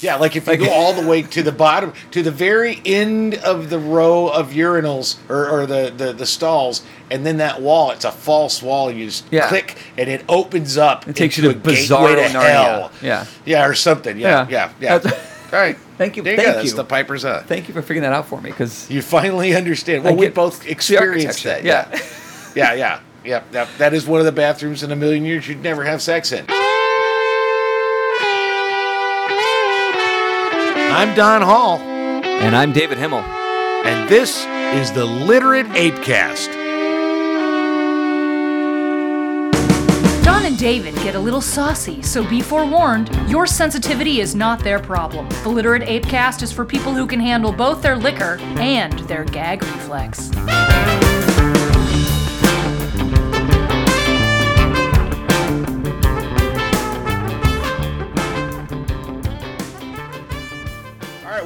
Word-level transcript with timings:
Yeah, 0.00 0.16
like 0.16 0.34
if 0.36 0.46
you 0.46 0.56
go 0.56 0.70
all 0.70 0.92
the 0.94 1.06
way 1.06 1.22
to 1.22 1.42
the 1.42 1.52
bottom, 1.52 1.92
to 2.12 2.22
the 2.22 2.30
very 2.30 2.80
end 2.84 3.34
of 3.36 3.68
the 3.70 3.78
row 3.78 4.28
of 4.28 4.50
urinals 4.50 5.16
or, 5.28 5.48
or 5.48 5.66
the, 5.66 5.92
the, 5.96 6.12
the 6.12 6.26
stalls, 6.26 6.82
and 7.10 7.24
then 7.26 7.36
that 7.38 7.60
wall, 7.60 7.90
it's 7.90 8.04
a 8.04 8.12
false 8.12 8.62
wall. 8.62 8.90
You 8.90 9.06
just 9.06 9.24
Yeah. 9.30 9.48
click 9.48 9.76
and 9.98 10.08
it 10.08 10.24
opens 10.28 10.76
up. 10.78 11.06
It 11.06 11.16
takes 11.16 11.36
you 11.36 11.42
to 11.44 11.50
a 11.50 11.54
gateway 11.54 11.84
to 12.16 12.22
Narnia. 12.22 12.42
hell. 12.42 12.92
Yeah. 13.02 13.26
Yeah, 13.44 13.66
or 13.66 13.74
something. 13.74 14.16
Yeah, 14.18 14.46
Yeah. 14.48 14.72
yeah, 14.80 15.00
yeah. 15.04 15.10
All 15.52 15.58
right. 15.58 15.76
Thank 15.98 16.16
you- 16.16 16.22
There 16.22 16.32
you 16.32 16.38
thank 16.38 16.48
go. 16.48 16.54
That's 16.54 16.70
you. 16.70 16.76
the 16.76 16.84
Piper's 16.84 17.22
Hut. 17.24 17.44
Thank 17.46 17.68
you 17.68 17.74
for 17.74 17.82
figuring 17.82 18.02
that 18.02 18.12
out 18.14 18.26
for 18.26 18.40
me 18.40 18.50
because 18.50 18.90
You 18.90 19.02
finally 19.02 19.54
understand. 19.54 20.04
Well, 20.04 20.16
we 20.16 20.28
both 20.28 20.66
experienced 20.66 21.44
that. 21.44 21.62
Yeah. 21.62 21.88
yeah, 22.54 22.72
yeah. 22.72 23.00
Yep, 23.22 23.52
yep. 23.52 23.68
That 23.76 23.92
is 23.92 24.06
one 24.06 24.20
of 24.20 24.24
the 24.26 24.32
bathrooms 24.32 24.82
in 24.82 24.90
a 24.92 24.96
million 24.96 25.26
years 25.26 25.46
you'd 25.46 25.62
never 25.62 25.84
have 25.84 26.00
sex 26.00 26.32
in. 26.32 26.46
I'm 30.92 31.14
Don 31.14 31.40
Hall, 31.40 31.78
and 31.78 32.56
I'm 32.56 32.72
David 32.72 32.98
Himmel. 32.98 33.20
and 33.20 34.08
this 34.08 34.44
is 34.74 34.92
the 34.92 35.04
Literate 35.04 35.66
Apecast. 35.68 36.52
Don 40.24 40.44
and 40.44 40.58
David 40.58 40.94
get 40.96 41.14
a 41.14 41.18
little 41.18 41.40
saucy, 41.40 42.02
so 42.02 42.28
be 42.28 42.40
forewarned, 42.40 43.08
your 43.30 43.46
sensitivity 43.46 44.20
is 44.20 44.34
not 44.34 44.58
their 44.64 44.80
problem. 44.80 45.28
The 45.44 45.48
Literate 45.48 45.82
Apecast 45.82 46.42
is 46.42 46.50
for 46.52 46.64
people 46.64 46.92
who 46.92 47.06
can 47.06 47.20
handle 47.20 47.52
both 47.52 47.82
their 47.82 47.96
liquor 47.96 48.38
and 48.58 48.98
their 49.00 49.24
gag 49.24 49.62
reflex. 49.62 50.30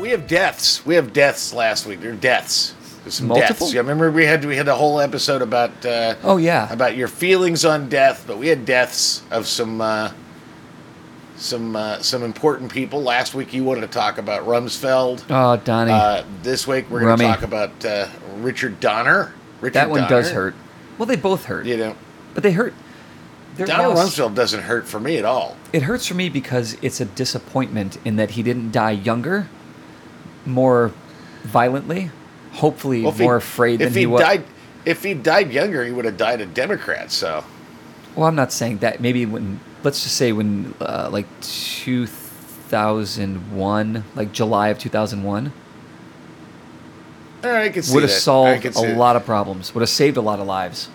We 0.05 0.11
have 0.11 0.27
deaths. 0.27 0.85
We 0.85 0.97
have 0.97 1.13
deaths 1.15 1.55
last 1.55 1.87
week. 1.87 2.01
There 2.03 2.13
are 2.13 2.15
deaths. 2.17 2.75
There's 3.03 3.15
some 3.15 3.29
Multiple? 3.29 3.55
deaths. 3.67 3.73
Yeah, 3.73 3.81
remember 3.81 4.11
we 4.11 4.27
had 4.27 4.45
we 4.45 4.55
had 4.57 4.69
a 4.69 4.75
whole 4.75 5.01
episode 5.01 5.41
about 5.43 5.85
uh, 5.87 6.15
Oh 6.23 6.37
yeah. 6.37 6.71
about 6.73 6.95
your 6.97 7.09
feelings 7.09 7.65
on 7.65 7.89
death, 7.89 8.25
but 8.27 8.37
we 8.39 8.49
had 8.49 8.67
deaths 8.67 9.23
of 9.31 9.47
some 9.47 9.81
uh, 9.81 10.13
some 11.37 11.75
uh, 11.77 11.99
some 12.01 12.23
important 12.23 12.71
people. 12.71 13.03
Last 13.03 13.35
week 13.35 13.53
you 13.55 13.65
wanted 13.65 13.81
to 13.83 13.87
talk 13.89 14.19
about 14.19 14.47
Rumsfeld. 14.47 15.25
oh, 15.31 15.57
Donnie. 15.65 15.91
Uh, 15.93 16.23
this 16.43 16.67
week 16.67 16.89
we're 16.91 17.01
going 17.01 17.17
to 17.19 17.25
Rummy. 17.25 17.35
talk 17.35 17.43
about 17.45 17.85
uh, 17.85 18.09
Richard 18.37 18.81
Donner. 18.81 19.33
Richard 19.61 19.75
that 19.75 19.91
one 19.91 20.01
Donner. 20.03 20.11
does 20.23 20.31
hurt. 20.31 20.55
Well, 20.99 21.07
they 21.07 21.17
both 21.17 21.47
hurt, 21.47 21.67
You 21.67 21.77
know, 21.79 21.97
but 22.35 22.43
they 22.43 22.53
hurt. 22.53 22.75
Donner 23.57 23.89
loss- 23.89 24.17
Rumsfeld 24.19 24.35
doesn't 24.35 24.63
hurt 24.63 24.87
for 24.87 24.99
me 25.01 25.17
at 25.17 25.25
all. 25.25 25.57
It 25.73 25.83
hurts 25.83 26.07
for 26.07 26.15
me 26.15 26.29
because 26.29 26.77
it's 26.83 27.01
a 27.01 27.05
disappointment 27.05 27.99
in 28.05 28.17
that 28.17 28.33
he 28.33 28.43
didn't 28.43 28.71
die 28.73 28.91
younger, 28.93 29.49
more 30.47 30.93
violently, 31.43 32.11
hopefully 32.53 33.03
Well, 33.03 33.15
more 33.19 33.37
afraid 33.37 33.81
if 33.81 33.93
than 33.93 34.01
he, 34.01 34.07
was. 34.07 34.21
died, 34.21 34.45
if 34.85 35.03
he 35.03 35.15
died 35.15 35.53
younger, 35.53 35.85
he 35.85 35.93
would 35.93 36.05
have 36.05 36.17
died 36.17 36.41
a 36.41 36.47
Democrat. 36.47 37.11
So 37.11 37.45
Well, 38.17 38.27
I'm 38.27 38.35
not 38.35 38.53
saying 38.53 38.79
that. 38.79 39.01
Maybe 39.01 39.27
when 39.27 39.61
let's 39.83 40.03
just 40.03 40.17
say 40.17 40.33
when 40.33 40.75
uh, 40.81 41.09
like 41.13 41.27
2001, 41.41 44.05
like 44.15 44.33
July 44.33 44.69
of 44.69 44.79
2001, 44.79 45.53
all 47.45 47.51
right, 47.51 47.65
I 47.65 47.69
can 47.69 47.83
see 47.83 47.95
would 47.95 48.03
have 48.03 48.11
that. 48.11 48.21
Solved 48.21 48.65
a 48.65 48.95
lot 48.97 49.17
of 49.17 49.27
problems. 49.27 49.75
Would 49.75 49.83
have 49.83 49.91
saved 49.91 50.17
a 50.17 50.23
lot 50.23 50.41
of 50.41 50.47
lives. 50.47 50.89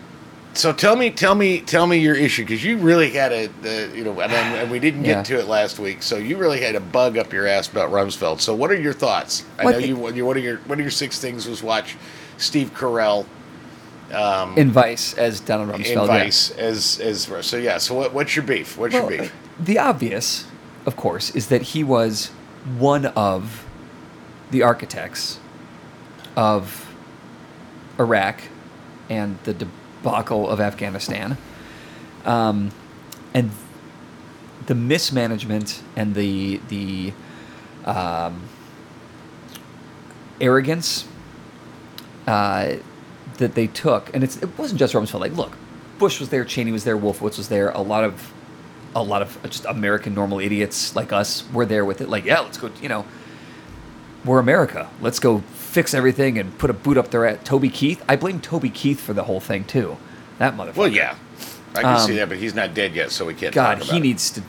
So 0.56 0.74
tell 0.74 0.96
me, 0.96 1.12
tell 1.12 1.36
me, 1.36 1.62
tell 1.62 1.86
me 1.88 1.98
your 2.00 2.16
issue 2.16 2.44
because 2.44 2.64
you 2.64 2.78
really 2.78 3.12
had 3.12 3.32
a, 3.32 3.48
the, 3.62 3.92
you 3.96 4.04
know, 4.04 4.20
and, 4.20 4.32
and 4.34 4.72
we 4.72 4.80
didn't 4.80 5.04
get 5.04 5.18
Yeah. 5.18 5.24
to 5.24 5.40
it 5.40 5.48
last 5.48 5.80
week. 5.80 6.02
So 6.02 6.18
you 6.18 6.38
really 6.38 6.60
had 6.60 6.76
a 6.76 6.80
bug 6.80 7.18
up 7.18 7.32
your 7.32 7.46
ass 7.48 7.70
about 7.70 7.92
Rumsfeld. 7.92 8.42
So 8.42 8.56
what 8.56 8.72
are 8.72 8.80
your 8.80 8.92
thoughts? 8.94 9.46
I 9.60 9.66
Well, 9.66 9.74
know 9.74 9.80
you. 9.80 9.96
One 9.96 10.38
of 10.38 10.44
your 10.44 10.58
one 10.66 10.80
of 10.80 10.84
your 10.84 10.92
six 10.92 11.20
things 11.20 11.48
was 11.48 11.62
watch 11.64 11.96
Steve 12.38 12.74
Carell 12.74 13.26
um, 14.12 14.58
In 14.58 14.72
Vice, 14.72 15.14
as 15.14 15.40
Donald 15.40 15.70
in 15.70 15.76
Rumsfeld. 15.82 16.08
yeah. 16.08 16.24
Vice 16.24 16.50
as 16.52 17.00
as 17.00 17.30
so 17.46 17.58
yeah. 17.58 17.78
So 17.78 17.94
what, 17.94 18.14
what's 18.14 18.36
your 18.36 18.44
beef? 18.44 18.76
What's 18.78 18.94
Well, 18.96 19.10
your 19.12 19.22
beef? 19.22 19.34
the 19.60 19.78
obvious, 19.78 20.46
of 20.88 20.96
course, 20.98 21.30
is 21.36 21.48
that 21.50 21.62
he 21.62 21.84
was 21.84 22.28
one 22.78 23.06
of 23.06 23.66
the 24.50 24.64
architects 24.64 25.40
of 26.36 26.88
Iraq 28.00 28.42
and 29.10 29.38
the 29.44 29.68
debacle 30.02 30.50
of 30.50 30.60
Afghanistan. 30.60 31.38
Um, 32.26 32.72
and 33.34 33.52
the 34.66 34.76
mismanagement 34.76 35.82
and 35.96 36.16
the 36.16 36.60
the 36.68 37.14
um, 37.86 38.44
arrogance 40.42 41.08
uh, 42.28 42.76
that 43.38 43.56
they 43.56 43.68
took, 43.68 44.14
and 44.14 44.24
it's, 44.24 44.38
it 44.38 44.58
wasn't 44.58 44.80
just 44.80 44.94
Rumsfeld. 44.94 45.20
Like, 45.20 45.36
look, 45.36 45.58
Bush 45.98 46.20
was 46.20 46.30
there, 46.30 46.46
Cheney 46.46 46.72
was 46.72 46.84
there, 46.84 46.98
Wolfowitz 46.98 47.38
was 47.38 47.50
there. 47.50 47.70
A 47.70 47.82
lot 47.82 48.04
of, 48.04 48.34
a 48.96 49.02
lot 49.02 49.22
of 49.22 49.42
just 49.50 49.66
American 49.66 50.14
normal 50.14 50.40
idiots 50.40 50.96
like 50.96 51.12
us 51.14 51.44
were 51.52 51.66
there 51.66 51.86
with 51.86 52.02
it. 52.02 52.10
Like, 52.10 52.26
yeah, 52.26 52.42
let's 52.42 52.58
go. 52.58 52.70
You 52.82 52.90
know, 52.90 53.06
we're 54.26 54.40
America. 54.40 54.90
Let's 55.02 55.20
go 55.20 55.40
fix 55.70 55.94
everything 55.94 56.38
and 56.38 56.58
put 56.58 56.70
a 56.70 56.74
boot 56.74 56.98
up 56.98 57.12
there 57.12 57.26
at 57.26 57.46
Toby 57.46 57.70
Keith. 57.70 58.04
I 58.10 58.16
blame 58.16 58.42
Toby 58.42 58.70
Keith 58.70 59.00
for 59.00 59.14
the 59.14 59.24
whole 59.24 59.40
thing 59.40 59.64
too. 59.66 59.98
That 60.40 60.56
motherfucker. 60.58 60.76
Well, 60.76 60.88
yeah, 60.88 61.16
I 61.76 61.82
can 61.82 61.94
Um, 61.96 62.00
see 62.00 62.16
that, 62.18 62.30
but 62.30 62.38
he's 62.38 62.56
not 62.56 62.74
dead 62.74 62.96
yet, 62.96 63.12
so 63.12 63.26
we 63.26 63.34
can't. 63.34 63.54
God, 63.54 63.80
talk 63.80 63.88
he 63.90 63.98
it. 63.98 64.02
needs 64.02 64.32
to. 64.32 64.42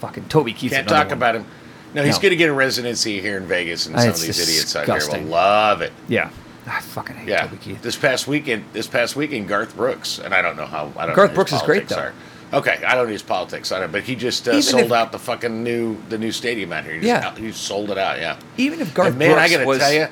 Fucking 0.00 0.24
Toby 0.28 0.52
Keith. 0.52 0.72
Can't 0.72 0.88
talk 0.88 1.10
about 1.10 1.34
him. 1.36 1.46
No, 1.94 2.02
he's 2.02 2.16
No. 2.16 2.22
going 2.22 2.30
to 2.30 2.36
get 2.36 2.48
a 2.50 2.52
residency 2.52 3.20
here 3.20 3.36
in 3.38 3.46
Vegas, 3.46 3.86
and 3.86 3.98
some 3.98 4.10
it's 4.10 4.20
of 4.20 4.26
these 4.26 4.40
idiots 4.48 4.76
out 4.76 4.84
here 4.86 5.20
will 5.20 5.28
love 5.28 5.80
it. 5.82 5.92
Yeah. 6.08 6.28
I 6.68 6.80
fucking 6.80 7.16
hate 7.16 7.28
Yeah, 7.28 7.42
Toby 7.46 7.56
Keith. 7.58 7.82
this 7.82 7.96
past 7.96 8.26
weekend, 8.26 8.64
this 8.72 8.86
past 8.88 9.16
weekend, 9.16 9.48
Garth 9.48 9.76
Brooks, 9.76 10.18
and 10.22 10.34
I 10.34 10.42
don't 10.42 10.56
know 10.56 10.66
how. 10.66 10.92
I 10.96 11.06
don't 11.06 11.14
Garth 11.16 11.30
know 11.30 11.34
Brooks 11.36 11.52
is 11.52 11.62
great, 11.62 11.88
politics 11.88 12.14
are. 12.52 12.58
Okay, 12.58 12.78
I 12.86 12.94
don't 12.94 13.06
know 13.06 13.12
his 13.12 13.22
politics 13.22 13.72
on 13.72 13.82
it, 13.82 13.90
but 13.92 14.02
he 14.02 14.14
just 14.16 14.46
uh, 14.48 14.60
sold 14.60 14.84
if- 14.84 14.92
out 14.92 15.10
the 15.12 15.18
fucking 15.18 15.62
new 15.64 15.96
the 16.08 16.18
new 16.18 16.30
stadium 16.32 16.72
out 16.72 16.84
here. 16.84 16.94
He 16.94 17.00
just 17.00 17.08
Yeah. 17.08 17.34
he 17.36 17.52
sold 17.52 17.90
it 17.90 17.98
out. 17.98 18.18
Yeah, 18.18 18.36
Even 18.56 18.80
if 18.80 18.92
Garth 18.94 19.10
and 19.10 19.18
man, 19.18 19.30
Brooks 19.30 19.42
I 19.42 19.48
got 19.48 19.58
to 19.60 19.64
was, 19.66 19.78
tell 19.78 19.92
you, 19.92 20.08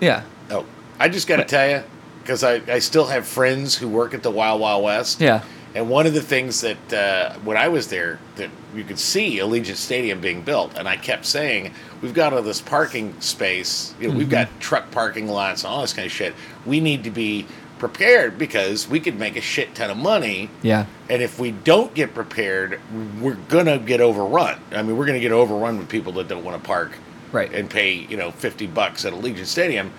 yeah, 0.00 0.22
oh, 0.50 0.64
I 0.98 1.08
just 1.08 1.26
got 1.28 1.36
to 1.36 1.44
tell 1.44 1.68
you 1.68 1.82
because 2.22 2.42
I 2.44 2.60
I 2.68 2.78
still 2.80 3.06
have 3.06 3.26
friends 3.26 3.76
who 3.76 3.88
work 3.88 4.14
at 4.14 4.22
the 4.22 4.30
Wild 4.30 4.60
Wild 4.60 4.82
West. 4.84 5.20
yeah, 5.20 5.42
And 5.74 5.88
one 5.88 6.06
of 6.06 6.14
the 6.14 6.22
things 6.22 6.60
that 6.62 6.92
uh, 6.92 7.34
when 7.44 7.56
I 7.56 7.68
was 7.68 7.88
there, 7.88 8.18
that 8.36 8.50
you 8.74 8.84
could 8.84 8.98
see 8.98 9.38
Allegiant 9.38 9.76
Stadium 9.76 10.20
being 10.20 10.42
built, 10.42 10.76
and 10.76 10.88
I 10.88 10.96
kept 10.96 11.24
saying, 11.26 11.72
"We've 12.02 12.14
got 12.14 12.32
all 12.32 12.42
this 12.42 12.60
parking 12.60 13.14
space. 13.20 13.94
You 14.00 14.08
know, 14.08 14.16
We've 14.18 14.30
got 14.30 14.48
truck 14.60 14.90
parking 14.90 15.28
lots 15.28 15.64
and 15.64 15.72
all 15.72 15.80
this 15.82 15.92
kind 15.92 16.06
of 16.06 16.12
shit. 16.12 16.34
We 16.64 16.80
need 16.80 17.04
to 17.04 17.10
be 17.10 17.46
prepared 17.78 18.38
because 18.38 18.88
we 18.88 18.98
could 19.00 19.18
make 19.18 19.36
a 19.36 19.40
shit 19.42 19.74
ton 19.74 19.90
of 19.90 19.98
money. 19.98 20.48
yeah. 20.62 20.86
And 21.10 21.22
if 21.22 21.38
we 21.38 21.50
don't 21.52 21.92
get 21.94 22.14
prepared, 22.14 22.80
we're 23.20 23.34
gonna 23.48 23.78
get 23.78 24.00
overrun. 24.00 24.58
I 24.72 24.82
mean, 24.82 24.96
we're 24.96 25.06
gonna 25.06 25.20
get 25.20 25.30
overrun 25.32 25.78
with 25.78 25.88
people 25.88 26.12
that 26.14 26.26
don't 26.26 26.42
want 26.42 26.60
to 26.60 26.66
park 26.66 26.92
Right. 27.32 27.52
and 27.52 27.68
pay 27.68 27.92
you 27.92 28.16
know 28.16 28.30
50 28.30 28.66
bucks 28.68 29.04
at 29.04 29.12
Allegiant 29.12 29.46
Stadium. 29.46 29.90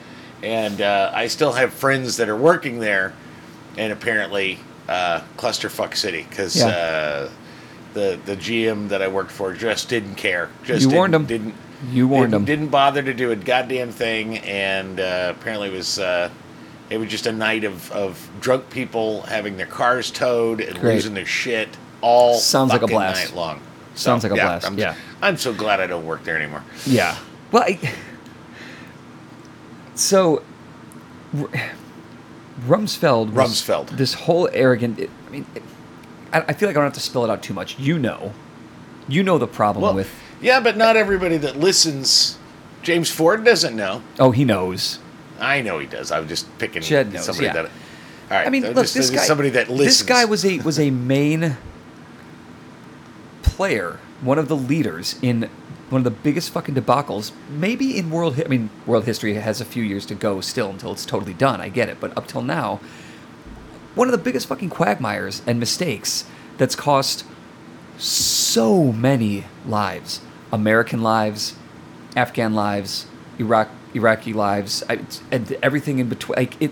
And 0.44 0.82
uh, 0.82 1.12
I 1.14 1.28
still 1.28 1.54
have 1.54 1.74
friends 1.74 2.18
that 2.18 2.30
are 2.30 2.38
working 2.38 2.80
there, 2.80 3.14
and 3.78 3.92
apparently 3.92 4.60
uh, 4.88 5.22
clusterfuck 5.38 5.96
city 5.96 6.26
because 6.30 6.56
Yeah. 6.56 6.68
uh, 6.68 7.30
the 7.94 8.20
the 8.26 8.36
GM 8.36 8.90
that 8.90 9.02
I 9.02 9.08
worked 9.08 9.32
for 9.32 9.54
just 9.54 9.90
didn't 9.90 10.16
care. 10.16 10.50
Just 10.64 10.84
You 10.90 10.96
warned 10.96 11.16
'em. 11.16 11.26
Didn't 11.26 11.56
You 11.92 12.08
warned 12.08 12.34
'em. 12.36 12.46
Didn't 12.46 12.68
bother 12.68 13.02
to 13.04 13.14
do 13.14 13.32
a 13.32 13.36
goddamn 13.36 13.92
thing, 13.92 14.38
and 14.40 15.00
uh, 15.00 15.34
apparently 15.38 15.70
it 15.70 15.74
was. 15.74 16.00
Uh, 16.00 16.30
it 16.90 17.00
was 17.00 17.10
just 17.10 17.26
a 17.28 17.34
night 17.34 17.66
of, 17.66 17.92
of 17.92 18.30
drunk 18.40 18.70
people 18.70 19.24
having 19.24 19.58
their 19.58 19.66
cars 19.66 20.10
towed 20.10 20.62
and 20.62 20.80
Great. 20.80 20.94
losing 20.94 21.16
their 21.16 21.26
shit 21.26 21.68
all 22.00 22.36
Sounds 22.36 22.72
like 22.72 22.82
a 22.82 22.88
blast. 22.88 23.26
night 23.32 23.36
long. 23.36 23.60
Sounds 23.98 24.24
like 24.24 24.32
a 24.32 24.36
blast, 24.36 24.66
I'm, 24.68 24.78
yeah. 24.78 24.96
I'm 25.22 25.38
so 25.38 25.54
glad 25.54 25.80
I 25.80 25.88
don't 25.88 26.06
work 26.06 26.24
there 26.24 26.38
anymore. 26.38 26.64
Yeah. 26.86 27.18
Well, 27.52 27.64
I, 27.64 27.80
so 29.96 30.44
Rumsfeld. 32.62 33.32
was- 33.34 33.64
Rumsfeld. 33.64 33.90
This 33.98 34.14
whole 34.14 34.50
arrogant. 34.54 35.00
I 35.28 35.30
mean, 35.30 35.46
I, 36.34 36.42
I 36.42 36.54
feel 36.54 36.70
like 36.70 36.76
I 36.76 36.80
don't 36.80 36.86
have 36.86 36.94
to 36.94 37.00
spell 37.00 37.24
it 37.24 37.30
out 37.30 37.42
too 37.44 37.54
much. 37.54 37.80
You 37.80 37.98
know, 38.00 38.34
you 39.08 39.24
know 39.24 39.38
the 39.38 39.48
problem 39.48 39.84
Well, 39.84 39.96
with. 39.96 40.14
yeah, 40.42 40.60
but 40.60 40.78
not 40.78 40.96
everybody 40.96 41.38
that 41.38 41.58
listens. 41.58 42.38
James 42.84 43.10
Ford 43.10 43.44
doesn't 43.44 43.76
know. 43.76 44.02
Oh, 44.20 44.32
he 44.32 44.46
knows. 44.46 45.00
I 45.40 45.62
know 45.62 45.80
he 45.80 45.88
does. 45.88 46.12
I'm 46.12 46.28
just 46.28 46.56
picking 46.58 46.82
Jed 46.82 47.14
knows, 47.14 47.26
somebody 47.26 47.48
yeah. 47.48 47.54
that. 47.54 47.66
All 47.66 47.72
right. 48.38 48.48
I 48.48 48.50
mean, 48.50 48.64
look, 48.64 48.76
just, 48.76 48.94
this 48.94 49.10
guy. 49.10 49.18
somebody 49.18 49.50
that 49.52 49.70
listens. 49.70 50.00
This 50.00 50.04
guy 50.04 50.26
was 50.26 50.46
a 50.46 50.60
was 50.60 50.80
a 50.80 50.90
main 50.90 51.58
player, 53.58 54.00
one 54.22 54.38
of 54.38 54.48
the 54.48 54.56
leaders 54.56 55.16
in 55.24 55.50
one 55.90 56.00
of 56.00 56.04
the 56.04 56.12
biggest 56.12 56.52
fucking 56.52 56.76
debacles, 56.76 57.32
maybe 57.50 57.98
in 57.98 58.12
world. 58.12 58.36
hi- 58.36 58.44
I 58.46 58.48
mean, 58.48 58.70
world 58.86 59.06
history 59.06 59.34
has 59.34 59.60
a 59.60 59.66
few 59.66 59.84
years 59.84 60.06
to 60.06 60.16
go 60.16 60.42
still 60.42 60.70
until 60.70 60.92
it's 60.92 61.06
totally 61.06 61.34
done. 61.34 61.60
I 61.60 61.70
get 61.70 61.90
it, 61.90 62.00
but 62.00 62.16
up 62.16 62.28
till 62.28 62.44
now, 62.44 62.80
one 63.96 64.08
of 64.08 64.12
the 64.12 64.20
biggest 64.20 64.46
fucking 64.48 64.70
quagmires 64.70 65.42
and 65.48 65.60
mistakes 65.60 66.26
that's 66.60 66.76
cost 66.76 67.26
so 67.98 68.92
many 68.92 69.46
lives. 69.66 70.22
American 70.52 71.02
lives, 71.02 71.56
Afghan 72.16 72.54
lives, 72.54 73.08
Iraq 73.40 73.70
Iraqi 73.96 74.34
lives, 74.34 74.84
I, 74.88 75.00
and 75.32 75.52
everything 75.64 75.98
in 75.98 76.10
between. 76.10 76.36
Like 76.38 76.62
it, 76.62 76.72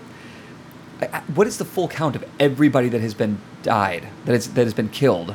I, 1.00 1.22
what 1.34 1.48
is 1.48 1.58
the 1.58 1.64
full 1.64 1.88
count 1.88 2.14
of 2.14 2.24
everybody 2.38 2.88
that 2.90 3.00
has 3.00 3.14
been 3.14 3.38
died, 3.64 4.06
that 4.24 4.36
is 4.36 4.54
that 4.54 4.64
has 4.64 4.74
been 4.74 4.88
killed, 4.88 5.34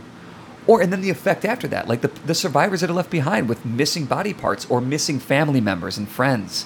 or 0.72 0.82
and 0.82 0.92
then 0.94 1.02
the 1.02 1.10
effect 1.10 1.44
after 1.44 1.68
that, 1.68 1.88
like 1.92 2.02
the 2.02 2.12
the 2.26 2.36
survivors 2.36 2.80
that 2.82 2.90
are 2.90 2.94
left 3.02 3.10
behind 3.10 3.50
with 3.50 3.66
missing 3.66 4.06
body 4.06 4.34
parts 4.34 4.66
or 4.70 4.80
missing 4.82 5.20
family 5.20 5.60
members 5.62 5.98
and 5.98 6.08
friends, 6.08 6.66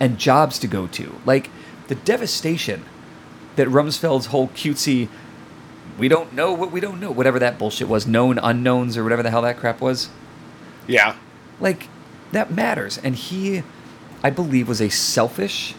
and 0.00 0.18
jobs 0.18 0.58
to 0.58 0.66
go 0.66 0.86
to, 0.88 1.06
like 1.24 1.50
the 1.86 1.94
devastation 1.94 2.84
that 3.56 3.68
Rumsfeld's 3.68 4.26
whole 4.26 4.48
cutesy. 4.48 5.08
We 5.98 6.08
don't 6.08 6.32
know 6.32 6.52
what 6.52 6.70
we 6.72 6.80
don't 6.80 7.00
know, 7.00 7.10
whatever 7.10 7.38
that 7.40 7.58
bullshit 7.58 7.88
was, 7.88 8.06
known 8.06 8.38
unknowns 8.38 8.96
or 8.96 9.02
whatever 9.04 9.22
the 9.22 9.30
hell 9.30 9.42
that 9.42 9.56
crap 9.58 9.80
was 9.80 10.08
Yeah. 10.86 11.14
like 11.60 11.88
that 12.32 12.50
matters 12.52 12.98
and 12.98 13.14
he 13.16 13.62
i 14.22 14.30
believe 14.30 14.68
was 14.68 14.80
a 14.82 14.90
selfish 14.90 15.74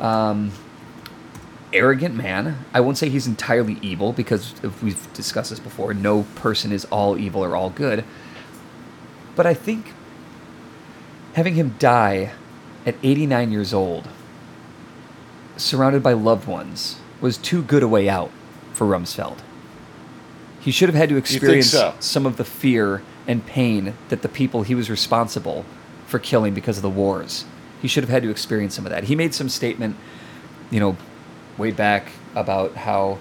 um, 0.00 0.50
arrogant 1.72 2.14
man 2.14 2.64
i 2.72 2.80
won't 2.80 2.98
say 2.98 3.08
he's 3.08 3.26
entirely 3.26 3.78
evil 3.82 4.12
because 4.12 4.54
if 4.62 4.82
we've 4.82 5.12
discussed 5.12 5.50
this 5.50 5.60
before 5.60 5.94
no 5.94 6.24
person 6.34 6.72
is 6.72 6.84
all 6.86 7.18
evil 7.18 7.44
or 7.44 7.54
all 7.56 7.70
good 7.70 8.04
but 9.36 9.46
i 9.46 9.54
think 9.54 9.92
having 11.34 11.54
him 11.54 11.74
die 11.78 12.32
at 12.84 12.94
89 13.02 13.52
years 13.52 13.72
old 13.72 14.08
surrounded 15.56 16.02
by 16.02 16.12
loved 16.12 16.48
ones 16.48 16.98
was 17.20 17.36
too 17.36 17.62
good 17.62 17.82
a 17.82 17.88
way 17.88 18.08
out 18.08 18.30
for 18.72 18.86
rumsfeld 18.86 19.38
he 20.60 20.70
should 20.70 20.88
have 20.88 20.96
had 20.96 21.08
to 21.08 21.16
experience 21.16 21.70
so? 21.70 21.94
some 22.00 22.26
of 22.26 22.36
the 22.36 22.44
fear 22.44 23.02
and 23.26 23.44
pain 23.46 23.94
that 24.08 24.22
the 24.22 24.28
people 24.28 24.62
he 24.62 24.74
was 24.74 24.90
responsible 24.90 25.64
for 26.06 26.18
killing 26.18 26.52
because 26.52 26.76
of 26.76 26.82
the 26.82 26.90
wars. 26.90 27.44
He 27.80 27.88
should 27.88 28.02
have 28.02 28.10
had 28.10 28.22
to 28.24 28.30
experience 28.30 28.74
some 28.74 28.84
of 28.84 28.90
that. 28.90 29.04
He 29.04 29.14
made 29.14 29.34
some 29.34 29.48
statement, 29.48 29.96
you 30.70 30.80
know, 30.80 30.96
way 31.60 31.70
back 31.70 32.08
about 32.34 32.74
how 32.74 33.18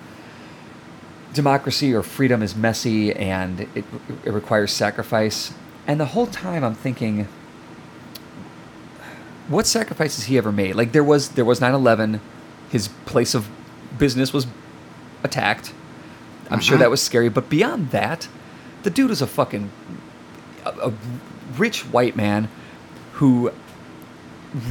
democracy 1.33 1.93
or 1.93 2.01
freedom 2.01 2.41
is 2.41 2.55
messy 2.55 3.13
and 3.13 3.61
it, 3.75 3.85
it 4.25 4.31
requires 4.33 4.71
sacrifice. 4.71 5.53
And 5.85 5.99
the 5.99 6.05
whole 6.07 6.25
time 6.27 6.63
I'm 6.63 6.73
thinking, 6.73 7.27
what 9.47 9.65
sacrifices 9.67 10.25
he 10.25 10.37
ever 10.37 10.51
made? 10.51 10.75
Like 10.75 10.91
there 10.91 11.03
was 11.03 11.29
there 11.29 11.45
was 11.45 11.59
9/11, 11.59 12.19
his 12.71 12.87
place 13.05 13.33
of 13.33 13.47
business 13.97 14.31
was 14.33 14.45
attacked. 15.23 15.73
I'm 16.51 16.59
sure 16.59 16.77
Mhm. 16.77 16.81
that 16.81 16.89
was 16.89 17.01
scary, 17.01 17.29
but 17.29 17.49
beyond 17.49 17.91
that, 17.91 18.27
the 18.83 18.89
dude 18.89 19.09
was 19.09 19.21
a 19.21 19.27
fucking 19.27 19.69
a, 20.65 20.69
a 20.89 20.93
rich 21.57 21.81
white 21.81 22.15
man 22.15 22.47
who 23.13 23.51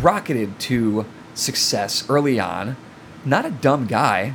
rocketed 0.01 0.59
to 0.61 1.05
success 1.35 2.05
early 2.09 2.41
on. 2.41 2.77
Not 3.25 3.45
a 3.45 3.51
dumb 3.51 3.87
guy. 3.87 4.35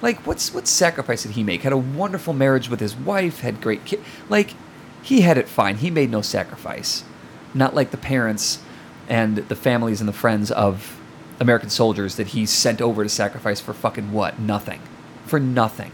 Like 0.00 0.26
what's 0.26 0.52
what 0.52 0.66
sacrifice 0.66 1.22
did 1.22 1.32
he 1.32 1.42
make? 1.42 1.62
Had 1.62 1.72
a 1.72 1.76
wonderful 1.76 2.32
marriage 2.32 2.68
with 2.68 2.80
his 2.80 2.96
wife, 2.96 3.40
had 3.40 3.60
great 3.60 3.84
kid. 3.84 4.00
Like 4.28 4.54
he 5.02 5.20
had 5.20 5.38
it 5.38 5.48
fine. 5.48 5.76
He 5.76 5.90
made 5.90 6.10
no 6.10 6.22
sacrifice. 6.22 7.04
Not 7.54 7.74
like 7.74 7.90
the 7.90 7.96
parents 7.96 8.60
and 9.08 9.36
the 9.36 9.56
families 9.56 10.00
and 10.00 10.08
the 10.08 10.12
friends 10.12 10.50
of 10.50 10.98
American 11.38 11.70
soldiers 11.70 12.16
that 12.16 12.28
he 12.28 12.46
sent 12.46 12.80
over 12.80 13.02
to 13.02 13.08
sacrifice 13.08 13.60
for 13.60 13.72
fucking 13.72 14.12
what? 14.12 14.38
Nothing. 14.38 14.80
For 15.26 15.38
nothing. 15.38 15.92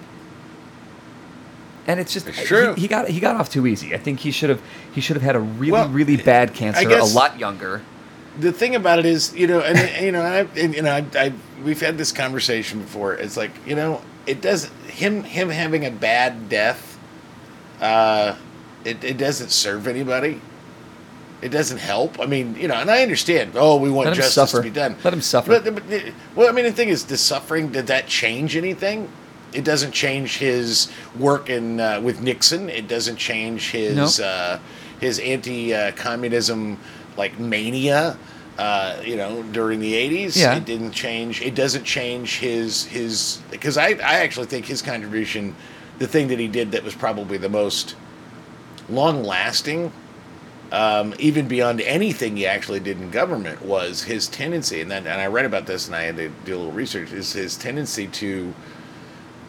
And 1.87 1.99
it's 1.99 2.13
just 2.13 2.27
It's 2.29 2.43
true. 2.45 2.75
He, 2.75 2.83
he 2.83 2.89
got 2.89 3.09
he 3.09 3.19
got 3.21 3.37
off 3.37 3.51
too 3.51 3.67
easy. 3.67 3.95
I 3.95 3.99
think 3.99 4.21
he 4.21 4.31
should 4.31 4.51
have 4.51 4.61
he 4.95 5.01
should 5.01 5.17
have 5.17 5.23
had 5.23 5.37
a 5.37 5.41
really 5.41 5.73
Well, 5.73 5.89
really 5.89 6.17
bad 6.17 6.55
cancer 6.55 6.87
guess- 6.89 7.13
a 7.13 7.17
lot 7.17 7.39
younger. 7.39 7.83
The 8.39 8.53
thing 8.53 8.75
about 8.75 8.99
it 8.99 9.07
is, 9.07 9.35
you 9.35 9.47
know, 9.47 9.61
and 9.61 10.05
you 10.05 10.13
know, 10.13 10.23
I, 10.23 10.41
and, 10.59 10.75
you 10.75 10.83
know, 10.83 10.93
I, 10.93 11.05
I, 11.15 11.33
we've 11.65 11.81
had 11.81 11.99
this 11.99 12.13
conversation 12.13 12.81
before. 12.81 13.15
It's 13.15 13.37
like, 13.37 13.51
you 13.67 13.75
know, 13.75 14.03
it 14.27 14.41
doesn't 14.41 14.73
him 14.91 15.25
him 15.25 15.49
having 15.49 15.85
a 15.85 15.91
bad 15.91 16.49
death. 16.49 16.99
Uh, 17.81 18.37
it 18.85 19.03
it 19.03 19.19
doesn't 19.19 19.51
serve 19.51 19.87
anybody. 19.87 20.41
It 21.41 21.51
doesn't 21.51 21.79
help. 21.79 22.19
I 22.19 22.27
mean, 22.27 22.57
you 22.57 22.67
know, 22.67 22.75
and 22.75 22.91
I 22.91 23.03
understand. 23.03 23.53
Oh, 23.55 23.77
we 23.77 23.91
want 23.91 24.13
justice 24.15 24.35
suffer. 24.35 24.57
to 24.57 24.63
be 24.63 24.71
done. 24.71 24.97
Let 25.05 25.15
him 25.15 25.21
suffer. 25.21 25.61
But, 25.61 25.73
but, 25.73 26.13
well, 26.35 26.49
I 26.49 26.53
mean, 26.53 26.65
the 26.65 26.73
thing 26.73 26.89
is, 26.89 27.05
the 27.05 27.17
suffering 27.17 27.71
did 27.71 27.87
that 27.87 28.09
change 28.09 28.57
anything? 28.57 29.09
It 29.53 29.65
doesn't 29.65 29.93
change 29.93 30.39
his 30.39 30.91
work 31.17 31.49
in 31.49 31.79
uh, 31.79 32.01
with 32.01 32.21
Nixon. 32.21 32.69
It 32.69 32.89
doesn't 32.89 33.17
change 33.17 33.71
his 33.71 34.19
uh, 34.21 34.59
his 35.01 35.21
anti-communism 35.21 36.79
like 37.19 37.39
mania. 37.39 38.17
Uh, 38.57 39.01
you 39.05 39.15
know, 39.17 39.43
during 39.53 39.79
the 39.79 39.95
'80s, 39.95 40.37
Yeah. 40.37 40.57
it 40.57 40.65
didn't 40.65 40.91
change. 40.91 41.43
It 41.43 41.55
doesn't 41.55 41.85
change 41.85 42.39
his 42.39 42.87
his 42.87 43.39
because 43.51 43.77
I 43.77 43.91
I 43.91 44.21
actually 44.21 44.47
think 44.47 44.67
his 44.67 44.83
contribution, 44.83 45.55
the 45.99 46.09
thing 46.09 46.27
that 46.29 46.41
he 46.41 46.49
did 46.49 46.73
that 46.73 46.83
was 46.83 46.95
probably 46.95 47.37
the 47.39 47.49
most 47.49 47.95
long 48.89 49.23
lasting 49.23 49.93
um, 50.73 51.15
even 51.19 51.49
beyond 51.49 51.81
anything 51.83 52.37
he 52.37 52.47
actually 52.47 52.81
did 52.81 53.01
in 53.01 53.11
government 53.11 53.63
was 53.63 54.03
his 54.03 54.27
tendency, 54.29 54.81
and 54.81 54.91
then 54.91 55.07
and 55.07 55.21
I 55.21 55.27
read 55.27 55.45
about 55.47 55.67
this 55.67 55.87
and 55.87 55.95
I 55.97 56.03
had 56.03 56.17
to 56.17 56.29
do 56.45 56.57
a 56.57 56.59
little 56.59 56.73
research. 56.73 57.13
Is 57.13 57.33
his 57.33 57.57
tendency 57.57 58.07
to 58.09 58.53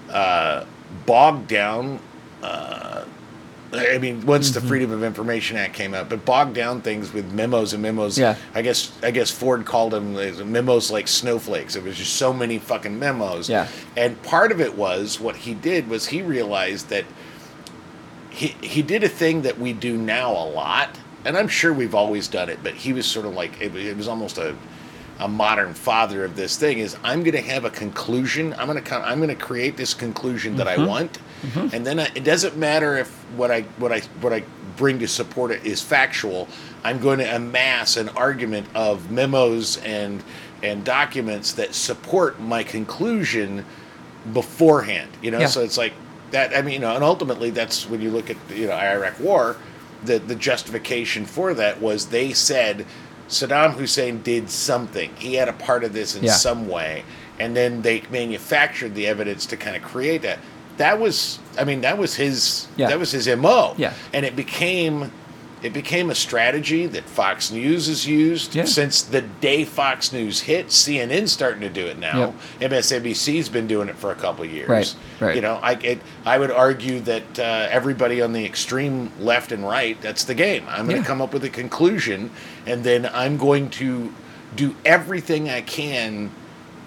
uh, 0.10 0.66
bog 1.06 1.48
down. 1.48 2.00
Uh, 2.42 2.89
I 3.72 3.98
mean, 4.00 4.26
once 4.26 4.50
Mm-hmm. 4.50 4.60
the 4.62 4.68
Freedom 4.68 4.92
of 4.92 5.04
Information 5.04 5.56
Act 5.58 5.74
came 5.76 5.94
out, 5.94 6.10
but 6.10 6.26
bogged 6.26 6.56
down 6.56 6.82
things 6.82 7.14
with 7.14 7.32
memos 7.34 7.74
and 7.74 7.82
memos. 7.84 8.18
Yeah. 8.18 8.36
I 8.56 8.62
guess 8.62 8.92
I 9.04 9.12
guess 9.12 9.30
Ford 9.30 9.66
called 9.66 9.92
them 9.94 10.14
memos 10.52 10.90
like 10.90 11.08
snowflakes. 11.08 11.76
It 11.76 11.84
was 11.84 11.96
just 11.98 12.16
so 12.16 12.34
many 12.34 12.58
fucking 12.58 12.98
memos. 12.98 13.48
Yeah. 13.50 13.68
And 13.96 14.22
part 14.24 14.52
of 14.52 14.60
it 14.60 14.76
was 14.76 15.20
what 15.20 15.36
he 15.36 15.54
did 15.54 15.88
was 15.88 16.08
he 16.08 16.22
realized 16.22 16.90
that 16.90 17.06
he 18.30 18.48
he 18.62 18.82
did 18.82 19.04
a 19.04 19.10
thing 19.10 19.42
that 19.44 19.60
we 19.60 19.74
do 19.74 19.98
now 19.98 20.32
a 20.32 20.46
lot, 20.50 20.90
and 21.26 21.38
I'm 21.38 21.48
sure 21.48 21.74
we've 21.74 21.96
always 21.96 22.28
done 22.28 22.50
it, 22.50 22.60
but 22.64 22.74
he 22.74 22.94
was 22.94 23.06
sort 23.06 23.26
of 23.26 23.34
like 23.34 23.60
it, 23.62 23.76
it 23.76 23.98
was 23.98 24.08
almost 24.08 24.38
a 24.38 24.56
a 25.20 25.28
modern 25.28 25.74
father 25.74 26.24
of 26.24 26.38
this 26.38 26.56
thing 26.58 26.80
is 26.80 26.96
I'm 27.04 27.24
going 27.24 27.34
to 27.36 27.42
have 27.42 27.66
a 27.66 27.70
conclusion. 27.70 28.54
I'm 28.58 28.68
going 28.68 28.82
to 28.82 28.90
come, 28.90 29.02
I'm 29.04 29.18
going 29.18 29.28
to 29.28 29.36
create 29.36 29.76
this 29.76 29.94
conclusion 29.94 30.56
that 30.56 30.68
I 30.68 30.78
want, 30.86 31.18
Mm-hmm. 31.42 31.74
and 31.76 31.86
then 31.88 32.00
I, 32.00 32.06
it 32.16 32.24
doesn't 32.24 32.58
matter 32.58 32.98
if 32.98 33.10
what 33.36 33.50
I 33.52 33.62
what 33.78 33.92
I 33.94 34.00
what 34.22 34.34
I 34.34 34.44
bring 34.78 35.00
to 35.00 35.08
support 35.08 35.52
it 35.52 35.66
is 35.66 35.82
factual. 35.82 36.48
I'm 36.84 37.00
going 37.00 37.20
to 37.20 37.36
amass 37.36 37.98
an 37.98 38.10
argument 38.10 38.68
of 38.76 39.10
memos 39.12 39.78
and 39.78 40.24
and 40.64 40.84
documents 40.84 41.54
that 41.54 41.74
support 41.74 42.40
my 42.42 42.64
conclusion 42.64 43.66
beforehand. 44.34 45.10
You 45.22 45.32
know, 45.32 45.40
Yeah. 45.40 45.48
so 45.48 45.62
it's 45.62 45.78
like 45.78 45.94
that. 46.32 46.56
I 46.56 46.62
mean, 46.62 46.74
you 46.76 46.80
know, 46.80 46.96
and 46.96 47.04
ultimately, 47.04 47.50
that's 47.50 47.90
when 47.90 48.02
you 48.02 48.10
look 48.12 48.30
at 48.30 48.38
you 48.54 48.68
know 48.68 48.74
Iraq 48.74 49.20
War. 49.20 49.58
The 50.04 50.20
the 50.20 50.36
justification 50.36 51.26
for 51.26 51.54
that 51.54 51.82
was 51.82 52.08
they 52.08 52.32
said 52.34 52.86
Saddam 53.28 53.74
Hussein 53.74 54.22
did 54.22 54.50
something. 54.50 55.14
He 55.18 55.36
had 55.36 55.50
a 55.50 55.54
part 55.54 55.84
of 55.84 55.94
this 55.94 56.16
in 56.16 56.24
Yeah. 56.24 56.32
some 56.34 56.68
way, 56.68 57.04
and 57.40 57.56
then 57.56 57.82
they 57.82 58.04
manufactured 58.10 58.96
the 58.96 59.08
evidence 59.08 59.46
to 59.48 59.58
kind 59.58 59.76
of 59.76 59.84
create 59.84 60.22
that. 60.22 60.40
That 60.80 61.00
was, 61.00 61.40
I 61.58 61.64
mean, 61.66 61.82
that 61.82 61.98
was 61.98 62.16
his. 62.16 62.68
Yeah. 62.78 62.88
That 62.90 63.00
was 63.00 63.12
his 63.12 63.28
mo. 63.28 63.76
Yeah. 63.78 63.94
and 64.14 64.26
it 64.26 64.36
became. 64.36 65.12
It 65.62 65.74
became 65.74 66.10
a 66.10 66.16
strategy 66.16 66.86
that 66.88 67.04
Fox 67.04 67.52
News 67.52 67.88
has 67.88 68.08
used 68.08 68.56
Yeah. 68.56 68.64
since 68.64 69.02
the 69.02 69.20
day 69.20 69.66
Fox 69.66 70.14
News 70.14 70.40
hit. 70.40 70.68
CNN's 70.68 71.34
starting 71.34 71.60
to 71.60 71.70
do 71.70 71.86
it 71.86 72.00
now. 72.00 72.34
MSNBC's 72.62 73.50
been 73.50 73.68
doing 73.68 73.90
it 73.90 73.98
for 73.98 74.10
a 74.12 74.16
couple 74.16 74.46
of 74.46 74.52
years. 74.54 74.70
Right, 74.70 74.96
right. 75.20 75.36
You 75.36 75.42
know, 75.42 75.60
I 75.62 75.74
it, 75.74 76.00
I 76.26 76.38
would 76.40 76.50
argue 76.52 77.02
that 77.02 77.38
uh, 77.40 77.68
everybody 77.70 78.22
on 78.22 78.32
the 78.32 78.46
extreme 78.46 79.12
left 79.20 79.52
and 79.52 79.68
right, 79.68 80.00
that's 80.02 80.24
the 80.24 80.34
game. 80.34 80.64
I'm 80.70 80.86
going 80.86 80.96
to 80.96 81.02
Yeah. 81.02 81.04
come 81.04 81.22
up 81.22 81.34
with 81.34 81.44
a 81.44 81.50
conclusion, 81.50 82.32
and 82.66 82.86
then 82.86 83.10
I'm 83.14 83.36
going 83.36 83.70
to 83.72 84.14
do 84.56 84.78
everything 84.86 85.50
I 85.50 85.60
can 85.60 86.32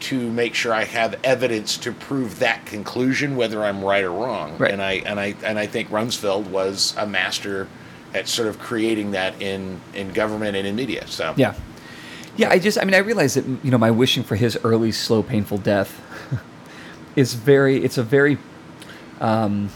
to 0.02 0.30
make 0.30 0.54
sure 0.54 0.74
I 0.74 0.84
have 0.84 1.18
evidence 1.24 1.78
to 1.78 1.92
prove 1.92 2.40
that 2.40 2.66
conclusion, 2.66 3.36
whether 3.36 3.62
I'm 3.62 3.84
right 3.84 4.04
or 4.04 4.10
wrong. 4.10 4.58
Right. 4.58 4.70
And 4.70 4.82
I 4.82 4.92
and 4.94 5.20
I 5.20 5.34
and 5.44 5.58
I 5.58 5.66
think 5.66 5.90
Rumsfeld 5.90 6.48
was 6.48 6.94
a 6.96 7.06
master 7.06 7.68
at 8.14 8.28
sort 8.28 8.48
of 8.48 8.58
creating 8.58 9.12
that 9.12 9.40
in 9.40 9.80
in 9.94 10.12
government 10.12 10.56
and 10.56 10.66
in 10.66 10.76
media. 10.76 11.06
So 11.06 11.34
Yeah. 11.36 11.54
Yeah, 12.34 12.48
I 12.48 12.58
just, 12.58 12.78
I 12.80 12.84
mean, 12.84 12.94
I 12.94 12.98
realize 12.98 13.34
that, 13.34 13.44
you 13.62 13.70
know, 13.70 13.76
my 13.76 13.90
wishing 13.90 14.22
for 14.22 14.36
his 14.36 14.56
early, 14.64 14.90
slow, 14.90 15.22
painful 15.22 15.58
death 15.58 16.00
is 17.16 17.34
very, 17.34 17.84
it's 17.84 17.98
a 17.98 18.02
very 18.02 18.38
um, 19.20 19.68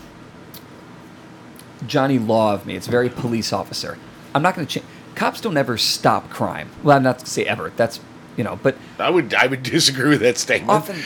Johnny 1.87 2.18
Law 2.18 2.54
of 2.54 2.64
me. 2.64 2.75
It's 2.75 2.87
very 2.87 3.11
police 3.11 3.52
officer. 3.52 3.99
I'm 4.35 4.40
not 4.40 4.54
going 4.54 4.66
to 4.66 4.73
change. 4.73 4.87
Cops 5.14 5.42
don't 5.42 5.56
ever 5.59 5.76
stop 5.76 6.30
crime. 6.30 6.71
Well, 6.83 6.97
I'm 6.97 7.02
not 7.02 7.18
to 7.18 7.26
say 7.26 7.45
ever. 7.45 7.73
That's, 7.76 8.00
you 8.37 8.45
know, 8.45 8.59
but 8.62 8.76
I 8.99 9.11
would 9.11 9.35
I 9.35 9.47
would 9.47 9.62
disagree 9.76 10.09
with 10.11 10.21
that 10.21 10.38
statement. 10.38 10.71
often, 10.71 10.97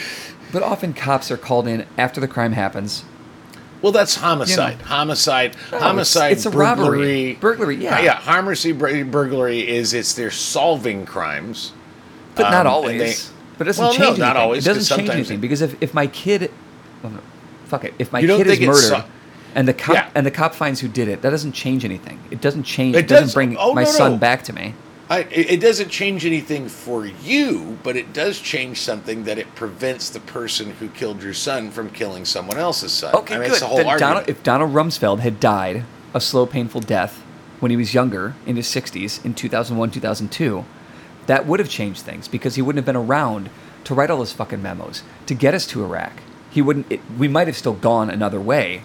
but 0.53 0.63
often 0.63 0.93
cops 0.93 1.31
are 1.31 1.37
called 1.37 1.67
in 1.69 1.87
after 1.99 2.21
the 2.21 2.29
crime 2.29 2.53
happens 2.53 3.05
Well, 3.83 3.93
that's 3.93 4.17
homicide. 4.17 4.79
You 4.81 4.85
Homicide. 4.87 5.57
No, 5.73 5.79
homicide. 5.79 6.33
it's 6.33 6.45
a 6.47 6.51
burglary. 6.51 6.75
robbery. 6.77 7.33
Burglary, 7.41 7.77
yeah. 7.77 7.97
Uh, 7.99 8.03
yeah. 8.03 8.15
Homicide. 8.17 8.79
bur- 8.79 9.05
Burglary 9.05 9.67
is 9.67 9.95
it's 9.95 10.13
they're 10.15 10.31
solving 10.31 11.07
crimes. 11.07 11.73
but 12.35 12.47
Um, 12.47 12.53
not 12.53 12.67
always. 12.67 13.01
they- 13.01 13.35
but 13.59 13.67
it 13.67 13.71
doesn't 13.71 13.83
Well, 13.85 13.93
change 13.93 14.01
no, 14.01 14.07
anything. 14.09 14.25
not 14.25 14.37
always, 14.37 14.67
It 14.67 14.73
doesn't 14.75 14.97
change 14.97 15.11
anything 15.11 15.39
because 15.41 15.61
if, 15.61 15.77
if 15.83 15.93
my 15.95 16.07
kid, 16.07 16.51
well, 17.03 17.13
no, 17.13 17.19
fuck 17.67 17.85
it, 17.85 17.93
if 17.99 18.11
my 18.13 18.21
kid 18.23 18.47
is 18.47 18.61
murdered 18.61 18.77
so- 18.81 19.05
and 19.55 19.69
the 19.69 19.75
cop 19.75 19.95
Yeah. 19.95 20.09
and 20.15 20.25
the 20.27 20.31
cop 20.31 20.55
finds 20.55 20.81
who 20.81 20.89
did 20.89 21.09
it, 21.09 21.21
that 21.23 21.29
doesn't 21.31 21.53
change 21.53 21.85
anything. 21.85 22.19
It 22.31 22.41
doesn't 22.41 22.63
change. 22.65 22.97
It 22.97 23.01
It, 23.01 23.09
doesn't 23.09 23.27
does- 23.27 23.35
bring 23.35 23.57
oh, 23.59 23.75
my 23.75 23.85
no, 23.85 23.91
son 23.91 24.17
back 24.19 24.43
to 24.45 24.53
me. 24.55 24.75
I, 25.11 25.21
it 25.23 25.51
it 25.51 25.61
doesn't 25.61 25.89
change 25.89 26.25
anything 26.25 26.69
for 26.69 27.05
you, 27.05 27.77
but 27.83 27.97
it 27.97 28.13
does 28.13 28.39
change 28.39 28.81
something 28.81 29.25
that 29.25 29.39
it 29.39 29.53
prevents 29.57 30.09
the 30.09 30.21
person 30.21 30.71
who 30.71 30.89
killed 30.89 31.21
your 31.21 31.35
son 31.35 31.73
from 31.73 31.91
killing 31.91 32.25
someone 32.25 32.57
else's 32.57 32.93
son. 32.93 33.15
Okay, 33.17 33.35
I 33.35 33.39
mean, 33.39 33.49
good. 33.49 33.53
It's 33.53 33.61
the 33.61 33.67
whole 33.67 33.79
argument. 33.79 33.99
Donald, 33.99 34.29
if 34.29 34.43
Donald 34.45 34.73
Rumsfeld 34.73 35.19
had 35.19 35.41
died 35.41 35.85
a 36.15 36.21
slow, 36.21 36.47
painful 36.47 36.81
death 36.83 37.23
when 37.59 37.73
he 37.73 37.77
was 37.77 37.93
younger, 37.93 38.37
in 38.47 38.55
his 38.55 38.69
60s, 38.69 39.23
in 39.25 39.35
2001, 39.35 39.91
2002, 39.91 40.65
that 41.27 41.45
would 41.45 41.59
have 41.59 41.69
changed 41.69 42.03
things 42.03 42.29
because 42.29 42.55
he 42.55 42.63
wouldn't 42.63 42.79
have 42.79 42.87
been 42.87 42.97
around 42.97 43.51
to 43.85 43.95
write 43.95 44.11
all 44.11 44.19
those 44.19 44.33
fucking 44.33 44.63
memos 44.63 45.03
to 45.27 45.35
get 45.35 45.55
us 45.55 45.67
to 45.67 45.83
Iraq. 45.85 46.23
He 46.51 46.63
wouldn't. 46.63 46.87
It, 46.89 47.01
we 47.19 47.27
might 47.27 47.49
have 47.49 47.57
still 47.57 47.75
gone 47.75 48.11
another 48.11 48.41
way, 48.41 48.83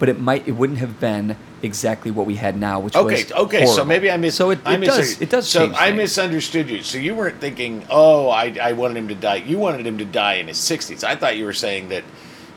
but 0.00 0.08
it 0.08 0.18
might. 0.18 0.48
It 0.48 0.52
wouldn't 0.52 0.80
have 0.80 0.98
been 0.98 1.36
exactly 1.62 2.10
what 2.10 2.26
we 2.26 2.34
had 2.36 2.56
now, 2.58 2.80
which 2.80 2.94
Okay, 2.96 3.22
was 3.22 3.32
okay. 3.32 3.58
Okay, 3.62 3.66
so 3.66 3.84
maybe 3.84 4.10
I 4.10 4.16
mis. 4.16 4.34
So 4.34 4.50
it, 4.50 4.58
I 4.64 4.74
it 4.74 4.78
mis- 4.80 4.88
does. 4.88 5.20
It 5.20 5.30
does 5.30 5.48
So. 5.48 5.72
I 5.74 5.92
misunderstood 5.92 6.68
you. 6.70 6.82
So 6.82 6.98
you 6.98 7.14
weren't 7.14 7.40
thinking, 7.40 7.84
oh, 7.90 8.28
I, 8.28 8.56
I 8.60 8.72
wanted 8.72 8.96
him 8.96 9.08
to 9.08 9.14
die. 9.14 9.36
You 9.36 9.58
wanted 9.58 9.86
him 9.86 9.98
to 9.98 10.04
die 10.04 10.34
in 10.34 10.48
his 10.48 10.58
sixties. 10.58 11.04
I 11.04 11.16
thought 11.16 11.36
you 11.36 11.44
were 11.44 11.52
saying 11.52 11.88
that 11.90 12.04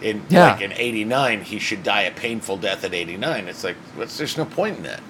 in 0.01 0.23
Yeah. 0.29 0.53
like 0.53 0.61
in 0.61 0.71
eighty 0.73 1.03
nine 1.03 1.41
he 1.41 1.59
should 1.59 1.83
die 1.83 2.01
a 2.03 2.11
painful 2.11 2.57
death 2.57 2.83
at 2.83 2.93
eighty 2.93 3.17
nine. 3.17 3.47
It's 3.47 3.63
like 3.63 3.75
what's, 3.95 4.17
there's 4.17 4.37
no 4.37 4.45
point 4.45 4.77
in 4.77 4.83
that. 4.83 5.01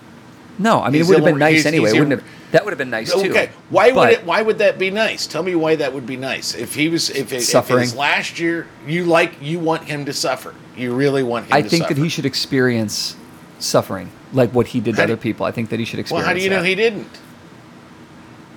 No, 0.60 0.82
I 0.82 0.86
mean 0.90 0.96
He's 0.96 1.10
it 1.10 1.14
would 1.14 1.24
have 1.24 1.26
been 1.34 1.40
nice 1.40 1.54
he's- 1.54 1.66
anyway. 1.66 1.92
he's 1.92 2.00
wouldn't 2.00 2.22
have. 2.22 2.30
That 2.52 2.66
would 2.66 2.72
have 2.72 2.78
been 2.78 2.90
nice 2.90 3.14
too. 3.14 3.30
Okay, 3.30 3.50
why 3.70 3.94
would 3.94 4.10
it? 4.10 4.26
Why 4.26 4.42
would 4.42 4.58
that 4.58 4.78
be 4.78 4.92
nice? 4.92 5.26
Tell 5.26 5.42
me 5.42 5.56
why 5.56 5.78
that 5.78 5.94
would 5.94 6.06
be 6.06 6.18
nice. 6.18 6.54
If 6.54 6.76
he 6.76 6.90
was, 6.90 7.10
if, 7.10 7.32
it, 7.32 7.38
if 7.38 7.44
Suffering. 7.46 7.80
his 7.80 7.96
last 7.96 8.40
year, 8.40 8.68
you 8.86 9.06
like, 9.06 9.42
you 9.42 9.58
want 9.60 9.86
him 9.86 10.04
to 10.04 10.12
suffer. 10.12 10.54
You 10.76 10.94
really 10.94 11.24
want 11.24 11.46
him. 11.46 11.52
To 11.52 11.56
suffer. 11.56 11.66
I 11.66 11.70
think 11.70 11.84
suffer. 11.84 11.94
that 11.94 12.02
he 12.04 12.10
should 12.10 12.26
experience 12.26 13.16
suffering 13.64 14.12
like 14.34 14.52
what 14.52 14.68
he 14.68 14.80
did 14.80 14.96
to 14.96 15.02
How 15.02 15.08
do- 15.08 15.14
other 15.14 15.22
people. 15.22 15.46
I 15.46 15.52
think 15.52 15.70
that 15.70 15.80
he 15.80 15.86
should 15.86 16.00
experience. 16.00 16.24
Well, 16.24 16.28
how 16.28 16.34
do 16.34 16.42
you 16.44 16.50
know 16.50 16.64
he 16.64 16.76
didn't? 16.76 17.08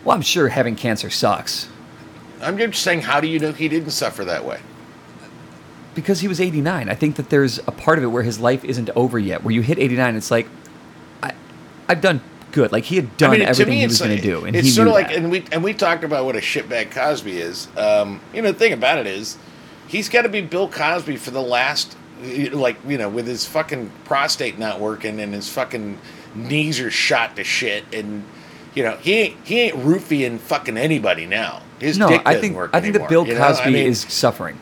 Well, 0.04 0.14
I'm 0.16 0.22
sure 0.22 0.48
having 0.48 0.76
cancer 0.76 1.08
sucks 1.10 1.68
I'm 2.42 2.58
just 2.58 2.82
saying, 2.82 3.02
how 3.02 3.20
do 3.20 3.26
you 3.26 3.38
know 3.38 3.52
he 3.52 3.68
didn't 3.68 3.90
suffer 3.90 4.24
that 4.24 4.44
way? 4.44 4.60
because 5.94 6.20
he 6.20 6.28
was 6.28 6.40
89. 6.40 6.88
I 6.88 6.94
think 6.94 7.16
that 7.16 7.30
there's 7.30 7.58
a 7.58 7.70
part 7.70 7.98
of 7.98 8.04
it 8.04 8.08
where 8.08 8.22
his 8.22 8.38
life 8.40 8.64
isn't 8.64 8.90
over 8.96 9.18
yet. 9.18 9.44
Where 9.44 9.54
you 9.54 9.62
hit 9.62 9.78
89, 9.78 10.16
it's 10.16 10.30
like, 10.30 10.48
I, 11.22 11.32
I've 11.88 12.00
done 12.00 12.20
good. 12.52 12.72
Like 12.72 12.84
he 12.84 12.96
had 12.96 13.16
done 13.16 13.30
I 13.30 13.38
mean, 13.38 13.42
everything 13.42 13.78
he 13.78 13.86
was 13.86 14.00
going 14.00 14.16
to 14.16 14.22
do, 14.22 14.44
and 14.44 14.56
it's 14.56 14.66
he 14.66 14.72
sort 14.72 14.88
of 14.88 14.94
like, 14.94 15.08
that. 15.08 15.16
and 15.16 15.30
we 15.30 15.44
and 15.52 15.62
we 15.62 15.72
talked 15.72 16.04
about 16.04 16.24
what 16.24 16.36
a 16.36 16.40
shitbag 16.40 16.90
Cosby 16.90 17.38
is. 17.38 17.68
Um, 17.76 18.20
you 18.32 18.42
know, 18.42 18.52
the 18.52 18.58
thing 18.58 18.72
about 18.72 18.98
it 18.98 19.06
is, 19.06 19.38
he's 19.86 20.08
got 20.08 20.22
to 20.22 20.28
be 20.28 20.40
Bill 20.40 20.68
Cosby 20.68 21.16
for 21.16 21.30
the 21.30 21.42
last, 21.42 21.96
like, 22.52 22.76
you 22.86 22.98
know, 22.98 23.08
with 23.08 23.26
his 23.26 23.46
fucking 23.46 23.90
prostate 24.04 24.58
not 24.58 24.80
working 24.80 25.20
and 25.20 25.32
his 25.34 25.48
fucking 25.48 25.98
knees 26.34 26.80
are 26.80 26.90
shot 26.90 27.36
to 27.36 27.44
shit, 27.44 27.84
and 27.92 28.24
you 28.74 28.82
know, 28.82 28.96
he 28.96 29.12
ain't 29.14 29.36
he 29.44 29.60
ain't 29.60 29.76
roofing 29.76 30.38
fucking 30.38 30.76
anybody 30.76 31.26
now. 31.26 31.62
His 31.78 31.98
no, 31.98 32.08
dick 32.08 32.22
I 32.24 32.36
think 32.36 32.56
work 32.56 32.70
I 32.72 32.80
think 32.80 32.94
that 32.94 33.02
anymore, 33.02 33.24
Bill 33.24 33.26
you 33.26 33.34
know? 33.34 33.46
Cosby 33.46 33.64
I 33.64 33.70
mean, 33.70 33.86
is 33.86 34.00
suffering. 34.00 34.58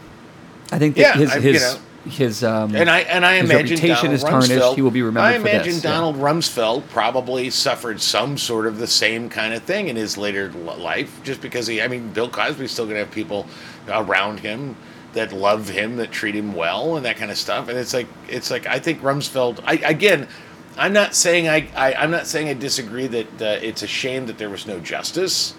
I 0.70 0.78
think 0.78 0.96
that 0.96 1.00
Yeah, 1.02 1.14
his 1.16 1.30
I- 1.30 1.36
you 1.36 1.40
his 1.52 1.62
know. 1.62 1.80
his 2.10 2.44
um 2.44 2.74
And 2.74 2.90
I 2.90 3.00
and 3.00 3.24
I 3.24 3.34
imagine 3.34 3.78
Donald 3.78 4.12
is 4.12 4.22
tarnished. 4.24 4.50
Rumsfeld, 4.52 4.74
He 4.74 4.82
will 4.82 4.90
be 4.90 5.02
remembered 5.02 5.28
I 5.28 5.38
for 5.38 5.48
imagine 5.48 5.74
this, 5.74 5.84
yeah. 5.84 5.90
Donald 5.92 6.16
Rumsfeld 6.16 6.88
probably 6.88 7.48
suffered 7.50 8.00
some 8.00 8.36
sort 8.38 8.66
of 8.66 8.78
the 8.78 8.86
same 8.86 9.28
kind 9.28 9.54
of 9.54 9.62
thing 9.62 9.88
in 9.88 9.96
his 9.96 10.16
later 10.18 10.50
life, 10.52 11.20
just 11.22 11.40
because 11.40 11.66
he. 11.66 11.80
I 11.80 11.88
mean, 11.88 12.08
Bill 12.12 12.28
Cosby's 12.28 12.72
still 12.72 12.86
going 12.86 12.96
to 12.96 13.04
have 13.04 13.10
people 13.12 13.46
around 13.88 14.40
him 14.40 14.76
that 15.12 15.32
love 15.32 15.68
him, 15.68 15.96
that 15.96 16.10
treat 16.10 16.34
him 16.34 16.54
well, 16.54 16.96
and 16.96 17.04
that 17.04 17.16
kind 17.16 17.30
of 17.30 17.38
stuff. 17.38 17.68
And 17.68 17.78
it's 17.78 17.94
like 17.94 18.06
it's 18.28 18.50
like 18.50 18.66
I 18.66 18.78
think 18.78 19.00
Rumsfeld. 19.00 19.60
I 19.64 19.74
again. 19.74 20.28
I'm 20.74 20.94
not 20.94 21.14
saying 21.14 21.48
I, 21.48 21.68
I 21.76 21.92
I'm 21.94 22.10
not 22.10 22.26
saying 22.26 22.48
I 22.48 22.54
disagree 22.54 23.06
that 23.06 23.42
uh, 23.42 23.58
it's 23.60 23.82
a 23.82 23.86
shame 23.86 24.24
that 24.26 24.38
there 24.38 24.48
was 24.48 24.66
no 24.66 24.80
justice, 24.80 25.54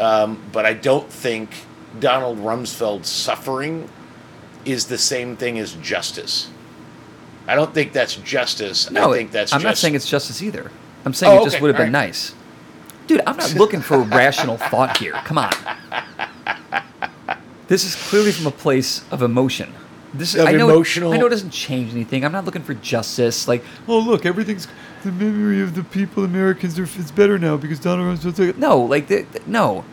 um, 0.00 0.42
but 0.50 0.64
I 0.64 0.72
don't 0.72 1.10
think 1.10 1.50
Donald 2.00 2.38
Rumsfeld's 2.38 3.10
suffering 3.10 3.90
is 4.64 4.86
the 4.86 4.96
same 4.96 5.36
thing 5.36 5.58
as 5.58 5.74
justice. 5.74 6.48
I 7.46 7.54
don't 7.54 7.72
think 7.72 7.92
that's 7.92 8.16
justice. 8.16 8.90
No, 8.90 9.12
I 9.12 9.16
think 9.16 9.30
that's. 9.30 9.52
I'm 9.52 9.60
just, 9.60 9.64
not 9.64 9.76
saying 9.76 9.94
it's 9.94 10.08
justice 10.08 10.42
either. 10.42 10.70
I'm 11.04 11.12
saying 11.12 11.32
Oh, 11.32 11.42
it 11.42 11.44
just 11.44 11.56
okay, 11.56 11.62
would 11.62 11.68
have 11.68 11.76
been 11.76 11.92
right. 11.92 12.06
nice. 12.06 12.34
Dude, 13.06 13.20
I'm 13.26 13.36
not 13.36 13.54
looking 13.54 13.80
for 13.80 14.00
rational 14.00 14.56
thought 14.56 14.96
here. 14.96 15.12
Come 15.12 15.38
on. 15.38 15.52
This 17.68 17.84
is 17.84 17.94
clearly 18.08 18.32
from 18.32 18.46
a 18.46 18.50
place 18.50 19.04
of 19.10 19.22
emotion. 19.22 19.72
This 20.14 20.34
is, 20.34 20.40
Of 20.40 20.46
I 20.46 20.52
know 20.52 20.68
emotional- 20.70 21.12
It, 21.12 21.16
I 21.16 21.18
know 21.18 21.26
it 21.26 21.30
doesn't 21.30 21.50
change 21.50 21.92
anything. 21.92 22.24
I'm 22.24 22.32
not 22.32 22.44
looking 22.44 22.62
for 22.62 22.74
justice. 22.74 23.48
Like, 23.48 23.64
oh 23.88 23.98
look, 23.98 24.24
everything's 24.24 24.68
the 25.02 25.12
memory 25.12 25.60
of 25.60 25.74
the 25.74 25.82
people, 25.82 26.24
Americans, 26.24 26.78
are 26.78 26.84
it's 26.84 27.10
better 27.10 27.38
now 27.38 27.56
because 27.56 27.78
Donald 27.80 28.18
Rumsfeld. 28.18 28.56
No, 28.56 28.78
like, 28.80 29.08
th- 29.08 29.26
th- 29.32 29.46
no. 29.46 29.84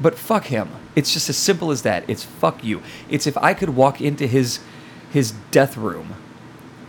But 0.00 0.16
fuck 0.18 0.46
him. 0.46 0.68
It's 0.94 1.12
just 1.12 1.28
as 1.28 1.36
simple 1.36 1.70
as 1.70 1.82
that. 1.82 2.04
It's 2.08 2.22
fuck 2.24 2.62
you. 2.62 2.82
It's 3.08 3.26
if 3.26 3.36
I 3.38 3.54
could 3.54 3.70
walk 3.70 4.00
into 4.00 4.26
his 4.26 4.60
his 5.10 5.32
death 5.50 5.76
room, 5.76 6.14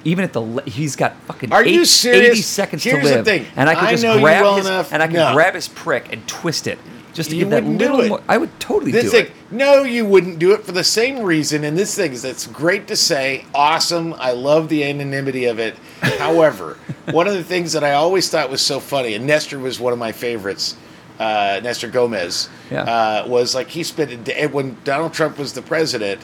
even 0.04 0.24
at 0.24 0.34
the 0.34 0.42
le- 0.42 0.64
he's 0.64 0.96
got 0.96 1.16
fucking 1.24 1.52
Are 1.52 1.66
you 1.66 1.82
eight- 1.82 1.88
serious? 1.88 2.32
80 2.32 2.42
seconds 2.42 2.84
Here's 2.84 3.02
to 3.04 3.10
the 3.10 3.16
live, 3.18 3.26
thing. 3.26 3.46
and 3.56 3.70
I 3.70 3.76
could 3.76 3.84
I 3.86 3.92
just 3.96 4.04
grab 4.04 4.44
well 4.44 4.56
his 4.58 4.66
enough- 4.68 4.94
and 4.94 5.02
I 5.02 5.08
could 5.08 5.16
no. 5.16 5.34
grab 5.34 5.56
his 5.56 5.68
prick 5.68 6.12
and 6.14 6.26
twist 6.28 6.68
it 6.68 6.78
just 7.14 7.30
to 7.32 7.36
You 7.36 7.42
give 7.44 7.50
that 7.52 7.64
wouldn't 7.64 7.80
do 7.80 7.86
little 7.86 8.02
it. 8.02 8.10
more. 8.10 8.22
I 8.30 8.38
would 8.38 8.58
totally 8.60 8.92
This 8.92 9.06
do 9.06 9.10
thing, 9.12 9.26
it. 9.26 9.32
no, 9.52 9.84
you 9.84 10.06
wouldn't 10.06 10.40
do 10.40 10.54
it 10.54 10.64
for 10.64 10.72
the 10.72 10.84
same 10.84 11.20
reason. 11.24 11.64
And 11.64 11.78
this 11.78 11.96
thing 11.96 12.14
is 12.14 12.22
that's 12.22 12.48
great 12.48 12.88
to 12.88 12.96
say, 12.96 13.46
awesome. 13.54 14.14
I 14.18 14.32
love 14.32 14.70
the 14.70 14.84
anonymity 14.84 15.46
of 15.46 15.60
it. 15.60 15.76
However, 16.02 16.78
one 17.12 17.28
of 17.28 17.34
the 17.34 17.44
things 17.44 17.74
that 17.74 17.84
I 17.84 17.94
always 17.94 18.30
thought 18.30 18.50
was 18.50 18.62
so 18.62 18.80
funny, 18.80 19.14
and 19.14 19.26
Nestor 19.28 19.60
was 19.60 19.80
one 19.80 19.94
of 19.94 20.00
my 20.00 20.12
favorites. 20.12 20.76
Uh, 21.20 21.60
Nestor 21.62 21.88
Gomez 21.88 22.50
Yeah. 22.72 22.82
uh, 22.84 23.26
was 23.28 23.54
like 23.54 23.68
he 23.70 23.84
spent 23.84 24.10
a 24.12 24.18
day 24.18 24.48
when 24.48 24.78
Donald 24.84 25.14
Trump 25.14 25.38
was 25.38 25.54
the 25.54 25.62
president. 25.62 26.20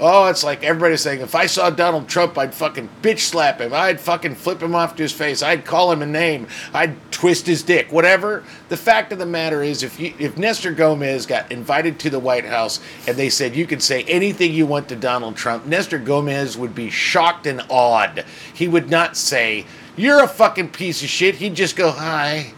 Oh, 0.00 0.26
it's 0.26 0.44
like 0.44 0.62
everybody's 0.62 1.00
saying, 1.00 1.22
if 1.22 1.34
I 1.34 1.46
saw 1.46 1.70
Donald 1.70 2.08
Trump, 2.08 2.38
I'd 2.38 2.54
fucking 2.54 2.88
bitch 3.02 3.18
slap 3.18 3.60
him. 3.60 3.74
I'd 3.74 4.00
fucking 4.00 4.36
flip 4.36 4.62
him 4.62 4.74
off 4.74 4.94
to 4.96 5.02
his 5.02 5.12
face. 5.12 5.42
I'd 5.42 5.64
call 5.64 5.90
him 5.90 6.02
a 6.02 6.06
name. 6.06 6.46
I'd 6.72 6.96
twist 7.10 7.48
his 7.48 7.64
dick. 7.64 7.90
Whatever. 7.90 8.44
The 8.68 8.76
fact 8.76 9.12
of 9.12 9.18
the 9.18 9.26
matter 9.26 9.60
is, 9.60 9.82
if 9.82 9.98
you, 9.98 10.14
if 10.20 10.38
Nestor 10.38 10.70
Gomez 10.70 11.26
got 11.26 11.50
invited 11.50 11.98
to 12.00 12.10
the 12.10 12.20
White 12.20 12.44
House 12.44 12.78
and 13.08 13.16
they 13.16 13.28
said 13.28 13.56
you 13.56 13.66
can 13.66 13.80
say 13.80 14.04
anything 14.04 14.52
you 14.52 14.66
want 14.66 14.88
to 14.90 14.96
Donald 14.96 15.36
Trump, 15.36 15.66
Nestor 15.66 15.98
Gomez 15.98 16.56
would 16.56 16.76
be 16.76 16.90
shocked 16.90 17.48
and 17.48 17.62
awed. 17.68 18.24
He 18.54 18.68
would 18.68 18.90
not 18.90 19.16
say, 19.16 19.66
"You're 19.96 20.22
a 20.22 20.28
fucking 20.28 20.68
piece 20.68 21.02
of 21.02 21.08
shit." 21.08 21.36
He'd 21.36 21.56
just 21.56 21.74
go, 21.74 21.90
"Hi." 21.90 22.52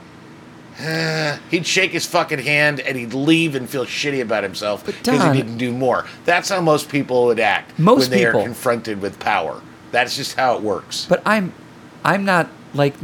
He'd 1.50 1.66
shake 1.66 1.90
his 1.92 2.06
fucking 2.06 2.38
hand 2.40 2.80
and 2.80 2.96
he'd 2.96 3.12
leave 3.14 3.54
and 3.54 3.68
feel 3.68 3.84
shitty 3.84 4.20
about 4.22 4.42
himself 4.42 4.84
because 4.86 5.02
Don- 5.02 5.34
he 5.34 5.42
didn't 5.42 5.58
do 5.58 5.72
more. 5.72 6.06
That's 6.24 6.48
how 6.48 6.60
most 6.60 6.88
people 6.88 7.26
would 7.26 7.40
act 7.40 7.78
Most 7.78 8.02
when 8.02 8.10
they 8.18 8.24
people- 8.24 8.40
are 8.40 8.44
confronted 8.44 9.00
with 9.00 9.18
power. 9.18 9.60
That's 9.92 10.16
just 10.16 10.36
how 10.36 10.56
it 10.56 10.62
works. 10.62 11.06
But 11.08 11.22
I'm, 11.26 11.52
I'm 12.04 12.24
not 12.24 12.48
like, 12.74 12.94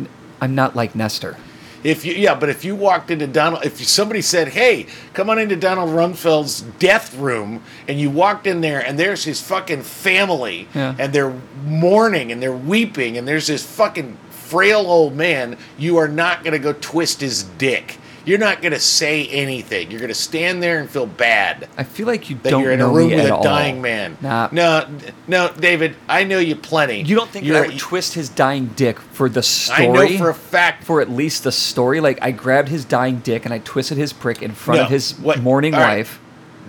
I'm 0.40 0.54
not 0.54 0.76
like 0.76 0.95
Nestor. 0.95 1.37
If 1.85 2.04
you, 2.04 2.14
yeah, 2.14 2.35
but 2.35 2.49
if 2.49 2.64
you 2.64 2.75
walked 2.75 3.11
into 3.12 3.26
Donald, 3.28 3.64
if 3.64 3.76
somebody 3.87 4.21
said, 4.21 4.49
"Hey, 4.49 4.87
come 5.12 5.30
on 5.30 5.38
into 5.38 5.54
Donald 5.54 5.90
Rumsfeld's 5.90 6.62
death 6.80 7.14
room," 7.16 7.62
and 7.87 8.00
you 8.00 8.11
walked 8.11 8.47
in 8.49 8.61
there, 8.61 8.80
and 8.85 8.99
there's 8.99 9.23
his 9.23 9.40
fucking 9.40 9.83
family, 9.83 10.66
Yeah. 10.75 10.97
and 10.99 11.12
they're 11.12 11.35
mourning 11.64 12.33
and 12.33 12.42
they're 12.42 12.50
weeping, 12.56 13.16
and 13.16 13.28
there's 13.28 13.47
this 13.47 13.62
fucking 13.64 14.16
frail 14.47 14.81
old 14.81 15.15
man, 15.17 15.57
you 15.79 15.97
are 15.99 16.09
not 16.09 16.45
gonna 16.45 16.59
go 16.59 16.73
twist 16.73 17.21
his 17.21 17.43
dick. 17.43 17.99
You're 18.25 18.38
not 18.38 18.61
gonna 18.61 18.81
say 18.81 19.29
anything. 19.29 19.88
You're 19.91 20.00
gonna 20.00 20.12
stand 20.12 20.61
there 20.61 20.81
and 20.81 20.91
feel 20.91 21.07
bad 21.07 21.69
I 21.79 21.85
feel 21.85 22.07
like 22.09 22.29
you 22.29 22.37
that 22.43 22.50
don't 22.50 22.62
you're 22.62 22.73
in 22.73 22.81
a 22.81 22.88
room 22.88 23.11
with 23.11 23.25
a 23.25 23.35
all. 23.37 23.43
dying 23.43 23.81
man. 23.81 24.19
Nah. 24.21 24.49
No, 24.50 24.85
no, 25.29 25.53
David, 25.61 25.95
I 26.09 26.25
know 26.25 26.41
you 26.41 26.57
plenty. 26.57 27.03
You 27.03 27.15
don't 27.15 27.31
think 27.31 27.45
You're- 27.47 27.61
I 27.61 27.67
would 27.69 27.79
twist 27.79 28.15
his 28.15 28.29
dying 28.29 28.67
dick 28.75 28.99
for 28.99 29.29
the 29.29 29.43
story? 29.45 29.85
I 29.85 29.87
know 29.87 30.19
for 30.19 30.31
a 30.31 30.35
fact. 30.35 30.83
for 30.83 31.00
at 31.00 31.09
least 31.09 31.45
the 31.45 31.53
story. 31.53 32.00
Like 32.00 32.19
I 32.21 32.33
grabbed 32.33 32.69
his 32.69 32.85
dying 32.85 33.19
dick 33.21 33.45
and 33.45 33.55
I 33.55 33.59
twisted 33.59 33.97
his 33.97 34.12
prick 34.12 34.43
in 34.43 34.50
front 34.53 34.79
No, 34.81 34.85
of 34.87 34.91
his 34.91 35.12
what- 35.21 35.41
mourning 35.41 35.75
all 35.75 35.81
right. 35.81 35.99
wife. 35.99 36.19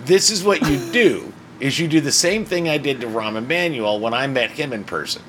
This 0.04 0.30
is 0.30 0.44
what 0.44 0.62
you 0.68 0.78
do: 0.92 1.32
is 1.60 1.80
you 1.80 1.88
do 1.88 2.00
the 2.00 2.12
same 2.12 2.44
thing 2.44 2.68
I 2.68 2.78
did 2.78 3.00
to 3.00 3.08
Rahm 3.08 3.36
Emanuel 3.36 3.98
when 3.98 4.14
I 4.14 4.28
met 4.28 4.52
him 4.52 4.72
in 4.72 4.84
person. 4.84 5.22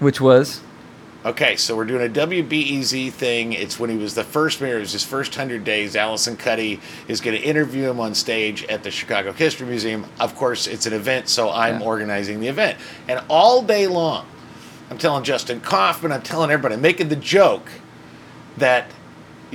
Which 0.00 0.20
was 0.20 0.60
Okay, 1.24 1.56
so 1.56 1.74
we're 1.74 1.86
doing 1.86 2.04
a 2.04 2.12
WBEZ 2.12 3.10
thing. 3.10 3.54
It's 3.54 3.78
when 3.80 3.88
he 3.88 3.96
was 3.96 4.14
the 4.14 4.24
first 4.24 4.60
mayor. 4.60 4.76
It 4.76 4.80
was 4.80 4.92
his 4.92 5.04
first 5.04 5.34
hundred 5.34 5.64
days. 5.64 5.96
Alison 5.96 6.36
Cuddy 6.36 6.80
is 7.08 7.22
going 7.22 7.34
to 7.34 7.42
interview 7.42 7.88
him 7.88 7.98
on 7.98 8.14
stage 8.14 8.62
at 8.64 8.82
the 8.82 8.90
Chicago 8.90 9.32
History 9.32 9.66
Museum. 9.66 10.04
Of 10.20 10.34
course, 10.36 10.66
it's 10.66 10.84
an 10.84 10.92
event, 10.92 11.30
so 11.30 11.50
I'm 11.50 11.80
Yeah. 11.80 11.86
organizing 11.86 12.40
the 12.40 12.48
event. 12.48 12.76
And 13.08 13.22
all 13.30 13.62
day 13.62 13.86
long, 13.86 14.26
I'm 14.90 14.98
telling 14.98 15.24
Justin 15.24 15.60
Kaufmann, 15.60 16.12
I'm 16.12 16.20
telling 16.20 16.50
everybody, 16.50 16.74
I'm 16.74 16.82
making 16.82 17.08
the 17.08 17.16
joke 17.16 17.68
that, 18.58 18.90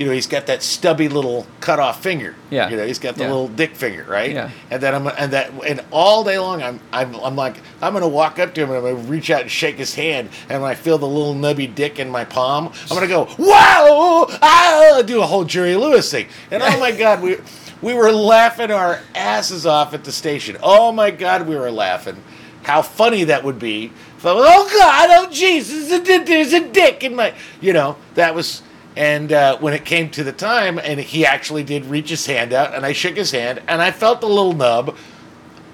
you 0.00 0.06
know, 0.06 0.12
he's 0.12 0.26
got 0.26 0.46
that 0.46 0.62
stubby 0.62 1.10
little 1.10 1.46
cut 1.60 1.78
off 1.78 2.02
finger. 2.02 2.34
Yeah. 2.48 2.70
You 2.70 2.78
know, 2.78 2.86
he's 2.86 2.98
got 2.98 3.16
the 3.16 3.24
Yeah. 3.24 3.28
little 3.28 3.48
dick 3.48 3.76
finger, 3.76 4.06
right? 4.08 4.32
Yeah. 4.32 4.48
And 4.70 4.82
then 4.82 4.94
I'm 4.94 5.06
and 5.06 5.30
that 5.34 5.50
and 5.66 5.84
all 5.90 6.24
day 6.24 6.38
long 6.38 6.62
I'm 6.62 6.80
I'm, 6.90 7.14
I'm 7.16 7.36
like 7.36 7.56
I'm 7.82 7.92
gonna 7.92 8.08
walk 8.08 8.38
up 8.38 8.54
to 8.54 8.62
him 8.62 8.70
and 8.70 8.78
I'm 8.78 8.94
gonna 8.96 9.08
reach 9.10 9.30
out 9.30 9.42
and 9.42 9.50
shake 9.50 9.76
his 9.76 9.94
hand 9.94 10.30
and 10.48 10.62
when 10.62 10.70
I 10.70 10.74
feel 10.74 10.96
the 10.96 11.06
little 11.06 11.34
nubby 11.34 11.72
dick 11.72 11.98
in 11.98 12.08
my 12.08 12.24
palm 12.24 12.72
I'm 12.90 12.96
gonna 12.96 13.08
go 13.08 13.24
wow 13.38 14.26
ah, 14.40 15.02
do 15.04 15.20
a 15.20 15.26
whole 15.26 15.44
Jerry 15.44 15.76
Lewis 15.76 16.10
thing 16.10 16.28
and 16.50 16.62
oh 16.62 16.80
my 16.80 16.92
god 16.92 17.20
we 17.20 17.36
we 17.82 17.92
were 17.92 18.10
laughing 18.10 18.70
our 18.70 19.00
asses 19.14 19.66
off 19.66 19.92
at 19.92 20.04
the 20.04 20.12
station 20.12 20.56
oh 20.62 20.92
my 20.92 21.10
god 21.10 21.46
we 21.46 21.56
were 21.56 21.70
laughing 21.70 22.22
how 22.62 22.80
funny 22.80 23.24
that 23.24 23.44
would 23.44 23.58
be 23.58 23.92
so, 24.18 24.34
oh 24.38 24.78
god 24.78 25.10
oh 25.12 25.30
Jesus 25.30 25.88
there's 26.06 26.54
a 26.54 26.66
dick 26.70 27.04
in 27.04 27.14
my 27.14 27.34
you 27.60 27.74
know 27.74 27.96
that 28.14 28.34
was 28.34 28.62
and 28.96 29.32
uh, 29.32 29.58
when 29.58 29.72
it 29.74 29.84
came 29.84 30.10
to 30.10 30.24
the 30.24 30.32
time, 30.32 30.78
and 30.78 30.98
he 31.00 31.24
actually 31.24 31.62
did 31.64 31.84
reach 31.86 32.10
his 32.10 32.26
hand 32.26 32.52
out, 32.52 32.74
and 32.74 32.84
I 32.84 32.92
shook 32.92 33.16
his 33.16 33.30
hand, 33.30 33.62
and 33.68 33.80
I 33.80 33.90
felt 33.90 34.20
the 34.20 34.28
little 34.28 34.52
nub. 34.52 34.96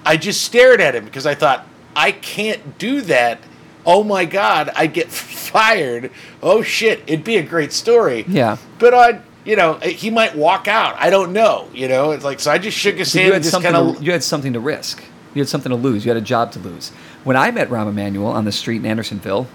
I 0.04 0.16
just 0.16 0.42
stared 0.42 0.80
at 0.80 0.94
him 0.94 1.04
because 1.04 1.26
I 1.26 1.35
thought, 1.35 1.66
I 1.96 2.12
can't 2.12 2.78
do 2.78 3.00
that. 3.02 3.40
Oh 3.85 4.04
my 4.04 4.25
God, 4.25 4.70
I'd 4.76 4.92
get 4.92 5.08
fired. 5.11 6.11
Oh 6.42 6.62
shit, 6.62 7.00
it'd 7.06 7.25
be 7.25 7.37
a 7.38 7.42
great 7.42 7.73
story. 7.73 8.25
Yeah. 8.28 8.58
But 8.78 8.94
I, 8.94 9.20
you 9.44 9.56
know, 9.56 9.75
he 9.75 10.11
might 10.11 10.37
walk 10.37 10.68
out. 10.68 10.94
I 10.99 11.08
don't 11.11 11.32
know. 11.32 11.68
You 11.73 11.88
know, 11.88 12.11
it's 12.12 12.25
like 12.25 12.40
so. 12.40 12.50
I 12.50 12.58
just 12.58 12.76
shook 12.76 12.96
his 12.96 13.12
hand 13.12 13.26
you 13.28 13.32
and 13.32 13.35
had 13.35 13.42
just 13.42 13.52
something. 13.52 13.73
kind 13.73 13.92
To, 13.94 13.99
of. 13.99 14.04
you 14.04 14.12
had 14.12 14.23
something 14.23 14.52
to 14.52 14.61
risk. 14.61 15.02
You 15.35 15.40
had 15.40 15.49
something 15.49 15.70
to 15.70 15.76
lose. 15.76 16.04
You 16.04 16.11
had 16.11 16.16
a 16.16 16.25
job 16.25 16.52
to 16.52 16.58
lose. 16.58 16.90
When 17.25 17.37
I 17.37 17.50
met 17.50 17.68
Rahm 17.68 17.88
Emanuel 17.88 18.28
on 18.28 18.44
the 18.44 18.52
street 18.52 18.76
in 18.76 18.87
Andersonville, 18.87 19.46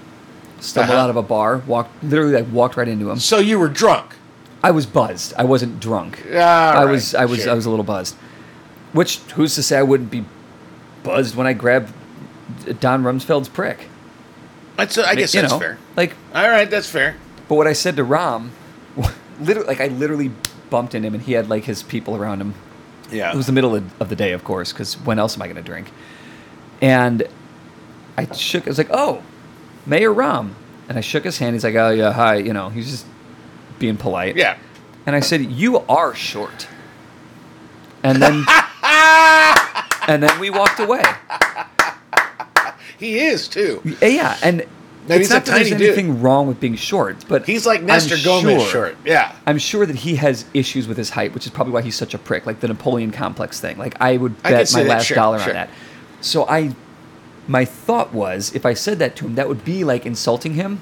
stumbled 0.62 0.96
Uh-huh. 0.96 1.04
out 1.04 1.10
of 1.10 1.18
a 1.18 1.22
bar, 1.24 1.58
walked 1.68 2.04
literally 2.04 2.34
like 2.34 2.52
walked 2.52 2.78
right 2.78 2.88
into 2.88 3.10
him. 3.10 3.20
So 3.20 3.40
you 3.40 3.60
were 3.60 3.68
drunk. 3.68 4.16
I 4.64 4.72
was 4.72 4.86
buzzed. 4.86 5.34
I 5.38 5.44
wasn't 5.44 5.80
drunk. 5.80 6.24
All 6.32 6.38
I 6.40 6.84
right, 6.86 6.92
was 6.92 7.14
I 7.16 7.26
was 7.26 7.42
sure. 7.42 7.52
I 7.52 7.54
was 7.56 7.66
a 7.66 7.70
little 7.70 7.84
buzzed. 7.86 8.16
Which 8.94 9.18
who's 9.36 9.56
to 9.56 9.64
say 9.64 9.78
I 9.78 9.84
wouldn't 9.84 10.12
be 10.12 10.24
buzzed 11.04 11.36
when 11.36 11.48
I 11.48 11.54
grabbed 11.54 11.92
Don 12.80 13.04
Rumsfeld's 13.04 13.50
prick? 13.50 13.88
That's, 14.78 14.98
I 14.98 15.16
guess 15.16 15.34
You 15.34 15.42
that's 15.42 15.54
know, 15.54 15.60
fair. 15.60 15.78
Like, 15.96 16.16
All 16.34 16.48
right, 16.50 16.70
that's 16.70 16.90
fair. 16.90 17.16
but 17.48 17.56
what 17.56 17.68
I 17.68 17.74
said 17.74 17.96
to 17.98 18.04
Rahm, 18.06 18.50
literally, 19.40 19.68
like 19.68 19.82
I 19.82 19.88
literally 19.88 20.32
bumped 20.70 20.96
into 20.96 21.08
him, 21.08 21.14
and 21.16 21.24
he 21.24 21.34
had 21.34 21.50
like 21.50 21.64
his 21.66 21.84
people 21.84 22.16
around 22.16 22.40
him. 22.42 22.54
Yeah. 23.12 23.32
It 23.34 23.36
was 23.38 23.46
the 23.48 23.52
middle 23.52 23.76
of, 23.76 24.02
of 24.02 24.10
the 24.10 24.16
day, 24.16 24.32
of 24.32 24.44
course, 24.44 24.72
because 24.72 24.94
when 25.02 25.20
else 25.20 25.36
am 25.36 25.42
I 25.42 25.48
going 25.48 25.58
to 25.58 25.62
drink? 25.62 25.92
And 26.82 27.24
I 28.18 28.32
shook. 28.34 28.66
I 28.68 28.70
was 28.70 28.78
like, 28.78 28.90
"Oh, 28.92 29.22
Mayor 29.86 30.14
Rahm," 30.14 30.52
and 30.90 30.98
I 30.98 31.02
shook 31.02 31.24
his 31.24 31.38
hand. 31.38 31.56
He's 31.56 31.64
like, 31.64 31.76
"Oh 31.76 31.90
yeah, 31.90 32.12
hi." 32.14 32.36
You 32.36 32.54
know, 32.54 32.70
he's 32.70 32.90
just 32.92 33.06
being 33.80 33.98
polite. 33.98 34.36
yeah. 34.36 34.58
And 35.06 35.16
I 35.16 35.20
said, 35.20 35.42
"You 35.42 35.80
are 35.90 36.14
short." 36.14 36.68
And 38.04 38.22
then, 38.22 38.44
and 40.08 40.24
then 40.24 40.40
we 40.40 40.50
walked 40.50 40.80
away. 40.80 41.04
He 42.98 43.20
is 43.20 43.48
too. 43.48 43.82
Yeah, 44.02 44.38
and 44.44 44.66
Maybe 45.08 45.22
it's 45.22 45.32
not 45.32 45.46
that 45.46 45.56
there's 45.56 45.70
dude. 45.72 45.82
anything 45.82 46.22
wrong 46.22 46.48
with 46.48 46.60
being 46.60 46.76
short, 46.76 47.26
but 47.28 47.46
He's 47.48 47.66
like 47.66 47.82
I'm 47.82 47.88
Gomez 48.24 48.24
sure- 48.24 48.60
short. 48.70 48.98
Yeah. 49.04 49.36
I'm 49.48 49.58
sure 49.58 49.88
that 49.88 49.96
he 49.96 50.16
has 50.18 50.46
issues 50.54 50.88
with 50.88 50.98
his 50.98 51.10
height, 51.10 51.34
which 51.34 51.46
is 51.48 51.52
probably 51.52 51.74
why 51.74 51.82
he's 51.82 51.96
such 51.96 52.14
a 52.14 52.20
prick, 52.20 52.46
like 52.46 52.60
the 52.60 52.68
Napoleon 52.68 53.10
complex 53.12 53.60
thing. 53.60 53.78
Like 53.80 53.96
I 54.00 54.18
would 54.18 54.42
bet 54.44 54.68
see 54.70 54.84
my 54.84 54.90
last 54.90 55.08
sure, 55.08 55.16
dollar 55.16 55.40
sure. 55.40 55.50
on 55.50 55.54
that. 55.56 55.70
So 56.22 56.48
I, 56.48 56.76
my 57.48 57.66
thought 57.66 58.14
was, 58.14 58.54
if 58.56 58.66
I 58.66 58.74
said 58.74 59.00
that 59.00 59.16
to 59.18 59.26
him, 59.26 59.36
that 59.36 59.48
would 59.48 59.64
be 59.66 59.84
like 59.84 60.06
insulting 60.06 60.54
him, 60.54 60.82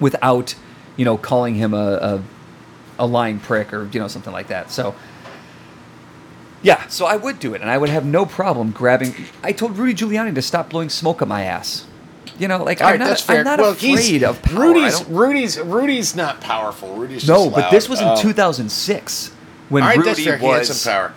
without, 0.00 0.54
you 0.96 1.04
know, 1.04 1.16
calling 1.16 1.54
him 1.54 1.72
a, 1.74 1.76
a, 1.78 2.22
a 2.98 3.06
lying 3.06 3.38
prick 3.40 3.72
or 3.72 3.88
you 3.92 4.00
know 4.00 4.08
something 4.08 4.32
like 4.32 4.48
that. 4.48 4.70
So. 4.70 4.94
Yeah, 6.62 6.86
so 6.88 7.06
I 7.06 7.16
would 7.16 7.38
do 7.38 7.54
it, 7.54 7.60
and 7.60 7.70
I 7.70 7.78
would 7.78 7.90
have 7.90 8.04
no 8.04 8.26
problem 8.26 8.72
grabbing. 8.72 9.14
I 9.42 9.52
told 9.52 9.76
Rudy 9.78 9.94
Giuliani 9.94 10.34
to 10.34 10.42
stop 10.42 10.70
blowing 10.70 10.88
smoke 10.88 11.22
up 11.22 11.28
my 11.28 11.44
ass. 11.44 11.86
You 12.38 12.48
know, 12.48 12.64
like 12.64 12.80
All 12.80 12.88
I'm 12.88 12.98
right, 12.98 13.08
not. 13.08 13.30
I'm 13.30 13.44
not 13.44 13.58
well, 13.60 13.72
afraid 13.72 14.22
of 14.24 14.42
power. 14.42 14.60
Rudy's. 14.72 15.04
Rudy's. 15.04 15.60
Rudy's 15.60 16.16
not 16.16 16.40
powerful. 16.40 16.94
Rudy's 16.96 17.28
no, 17.28 17.44
just 17.44 17.54
but 17.54 17.70
this 17.70 17.88
was 17.88 18.00
in 18.00 18.08
Um, 18.08 18.18
2006 18.18 19.28
when 19.68 19.84
right, 19.84 19.96
Rudy 19.98 20.24
fair. 20.24 20.38
He 20.38 20.46
had 20.46 20.58
was. 20.58 20.80
some 20.80 20.92
power. 20.92 21.14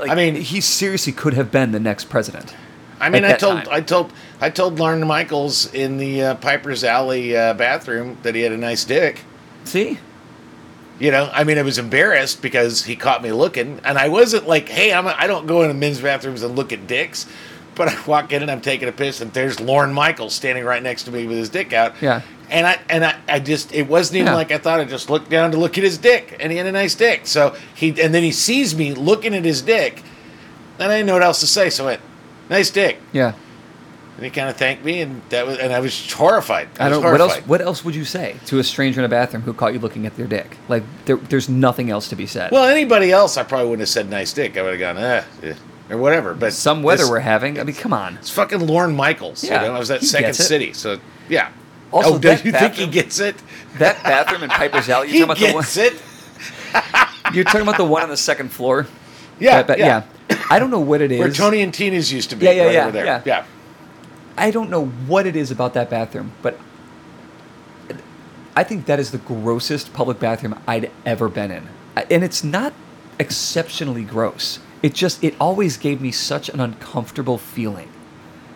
like, 0.00 0.10
I 0.10 0.14
mean- 0.14 0.36
he 0.36 0.60
seriously 0.60 1.12
could 1.12 1.34
have 1.34 1.50
been 1.50 1.72
the 1.72 1.80
next 1.80 2.04
president. 2.08 2.54
I 3.00 3.10
mean, 3.10 3.24
I 3.24 3.32
told, 3.34 3.64
time. 3.64 3.68
I 3.70 3.80
told, 3.80 4.12
I 4.40 4.50
told 4.50 4.78
Lorne 4.78 5.06
Michaels 5.06 5.72
in 5.74 5.98
the 5.98 6.22
uh, 6.22 6.34
Piper's 6.36 6.82
Alley 6.84 7.36
uh, 7.36 7.52
bathroom 7.54 8.16
that 8.22 8.34
he 8.34 8.42
had 8.42 8.52
a 8.52 8.56
nice 8.56 8.84
dick. 8.84 9.20
See, 9.64 9.98
You 10.98 11.10
know, 11.10 11.28
I 11.32 11.44
mean, 11.44 11.58
I 11.58 11.62
was 11.62 11.76
embarrassed 11.78 12.40
because 12.40 12.84
he 12.84 12.96
caught 12.96 13.22
me 13.22 13.32
looking, 13.32 13.80
and 13.84 13.98
I 13.98 14.08
wasn't 14.08 14.46
like, 14.48 14.68
"Hey, 14.68 14.92
I'm 14.94 15.06
a, 15.06 15.14
I 15.18 15.26
don't 15.26 15.46
go 15.46 15.62
into 15.62 15.74
men's 15.74 16.00
bathrooms 16.00 16.42
and 16.42 16.56
look 16.56 16.72
at 16.72 16.86
dicks," 16.86 17.26
but 17.74 17.88
I 17.88 17.96
walk 18.06 18.32
in 18.32 18.40
and 18.40 18.50
I'm 18.50 18.62
taking 18.62 18.88
a 18.88 18.92
piss, 18.92 19.20
and 19.20 19.30
there's 19.34 19.60
Lorne 19.60 19.92
Michaels 19.92 20.32
standing 20.34 20.64
right 20.64 20.82
next 20.82 21.02
to 21.04 21.10
me 21.12 21.26
with 21.26 21.36
his 21.36 21.50
dick 21.50 21.72
out. 21.74 21.94
Yeah. 22.00 22.22
And 22.48 22.66
I 22.66 22.78
and 22.88 23.04
I, 23.04 23.16
I 23.28 23.40
just 23.40 23.74
it 23.74 23.88
wasn't 23.88 24.16
even 24.18 24.28
Yeah. 24.28 24.34
like 24.36 24.52
I 24.52 24.58
thought. 24.58 24.80
I 24.80 24.84
just 24.84 25.10
looked 25.10 25.28
down 25.28 25.50
to 25.50 25.58
look 25.58 25.76
at 25.76 25.84
his 25.84 25.98
dick, 25.98 26.36
and 26.40 26.50
he 26.50 26.56
had 26.56 26.66
a 26.66 26.72
nice 26.72 26.94
dick. 26.94 27.26
So 27.26 27.54
he 27.74 27.88
and 28.00 28.14
then 28.14 28.22
he 28.22 28.32
sees 28.32 28.74
me 28.74 28.94
looking 28.94 29.34
at 29.34 29.44
his 29.44 29.60
dick, 29.60 30.02
and 30.78 30.90
I 30.90 30.96
didn't 30.98 31.08
know 31.08 31.14
what 31.14 31.22
else 31.24 31.40
to 31.40 31.46
say. 31.46 31.68
So 31.68 31.84
I 31.84 31.86
went, 31.88 32.00
"Nice 32.48 32.70
dick," 32.70 32.98
yeah. 33.12 33.32
and 34.16 34.24
he 34.24 34.30
kind 34.30 34.48
of 34.48 34.56
thanked 34.56 34.84
me, 34.84 35.00
and 35.00 35.22
that 35.30 35.46
was 35.46 35.58
and 35.58 35.72
I 35.72 35.80
was 35.80 36.12
horrified. 36.12 36.68
I, 36.78 36.86
I 36.86 36.88
was 36.88 36.98
don't. 36.98 37.10
What 37.12 37.20
else? 37.20 37.36
What 37.46 37.60
else 37.60 37.84
would 37.84 37.94
you 37.94 38.04
say 38.04 38.36
to 38.46 38.58
a 38.58 38.64
stranger 38.64 39.00
in 39.00 39.04
a 39.04 39.08
bathroom 39.08 39.42
who 39.42 39.52
caught 39.52 39.72
you 39.74 39.78
looking 39.80 40.06
at 40.06 40.16
their 40.16 40.26
dick? 40.26 40.56
Like, 40.68 40.82
there, 41.04 41.16
there's 41.16 41.48
nothing 41.48 41.90
else 41.90 42.08
to 42.10 42.16
be 42.16 42.26
said. 42.26 42.50
Well, 42.52 42.64
anybody 42.64 43.10
else, 43.12 43.36
I 43.36 43.42
probably 43.42 43.66
wouldn't 43.68 43.80
have 43.80 43.88
said 43.88 44.08
nice 44.08 44.32
dick. 44.32 44.56
I 44.56 44.62
would 44.62 44.78
have 44.78 44.96
gone, 44.96 44.98
eh, 45.02 45.24
eh, 45.42 45.54
or 45.90 45.98
whatever. 45.98 46.34
But 46.34 46.52
some 46.52 46.82
weather 46.82 47.02
this- 47.04 47.10
we're 47.10 47.20
having. 47.20 47.58
I 47.60 47.64
mean, 47.64 47.74
come 47.74 47.92
on. 47.92 48.16
It's 48.16 48.30
fucking 48.30 48.66
Lorne 48.66 48.94
Michaels. 48.96 49.44
Yeah, 49.44 49.62
you 49.62 49.68
know, 49.68 49.74
I 49.74 49.78
was 49.78 49.90
at 49.90 50.00
he 50.00 50.06
Second. 50.06 50.34
City, 50.34 50.72
so 50.72 50.98
yeah. 51.28 51.50
Also, 51.92 52.14
oh, 52.14 52.18
do 52.20 52.28
you 52.30 52.52
think 52.52 52.74
he 52.74 52.86
gets 52.86 53.20
it? 53.20 53.36
That 53.78 54.02
bathroom 54.02 54.42
in 54.42 54.50
Piper's 54.50 54.88
Alley. 54.88 55.08
He 55.10 55.18
You're 55.18 55.26
talking 55.26 55.50
about 55.50 55.62
gets 55.62 55.74
the 55.74 55.82
one. 55.82 55.92
it. 55.92 56.02
You're 57.34 57.44
talking 57.44 57.62
about 57.62 57.76
the 57.76 57.84
one 57.84 58.02
on 58.02 58.08
the 58.08 58.16
second 58.16 58.50
floor. 58.50 58.86
Yeah, 59.38 59.62
That 59.62 59.66
ba- 59.66 59.78
yeah. 59.78 60.02
I 60.50 60.58
don't 60.58 60.70
know 60.70 60.80
what 60.80 61.00
it 61.00 61.10
is. 61.12 61.18
Where 61.18 61.30
Tony 61.30 61.62
and 61.62 61.72
Tina's 61.72 62.12
used 62.12 62.30
to 62.30 62.36
be. 62.36 62.46
Yeah, 62.46 62.52
yeah, 62.52 62.64
right 62.64 62.72
yeah, 62.74 62.82
over 62.82 62.92
there. 62.92 63.04
yeah. 63.06 63.22
yeah. 63.24 63.44
I 64.38 64.50
don't 64.50 64.68
know 64.70 64.86
what 64.86 65.26
it 65.26 65.34
is 65.34 65.50
about 65.50 65.74
that 65.74 65.88
bathroom, 65.88 66.32
but 66.42 66.58
I 68.54 68.64
think 68.64 68.86
that 68.86 68.98
is 68.98 69.10
the 69.10 69.18
grossest 69.18 69.92
public 69.92 70.18
bathroom 70.18 70.58
I'd 70.66 70.90
ever 71.04 71.28
been 71.28 71.50
in. 71.50 71.68
And 72.10 72.22
it's 72.24 72.44
not 72.44 72.72
exceptionally 73.18 74.04
gross. 74.04 74.58
It 74.82 74.94
just 74.94 75.22
it 75.24 75.34
always 75.40 75.76
gave 75.76 76.00
me 76.00 76.10
such 76.12 76.48
an 76.50 76.60
uncomfortable 76.60 77.38
feeling. 77.38 77.88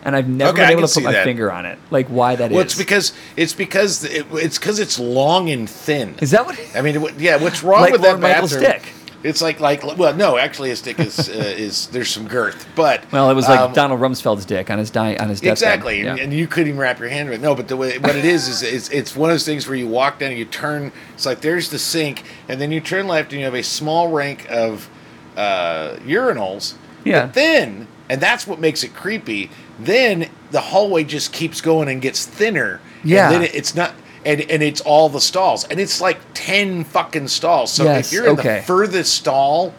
And 0.03 0.15
I've 0.15 0.27
never 0.27 0.51
Okay, 0.51 0.61
been 0.63 0.77
able 0.77 0.87
to 0.87 0.93
put 0.93 1.03
my 1.03 1.11
that. 1.11 1.23
finger 1.23 1.51
on 1.51 1.65
it. 1.65 1.77
Like 1.91 2.07
why 2.07 2.35
that 2.35 2.51
is. 2.51 2.55
Well, 2.55 2.63
it's 2.63 2.77
because 2.77 3.13
it's 3.35 3.53
because 3.53 4.03
it, 4.03 4.25
it's 4.31 4.57
because 4.57 4.79
it's 4.79 4.97
long 4.99 5.49
and 5.49 5.69
thin. 5.69 6.15
Is 6.21 6.31
that 6.31 6.45
what 6.45 6.59
I 6.75 6.81
mean, 6.81 7.03
yeah. 7.19 7.37
What's 7.37 7.61
wrong 7.63 7.81
Like 7.81 7.91
with 7.93 8.01
that 8.01 8.09
Lorne 8.19 8.21
Michaels' 8.21 8.53
bathroom? 8.53 8.71
dick. 8.81 8.93
It's 9.23 9.41
like 9.41 9.59
like 9.59 9.83
well, 9.97 10.15
no, 10.15 10.37
actually, 10.37 10.69
his 10.69 10.81
dick 10.81 10.99
is 10.99 11.29
uh, 11.29 11.33
is 11.57 11.87
there's 11.87 12.09
some 12.09 12.27
girth, 12.27 12.67
but 12.75 13.09
Well, 13.11 13.29
it 13.29 13.33
was 13.33 13.47
like 13.47 13.59
um, 13.59 13.73
Donald 13.73 13.99
Rumsfeld's 13.99 14.45
dick 14.45 14.69
on 14.69 14.77
his 14.79 14.89
di- 14.89 15.17
on 15.17 15.29
his 15.29 15.39
deathbed. 15.41 15.51
Exactly, 15.51 16.01
Yeah. 16.03 16.11
and, 16.11 16.19
and 16.19 16.33
you 16.33 16.47
couldn't 16.47 16.69
even 16.69 16.79
wrap 16.79 16.99
your 16.99 17.09
hand 17.09 17.29
around 17.29 17.39
it. 17.39 17.41
No, 17.41 17.53
but 17.55 17.67
the 17.67 17.77
way 17.77 17.97
what 17.99 18.15
it 18.15 18.25
is 18.25 18.47
is 18.47 18.63
it's, 18.63 18.89
it's 18.89 19.15
one 19.15 19.29
of 19.29 19.33
those 19.35 19.45
things 19.45 19.67
where 19.67 19.75
you 19.77 19.87
walk 19.87 20.19
down 20.19 20.29
and 20.29 20.39
you 20.39 20.45
turn. 20.45 20.91
It's 21.13 21.25
like 21.25 21.41
there's 21.41 21.69
the 21.69 21.79
sink, 21.79 22.23
and 22.49 22.59
then 22.59 22.71
you 22.71 22.81
turn 22.81 23.07
left 23.07 23.31
and 23.31 23.39
you 23.39 23.45
have 23.45 23.55
a 23.55 23.63
small 23.63 24.09
rank 24.11 24.47
of 24.49 24.89
uh, 25.37 25.95
urinals. 26.05 26.75
Yeah. 27.03 27.25
But 27.25 27.33
then, 27.35 27.87
and 28.09 28.21
that's 28.21 28.45
what 28.47 28.59
makes 28.59 28.83
it 28.83 28.93
creepy. 28.93 29.49
Then 29.79 30.29
the 30.51 30.61
hallway 30.61 31.03
just 31.03 31.33
keeps 31.33 31.61
going 31.61 31.87
and 31.89 32.01
gets 32.01 32.25
thinner. 32.25 32.79
Yeah. 33.03 33.25
And 33.27 33.35
then 33.35 33.43
it, 33.43 33.55
it's 33.55 33.75
not. 33.75 33.93
And, 34.23 34.41
and 34.41 34.61
it's 34.61 34.81
all 34.81 35.09
the 35.09 35.19
stalls, 35.19 35.63
and 35.65 35.79
it's 35.79 35.99
like 35.99 36.19
ten 36.35 36.83
fucking 36.83 37.27
stalls. 37.27 37.71
So 37.73 37.85
Yes, 37.85 38.07
if 38.07 38.13
you're 38.13 38.25
in 38.25 38.39
okay. 38.39 38.57
the 38.59 38.65
furthest 38.65 39.15
stall, 39.15 39.73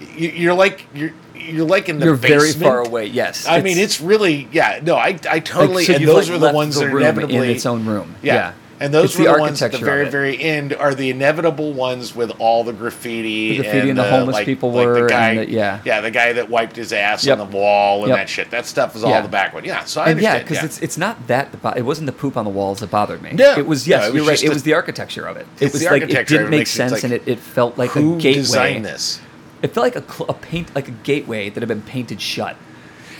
you, 0.00 0.30
you're 0.30 0.54
like 0.54 0.86
you're 0.94 1.12
you're 1.34 1.66
like 1.66 1.88
in 1.88 1.98
the 1.98 2.06
You're 2.06 2.14
very 2.14 2.52
far 2.52 2.78
away. 2.80 3.06
Yes. 3.06 3.46
I 3.46 3.60
mean, 3.60 3.76
it's 3.76 4.00
really 4.00 4.48
yeah. 4.52 4.80
No, 4.82 4.96
I 4.96 5.18
I 5.28 5.34
like, 5.34 5.44
totry, 5.44 5.84
so 5.84 5.94
and 5.94 6.08
those 6.08 6.30
like, 6.30 6.36
are 6.36 6.40
the 6.40 6.52
ones 6.54 6.76
the 6.76 6.86
that 6.86 6.94
are 6.94 7.00
inevitably 7.00 7.36
in 7.36 7.42
its 7.44 7.66
own 7.66 7.84
room. 7.84 8.14
Yeah. 8.22 8.34
Yeah. 8.34 8.52
And 8.84 8.92
those 8.92 9.04
It's 9.12 9.18
were 9.18 9.24
the 9.24 9.32
the, 9.32 9.40
ones 9.40 9.62
at 9.62 9.72
the 9.72 9.78
very, 9.78 10.10
very 10.10 10.38
end 10.42 10.74
are 10.74 10.94
the 10.94 11.08
inevitable 11.08 11.72
ones 11.72 12.14
with 12.14 12.30
all 12.38 12.64
the 12.64 12.72
graffiti, 12.74 13.56
The 13.56 13.62
graffiti 13.62 13.88
and 13.88 13.98
the 13.98 14.04
homeless 14.04 14.44
people 14.44 14.72
were, 14.72 14.92
the 14.94 15.00
and 15.00 15.08
guy, 15.08 15.34
the- 15.36 15.50
yeah. 15.50 15.80
yeah, 15.86 16.00
the 16.02 16.10
guy 16.10 16.34
that 16.34 16.50
wiped 16.50 16.76
his 16.76 16.92
ass 16.92 17.24
Yep. 17.24 17.38
on 17.38 17.50
the 17.50 17.56
wall 17.56 18.00
and 18.00 18.08
Yep. 18.10 18.18
that 18.18 18.28
shit. 18.28 18.50
That 18.50 18.66
stuff 18.66 18.92
was 18.92 19.02
all 19.02 19.10
Yeah. 19.10 19.22
the 19.22 19.28
back 19.28 19.54
one. 19.54 19.64
Yeah, 19.64 19.84
so 19.84 20.02
I 20.02 20.10
and 20.10 20.20
yeah, 20.20 20.32
understand. 20.34 20.48
because 20.48 20.64
it's 20.64 20.82
it's 20.82 20.98
not 20.98 21.26
that 21.28 21.62
bo- 21.62 21.70
it 21.74 21.82
wasn't 21.82 22.06
the 22.06 22.12
poop 22.12 22.36
on 22.36 22.44
the 22.44 22.50
walls 22.50 22.80
that 22.80 22.90
bothered 22.90 23.22
me. 23.22 23.30
No. 23.32 23.54
it 23.56 23.66
was 23.66 23.88
No, 23.88 23.96
it 23.96 24.12
was 24.12 24.14
you're 24.14 24.24
right. 24.26 24.42
It 24.42 24.46
the- 24.48 24.52
was 24.52 24.62
the 24.64 24.74
architecture 24.74 25.24
of 25.26 25.38
it. 25.38 25.46
It 25.60 25.72
was 25.72 25.80
the 25.80 25.86
like 25.88 26.02
it 26.02 26.04
architecture 26.04 26.36
didn't 26.36 26.50
make 26.50 26.62
it 26.62 26.68
sense, 26.68 26.92
like, 26.92 27.04
and 27.04 27.12
it, 27.14 27.22
it 27.26 27.38
felt 27.38 27.78
like 27.78 27.96
a 27.96 28.00
gateway. 28.02 28.34
designed 28.34 28.84
this? 28.84 29.18
It 29.62 29.72
felt 29.72 29.84
like 29.84 29.96
a, 29.96 30.02
cl- 30.12 30.28
a 30.28 30.34
paint 30.34 30.74
like 30.74 30.88
a 30.88 30.94
gateway 31.04 31.48
that 31.48 31.60
had 31.62 31.68
been 31.68 31.80
painted 31.80 32.20
shut. 32.20 32.56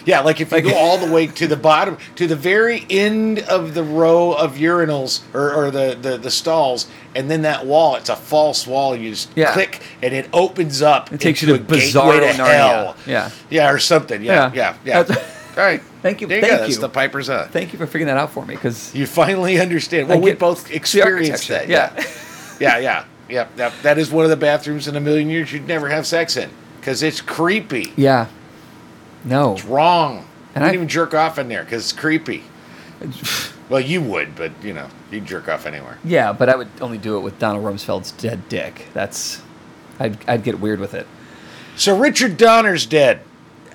Yeah, 0.04 0.20
like 0.20 0.40
if 0.40 0.52
you 0.52 0.60
go 0.62 0.74
all 0.74 0.98
the 0.98 1.10
way 1.12 1.26
to 1.26 1.46
the 1.46 1.56
bottom, 1.56 1.98
to 2.16 2.26
the 2.26 2.36
very 2.36 2.84
end 2.90 3.38
of 3.40 3.74
the 3.74 3.82
row 3.82 4.32
of 4.32 4.54
urinals 4.56 5.22
or, 5.32 5.52
or 5.54 5.70
the, 5.70 5.96
the, 6.00 6.18
the 6.18 6.30
stalls, 6.30 6.86
and 7.14 7.30
then 7.30 7.42
that 7.42 7.64
wall, 7.66 7.96
it's 7.96 8.08
a 8.08 8.16
false 8.16 8.66
wall. 8.66 8.94
You 8.94 9.10
just 9.10 9.30
Yeah. 9.36 9.52
click 9.52 9.82
and 10.02 10.12
it 10.14 10.28
opens 10.32 10.82
up. 10.82 11.12
It 11.12 11.20
takes 11.20 11.40
you 11.42 11.48
to 11.48 11.54
a 11.54 11.58
Bizarro 11.58 12.12
gateway 12.20 12.32
to 12.36 12.44
hell. 12.44 12.96
Yeah. 13.06 13.30
Yeah, 13.50 13.70
or 13.70 13.78
something. 13.78 14.22
Yeah, 14.22 14.50
Yeah. 14.52 14.76
yeah, 14.84 15.04
yeah. 15.08 15.24
All 15.56 15.62
right. 15.64 15.80
Thank 16.02 16.20
you- 16.20 16.26
There 16.26 16.38
you 16.38 16.42
thank 16.42 16.58
go. 16.58 16.64
That's 16.66 16.78
the 16.78 16.88
Piper's 16.88 17.30
Eye. 17.30 17.46
Thank 17.46 17.72
you 17.72 17.78
for 17.78 17.86
figuring 17.86 18.08
that 18.08 18.16
out 18.16 18.30
for 18.32 18.44
me 18.44 18.54
because 18.56 18.94
You 18.94 19.06
finally 19.06 19.58
understand. 19.60 20.08
Well, 20.08 20.20
we 20.20 20.32
both 20.32 20.70
experienced 20.70 21.48
that. 21.48 21.68
Yeah. 21.68 21.92
yeah, 22.60 22.78
yeah, 22.78 23.04
yeah. 23.28 23.46
That, 23.56 23.72
that 23.82 23.98
is 23.98 24.10
one 24.10 24.24
of 24.24 24.30
the 24.30 24.36
bathrooms 24.36 24.88
in 24.88 24.96
a 24.96 25.00
million 25.00 25.30
years 25.30 25.52
you'd 25.52 25.68
never 25.68 25.88
have 25.88 26.06
sex 26.06 26.36
in 26.36 26.50
because 26.80 27.02
it's 27.02 27.20
creepy. 27.20 27.92
yeah, 27.96 28.26
no, 29.24 29.54
It's 29.54 29.64
wrong. 29.64 30.26
And 30.54 30.56
you 30.56 30.60
I- 30.60 30.64
wouldn't 30.66 30.74
even 30.74 30.88
jerk 30.88 31.14
off 31.14 31.38
in 31.38 31.48
there 31.48 31.64
because 31.64 31.82
it's 31.84 31.92
creepy. 31.98 32.44
Well, 33.70 33.80
you 33.80 34.02
would, 34.02 34.36
but 34.36 34.52
you 34.62 34.74
know, 34.74 34.88
you'd 35.10 35.24
jerk 35.24 35.48
off 35.48 35.64
anywhere. 35.64 35.96
yeah, 36.04 36.34
but 36.34 36.50
I 36.50 36.54
would 36.54 36.68
only 36.82 36.98
do 36.98 37.16
it 37.16 37.20
with 37.20 37.38
Donald 37.38 37.64
Rumsfeld's 37.64 38.12
dead 38.12 38.46
dick. 38.50 38.88
That's 38.92 39.40
I'd 39.98 40.18
I'd 40.28 40.42
get 40.44 40.60
weird 40.60 40.80
with 40.80 40.92
it, 40.92 41.06
So 41.74 41.96
Richard 41.96 42.36
Donner's 42.36 42.84
dead. 42.84 43.20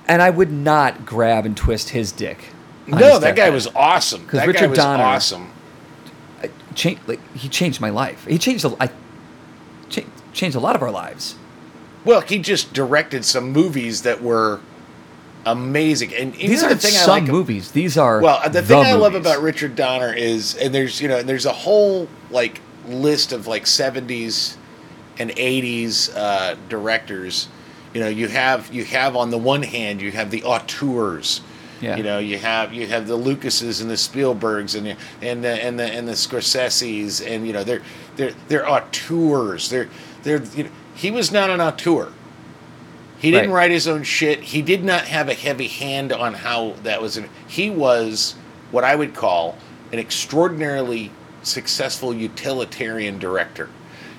and 0.07 0.21
I 0.21 0.29
would 0.29 0.51
not 0.51 1.07
grab 1.07 1.43
and 1.47 1.57
twist 1.57 1.89
his 1.89 2.11
dick. 2.11 2.37
No, 2.85 2.97
his 2.97 3.19
that 3.21 3.35
guy 3.35 3.49
was 3.49 3.65
awesome. 3.75 4.21
'Cause 4.27 4.33
That 4.33 4.41
guy 4.41 4.51
Richard 4.51 4.69
was 4.69 4.77
Donner- 4.77 5.03
awesome. 5.03 5.49
changed 6.75 7.01
like 7.07 7.19
he 7.35 7.49
changed 7.49 7.81
my 7.81 7.89
life. 7.89 8.25
He 8.27 8.37
changed 8.37 8.65
a, 8.65 8.75
I 8.79 8.89
cha- 9.89 10.01
changed 10.33 10.55
a 10.55 10.59
lot 10.59 10.75
of 10.75 10.83
our 10.83 10.91
lives. 10.91 11.33
Well, 12.05 12.21
he 12.21 12.37
just 12.37 12.73
directed 12.73 13.25
some 13.25 13.51
movies 13.51 14.03
that 14.03 14.21
were 14.21 14.59
amazing. 15.45 16.13
And 16.13 16.33
These 16.33 16.63
aren't 16.63 16.81
the 16.81 16.87
thing 16.87 16.95
I 16.95 16.99
some 16.99 17.23
like 17.23 17.31
movies. 17.31 17.71
These 17.71 17.97
are 17.97 18.21
Well, 18.21 18.49
the, 18.49 18.61
thing 18.61 18.79
I 18.79 18.93
love 18.93 19.15
about 19.15 19.41
Richard 19.41 19.75
Donner 19.75 20.13
is, 20.13 20.55
and 20.55 20.73
there's 20.73 21.01
you 21.01 21.07
know, 21.07 21.17
and 21.17 21.29
there's 21.29 21.45
a 21.45 21.53
whole 21.53 22.07
like 22.29 22.61
list 22.87 23.31
of 23.31 23.47
like 23.47 23.65
'70s 23.65 24.57
and 25.17 25.31
'80s 25.31 26.15
uh, 26.15 26.55
directors. 26.67 27.47
You 27.93 28.01
know, 28.01 28.09
you 28.09 28.27
have 28.27 28.73
you 28.73 28.85
have 28.85 29.15
on 29.15 29.31
the 29.31 29.37
one 29.37 29.63
hand 29.63 30.01
you 30.01 30.11
have 30.11 30.31
the 30.31 30.43
auteurs. 30.43 31.41
Yeah. 31.81 31.95
You 31.95 32.03
know, 32.03 32.19
you 32.19 32.37
have 32.37 32.73
you 32.73 32.87
have 32.87 33.07
the 33.07 33.15
Lucases 33.15 33.79
and 33.79 33.89
the 33.89 33.95
Spielbergs 33.95 34.75
and 34.75 34.85
the 34.85 34.97
and 35.25 35.43
the 35.43 35.63
and 35.63 35.79
the 35.79 35.85
and 35.85 36.07
the 36.07 36.13
Scorseses 36.13 37.25
and 37.25 37.47
you 37.47 37.53
know 37.53 37.63
they're 37.63 37.81
they're 38.15 38.33
they're 38.49 38.69
auteurs. 38.69 39.69
They're 39.69 39.89
they're 40.23 40.43
you 40.55 40.65
know, 40.65 40.71
he 40.93 41.09
was 41.09 41.31
not 41.31 41.49
an 41.49 41.61
auteur. 41.61 42.11
He 43.19 43.31
didn't 43.31 43.51
Right. 43.51 43.63
write 43.63 43.71
his 43.71 43.87
own 43.87 44.03
shit. 44.03 44.41
He 44.43 44.61
did 44.61 44.83
not 44.83 45.05
have 45.05 45.27
a 45.27 45.33
heavy 45.33 45.67
hand 45.67 46.13
on 46.13 46.35
how 46.35 46.75
that 46.83 47.01
was. 47.01 47.19
He 47.47 47.69
was 47.69 48.35
what 48.71 48.83
I 48.83 48.95
would 48.95 49.13
call 49.13 49.57
an 49.91 49.99
extraordinarily 49.99 51.11
successful 51.43 52.13
utilitarian 52.13 53.19
director. 53.19 53.69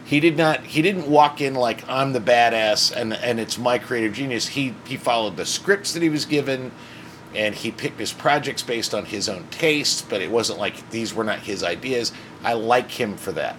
He 0.04 0.20
did 0.20 0.36
not. 0.36 0.64
He 0.64 0.82
didn't 0.82 1.08
walk 1.08 1.40
in 1.40 1.54
like 1.54 1.84
I'm 1.88 2.12
the 2.12 2.20
badass 2.20 2.92
and 2.94 3.14
and 3.14 3.38
it's 3.40 3.56
my 3.58 3.78
creative 3.78 4.12
genius. 4.12 4.48
He 4.48 4.74
he 4.84 4.96
followed 4.96 5.36
the 5.36 5.46
scripts 5.46 5.92
that 5.92 6.02
he 6.02 6.08
was 6.08 6.24
given, 6.24 6.72
and 7.34 7.54
he 7.54 7.70
picked 7.70 8.00
his 8.00 8.12
projects 8.12 8.62
based 8.62 8.92
on 8.92 9.04
his 9.06 9.28
own 9.28 9.44
tastes. 9.50 10.02
But 10.02 10.20
it 10.20 10.30
wasn't 10.30 10.58
like 10.58 10.90
these 10.90 11.14
were 11.14 11.24
not 11.24 11.38
his 11.40 11.62
ideas. 11.62 12.12
I 12.42 12.54
like 12.54 12.90
him 12.90 13.16
for 13.16 13.32
that. 13.32 13.56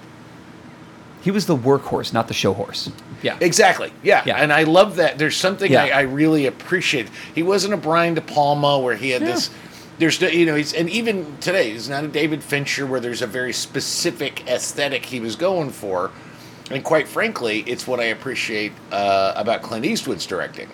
He 1.22 1.32
was 1.32 1.46
the 1.46 1.56
workhorse, 1.56 2.14
not 2.14 2.28
the 2.28 2.34
show 2.34 2.54
horse. 2.54 2.90
Yeah. 3.22 3.38
Exactly. 3.40 3.94
Yeah. 4.04 4.24
Yeah. 4.26 4.38
And 4.38 4.52
I 4.52 4.64
love 4.64 4.96
that. 4.96 5.18
There's 5.20 5.38
something 5.38 5.72
Yeah. 5.72 5.84
I, 5.84 5.90
I 5.90 6.02
really 6.02 6.48
appreciate. 6.48 7.08
He 7.36 7.44
wasn't 7.44 7.74
a 7.74 7.78
Brian 7.78 8.16
De 8.16 8.22
Palma 8.22 8.80
where 8.80 8.96
he 8.96 9.12
had 9.12 9.22
this. 9.22 9.50
There's 10.00 10.20
no- 10.20 10.30
you 10.30 10.48
know 10.48 10.56
he's 10.56 10.74
and 10.74 10.90
even 10.90 11.38
today 11.40 11.72
he's 11.74 11.88
not 11.88 12.04
a 12.04 12.08
David 12.08 12.42
Fincher 12.44 12.88
where 12.88 13.00
there's 13.00 13.22
a 13.22 13.28
very 13.28 13.54
specific 13.54 14.48
aesthetic 14.50 15.06
he 15.06 15.20
was 15.20 15.36
going 15.36 15.70
for, 15.70 16.10
and 16.72 16.84
quite 16.84 17.08
frankly, 17.08 17.64
it's 17.68 17.86
what 17.86 18.00
I 18.00 18.06
appreciate 18.06 18.72
uh, 18.92 19.34
about 19.36 19.62
Clint 19.62 19.86
Eastwood's 19.86 20.26
directing. 20.26 20.70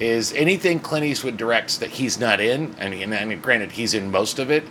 Is 0.00 0.32
anything 0.34 0.80
Clint 0.80 1.04
Eastwood 1.06 1.36
directs 1.36 1.76
that 1.78 1.90
he's 1.90 2.18
not 2.18 2.40
in? 2.40 2.74
I 2.80 2.88
mean, 2.88 3.12
I 3.12 3.24
mean, 3.26 3.40
granted, 3.40 3.72
he's 3.72 3.92
in 3.94 4.10
most 4.10 4.38
of 4.38 4.50
it. 4.50 4.64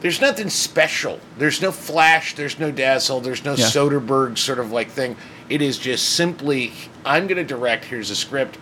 There's 0.00 0.20
nothing 0.20 0.48
special. 0.48 1.20
There's 1.36 1.60
no 1.60 1.72
flash. 1.72 2.34
There's 2.34 2.58
no 2.58 2.70
dazzle. 2.70 3.20
There's 3.20 3.44
no 3.44 3.54
Yeah. 3.54 3.66
Soderbergh 3.66 4.38
sort 4.38 4.58
of 4.58 4.72
like 4.72 4.90
thing. 4.90 5.16
It 5.48 5.60
is 5.60 5.78
just 5.78 6.10
simply, 6.10 6.72
I'm 7.04 7.26
going 7.26 7.36
to 7.36 7.44
direct. 7.44 7.86
Here's 7.86 8.10
a 8.10 8.16
script. 8.16 8.56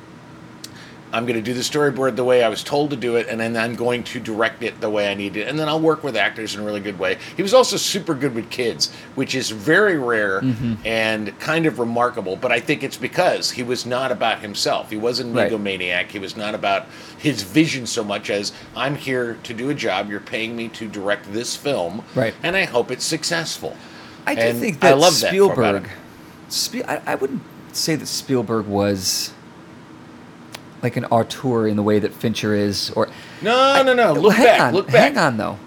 I'm 1.13 1.25
going 1.25 1.37
to 1.37 1.43
do 1.43 1.55
the 1.55 1.61
storyboard 1.63 2.17
the 2.17 2.25
way 2.25 2.43
I 2.45 2.49
was 2.49 2.63
told 2.63 2.91
to 2.91 2.97
do 2.97 3.17
it, 3.17 3.29
and 3.29 3.41
then 3.41 3.57
I'm 3.57 3.75
going 3.75 4.05
to 4.05 4.21
direct 4.21 4.63
it 4.63 4.81
the 4.81 4.91
way 4.91 5.11
I 5.11 5.15
need 5.15 5.37
it. 5.37 5.49
And 5.49 5.59
then 5.59 5.69
I'll 5.69 5.81
work 5.81 6.05
with 6.05 6.17
actors 6.17 6.55
in 6.55 6.61
a 6.61 6.65
really 6.65 6.81
good 6.81 6.99
way. 6.99 7.19
He 7.37 7.43
was 7.43 7.55
also 7.55 7.77
super 7.77 8.15
good 8.15 8.35
with 8.35 8.51
kids, 8.51 8.93
which 9.15 9.35
is 9.35 9.51
very 9.51 9.97
rare 9.99 10.41
Mm-hmm. 10.41 10.75
and 10.87 11.39
kind 11.41 11.67
of 11.67 11.79
remarkable. 11.79 12.37
But 12.37 12.53
I 12.53 12.61
think 12.61 12.83
it's 12.83 12.97
because 12.99 13.51
he 13.53 13.63
was 13.63 13.87
not 13.87 14.13
about 14.13 14.41
himself. 14.41 14.91
He 14.91 14.97
wasn't 14.97 15.35
Right. 15.35 15.51
egomaniac. 15.51 16.09
He 16.09 16.19
was 16.19 16.37
not 16.37 16.55
about 16.55 16.87
his 17.17 17.43
vision 17.43 17.87
so 17.87 18.05
much 18.05 18.31
as 18.31 18.53
I'm 18.77 18.95
here 18.97 19.39
to 19.45 19.55
do 19.55 19.71
a 19.71 19.75
job. 19.75 20.11
You're 20.11 20.21
paying 20.21 20.55
me 20.57 20.69
to 20.69 20.87
direct 20.89 21.33
this 21.33 21.57
film, 21.57 22.03
Right. 22.15 22.35
And 22.43 22.55
I 22.57 22.65
hope 22.65 22.91
it's 22.91 23.05
successful. 23.05 23.77
I 24.27 24.35
do 24.35 24.41
And 24.43 24.59
think 24.61 24.81
that 24.81 24.93
I 24.93 24.95
love 24.95 25.19
that 25.21 25.29
Spielberg. 25.29 25.89
Spie- 26.51 26.85
I, 26.85 27.01
I 27.07 27.15
wouldn't 27.15 27.43
say 27.73 27.95
that 27.97 28.07
Spielberg 28.07 28.67
was 28.67 29.33
like 30.83 30.97
an 30.97 31.05
auteur 31.07 31.67
in 31.67 31.77
the 31.77 31.83
way 31.83 31.99
that 31.99 32.13
Fincher 32.15 32.55
is, 32.55 32.91
or 32.91 33.09
No, 33.43 33.83
no, 33.83 33.95
no. 33.95 34.13
Well, 34.15 34.23
Look 34.23 34.35
hang 34.35 34.47
back. 34.47 34.61
on, 34.61 34.75
Look 34.75 34.87
back. 34.87 35.15
Hang 35.15 35.19
on, 35.19 35.37
though. 35.37 35.59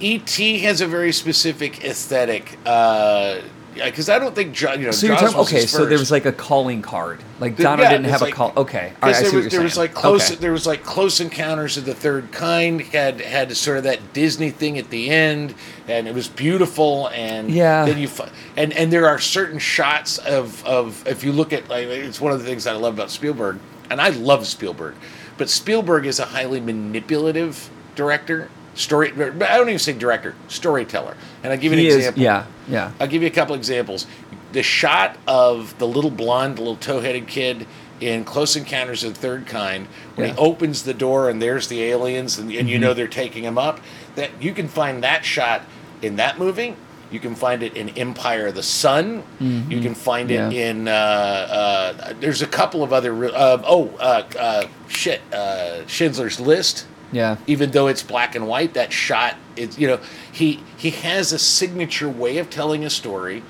E.T. 0.00 0.58
has 0.60 0.80
a 0.80 0.86
very 0.86 1.12
specific 1.12 1.84
aesthetic. 1.84 2.58
Uh, 2.66 3.36
because 3.74 4.10
I 4.10 4.18
don't 4.18 4.34
think 4.34 4.52
Jaws, 4.52 4.76
you 4.78 4.84
know, 4.84 4.90
So 4.90 5.06
Jaws 5.08 5.32
talking, 5.32 5.38
okay, 5.56 5.64
so 5.66 5.86
there 5.86 5.98
was 5.98 6.10
like 6.10 6.26
a 6.26 6.32
calling 6.32 6.82
card. 6.82 7.22
Like 7.40 7.56
The- 7.56 7.62
Donner 7.62 7.84
yeah, 7.84 7.90
didn't 7.92 8.06
have 8.10 8.20
like- 8.20 8.34
a 8.34 8.36
call. 8.36 8.52
Okay, 8.54 8.92
all 9.02 9.08
right, 9.08 9.16
I 9.16 9.22
see 9.22 9.22
there 9.30 9.32
what 9.38 9.44
was 9.44 9.52
there 9.52 9.62
was 9.62 9.76
like 9.78 9.94
close 9.94 10.30
Okay. 10.30 10.40
there 10.40 10.52
was 10.52 10.66
like 10.66 10.82
close 10.84 11.20
encounters 11.20 11.78
of 11.78 11.86
the 11.86 11.94
third 11.94 12.32
kind 12.32 12.82
had 12.82 13.22
had 13.22 13.56
sort 13.56 13.78
of 13.78 13.84
that 13.84 14.12
Disney 14.12 14.50
thing 14.50 14.76
at 14.76 14.90
the 14.90 15.08
end 15.08 15.54
and 15.88 16.06
it 16.06 16.14
was 16.14 16.28
beautiful 16.28 17.08
and 17.14 17.50
Yeah. 17.50 17.86
then 17.86 17.96
you 17.96 18.10
and 18.58 18.74
and 18.74 18.92
there 18.92 19.08
are 19.08 19.18
certain 19.18 19.58
shots 19.58 20.18
of 20.18 20.62
of 20.66 21.02
if 21.08 21.24
you 21.24 21.32
look 21.32 21.54
at 21.54 21.70
like 21.70 21.86
it's 21.86 22.20
one 22.20 22.32
of 22.32 22.40
the 22.40 22.44
things 22.44 22.64
that 22.64 22.74
I 22.74 22.76
love 22.76 22.92
about 22.92 23.10
Spielberg 23.10 23.58
and 23.92 24.00
I 24.00 24.08
love 24.10 24.46
Spielberg 24.46 24.94
but 25.38 25.48
Spielberg 25.48 26.06
is 26.06 26.18
a 26.18 26.26
highly 26.26 26.60
manipulative 26.60 27.70
director 27.94 28.48
story 28.74 29.12
I 29.12 29.56
don't 29.56 29.68
even 29.68 29.78
say 29.78 29.92
director 29.92 30.34
storyteller 30.48 31.16
and 31.42 31.52
I'll 31.52 31.58
give 31.58 31.72
you 31.72 31.78
He 31.78 31.86
an 31.86 31.90
is, 31.90 31.96
example 31.98 32.22
yeah, 32.22 32.46
yeah. 32.68 32.92
I'll 33.00 33.06
give 33.08 33.22
you 33.22 33.28
a 33.28 33.32
couple 33.32 33.54
examples. 33.54 34.06
The 34.52 34.62
shot 34.62 35.16
of 35.26 35.76
the 35.78 35.86
little 35.86 36.10
blonde, 36.10 36.58
little 36.58 36.76
toe-headed 36.76 37.26
kid 37.26 37.66
in 38.00 38.24
Close 38.24 38.56
Encounters 38.56 39.04
of 39.04 39.14
the 39.14 39.20
Third 39.20 39.46
Kind, 39.46 39.86
when 40.14 40.28
Yeah. 40.28 40.34
he 40.34 40.38
opens 40.38 40.82
the 40.82 40.94
door 40.94 41.30
and 41.30 41.40
there's 41.40 41.68
the 41.68 41.82
aliens, 41.84 42.38
and, 42.38 42.52
and 42.52 42.68
you 42.68 42.78
know 42.78 42.88
mm-hmm. 42.88 42.96
they're 42.96 43.08
taking 43.08 43.44
him 43.44 43.56
up. 43.56 43.80
That 44.16 44.30
you 44.40 44.52
can 44.52 44.68
find 44.68 45.02
that 45.02 45.24
shot 45.24 45.62
in 46.02 46.16
that 46.16 46.38
movie. 46.38 46.76
You 47.12 47.20
can 47.20 47.34
find 47.34 47.62
it 47.62 47.76
in 47.76 47.90
Empire 47.90 48.46
of 48.48 48.54
the 48.54 48.62
Sun. 48.62 49.22
You 49.38 49.80
can 49.80 49.94
find 49.94 50.30
it 50.30 50.52
Yeah. 50.52 50.70
in. 50.70 50.88
Uh, 50.88 50.92
uh, 50.92 52.12
there's 52.18 52.40
a 52.42 52.46
couple 52.46 52.82
of 52.82 52.92
other. 52.92 53.26
Uh, 53.26 53.62
oh, 53.66 53.90
uh, 54.00 54.22
uh, 54.38 54.64
shit! 54.88 55.20
Uh, 55.32 55.86
Schindler's 55.86 56.40
List 56.40 56.86
Yeah. 57.12 57.36
even 57.46 57.70
though 57.72 57.88
it's 57.88 58.02
black 58.02 58.34
and 58.34 58.46
white 58.48 58.72
that 58.72 58.90
shot 58.92 59.34
it's 59.54 59.78
you 59.78 59.86
know 59.86 59.98
he 60.32 60.62
he 60.78 60.88
has 60.90 61.30
a 61.32 61.38
signature 61.38 62.08
way 62.08 62.38
of 62.38 62.48
telling 62.48 62.84
a 62.86 62.90
story 62.90 63.42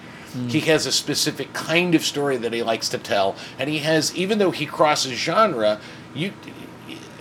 he 0.48 0.60
has 0.60 0.84
a 0.86 0.90
specific 0.90 1.52
kind 1.52 1.94
of 1.94 2.02
story 2.04 2.36
that 2.38 2.52
he 2.52 2.62
likes 2.62 2.88
to 2.88 2.98
tell 2.98 3.36
and 3.60 3.70
he 3.70 3.78
has 3.78 4.12
even 4.16 4.38
though 4.38 4.50
he 4.50 4.66
crosses 4.66 5.12
genre 5.12 5.78
you 6.12 6.32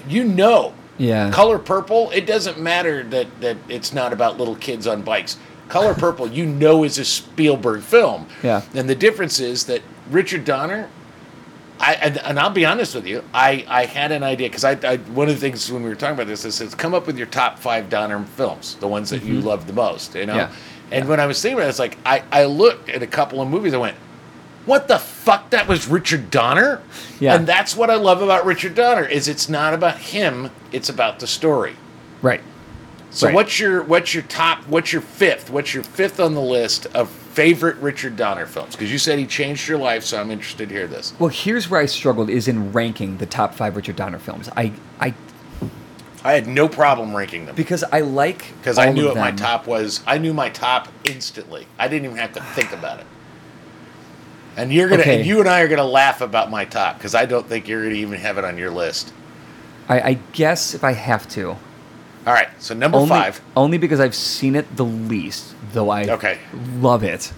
you 0.09 0.23
know 0.23 0.73
Yeah. 0.97 1.29
color 1.29 1.59
purple 1.59 2.09
it 2.11 2.25
doesn't 2.25 2.59
matter 2.59 3.03
that 3.03 3.27
that 3.41 3.57
it's 3.69 3.93
not 3.93 4.11
about 4.13 4.39
little 4.39 4.55
kids 4.55 4.87
on 4.87 5.01
bikes 5.03 5.37
color 5.71 5.93
purple 5.93 6.27
you 6.27 6.45
know 6.45 6.83
is 6.83 6.99
a 6.99 7.05
spielberg 7.05 7.81
film 7.81 8.27
Yeah. 8.43 8.61
and 8.75 8.89
the 8.89 8.95
difference 8.95 9.39
is 9.39 9.65
that 9.65 9.81
richard 10.09 10.43
donner 10.43 10.89
I, 11.81 11.93
and, 11.95 12.17
and 12.19 12.39
I'll 12.39 12.51
be 12.51 12.63
honest 12.63 12.93
with 12.93 13.07
you. 13.07 13.23
I, 13.33 13.65
I 13.67 13.85
had 13.85 14.11
an 14.11 14.21
idea 14.21 14.47
because 14.47 14.63
I, 14.63 14.73
I 14.87 14.97
one 14.97 15.29
of 15.29 15.33
the 15.33 15.41
things 15.41 15.71
when 15.71 15.81
we 15.81 15.89
were 15.89 15.95
talking 15.95 16.13
about 16.13 16.27
this 16.27 16.45
is, 16.45 16.75
come 16.75 16.93
up 16.93 17.07
with 17.07 17.17
your 17.17 17.25
top 17.25 17.57
five 17.57 17.89
Donner 17.89 18.23
films, 18.23 18.75
the 18.75 18.87
ones 18.87 19.09
that 19.09 19.23
you 19.23 19.39
mm-hmm. 19.39 19.47
love 19.47 19.65
the 19.65 19.73
most, 19.73 20.13
you 20.13 20.27
know. 20.27 20.35
Yeah. 20.35 20.51
And 20.91 21.09
when 21.09 21.19
I 21.19 21.25
was 21.25 21.41
thinking 21.41 21.57
about 21.57 21.65
it, 21.65 21.69
it's 21.69 21.79
like 21.79 21.97
I, 22.05 22.23
I 22.31 22.45
looked 22.45 22.89
at 22.89 23.01
a 23.01 23.07
couple 23.07 23.41
of 23.41 23.49
movies. 23.49 23.73
I 23.73 23.77
went, 23.77 23.97
"What 24.67 24.87
the 24.87 24.99
fuck? 24.99 25.49
That 25.49 25.67
was 25.67 25.87
Richard 25.87 26.29
Donner." 26.29 26.83
Yeah. 27.19 27.33
And 27.33 27.47
that's 27.47 27.75
what 27.75 27.89
I 27.89 27.95
love 27.95 28.21
about 28.21 28.45
Richard 28.45 28.75
Donner 28.75 29.05
is 29.05 29.27
it's 29.27 29.49
not 29.49 29.73
about 29.73 29.97
him; 29.97 30.51
it's 30.71 30.89
about 30.89 31.19
the 31.19 31.27
story. 31.27 31.75
Right. 32.21 32.41
So 33.11 33.27
Right. 33.27 33.35
what's 33.35 33.59
your 33.59 33.83
what's 33.83 34.13
your 34.13 34.23
top? 34.23 34.59
What's 34.67 34.93
your 34.93 35.01
fifth? 35.01 35.49
What's 35.49 35.73
your 35.73 35.83
fifth 35.83 36.19
on 36.19 36.33
the 36.33 36.41
list 36.41 36.85
of 36.93 37.09
favorite 37.09 37.75
Richard 37.77 38.15
Donner 38.15 38.45
films? 38.45 38.73
Because 38.75 38.91
you 38.91 38.97
said 38.97 39.19
he 39.19 39.25
changed 39.25 39.67
your 39.67 39.77
life, 39.77 40.03
so 40.03 40.19
I'm 40.19 40.31
interested 40.31 40.69
to 40.69 40.75
hear 40.75 40.87
this. 40.87 41.13
Well, 41.19 41.29
here's 41.29 41.69
where 41.69 41.81
I 41.81 41.85
struggled 41.87 42.29
is 42.29 42.47
in 42.47 42.71
ranking 42.71 43.17
the 43.17 43.25
top 43.25 43.53
five 43.53 43.75
Richard 43.75 43.97
Donner 43.97 44.17
films. 44.19 44.49
I, 44.55 44.71
I 44.99 45.13
I 46.23 46.33
had 46.33 46.47
no 46.47 46.69
problem 46.69 47.13
ranking 47.15 47.45
them 47.47 47.55
because 47.55 47.83
I 47.83 47.99
like 48.01 48.45
because 48.59 48.77
I 48.77 48.91
knew 48.91 49.07
what 49.07 49.17
my 49.17 49.31
top 49.31 49.67
was. 49.67 50.01
I 50.07 50.17
knew 50.17 50.33
my 50.33 50.49
top 50.49 50.87
instantly. 51.03 51.67
I 51.77 51.87
didn't 51.89 52.05
even 52.05 52.17
have 52.17 52.33
to 52.33 52.41
think 52.41 52.71
about 52.71 52.99
it. 52.99 53.05
And 54.55 54.71
you're 54.71 54.87
gonna, 54.89 55.01
Okay. 55.01 55.17
and 55.17 55.25
you 55.25 55.39
and 55.39 55.49
I 55.49 55.61
are 55.61 55.67
gonna 55.67 55.83
laugh 55.83 56.21
about 56.21 56.51
my 56.51 56.63
top 56.65 56.97
because 56.97 57.15
I 57.15 57.25
don't 57.25 57.47
think 57.47 57.67
you're 57.67 57.83
gonna 57.83 57.95
even 57.95 58.19
have 58.19 58.37
it 58.37 58.45
on 58.45 58.57
your 58.57 58.69
list. 58.71 59.11
I, 59.89 59.99
I 60.01 60.13
guess 60.33 60.73
if 60.73 60.83
I 60.83 60.91
have 60.93 61.27
to, 61.29 61.55
All 62.27 62.33
right, 62.33 62.49
so 62.59 62.73
number 62.75 62.97
only 62.97 63.09
five. 63.09 63.41
only 63.57 63.77
because 63.77 63.99
I've 63.99 64.13
seen 64.15 64.55
it 64.55 64.75
the 64.75 64.85
least, 64.85 65.55
though 65.73 65.89
I 65.89 66.05
Okay. 66.07 66.37
love 66.79 67.03
it. 67.03 67.31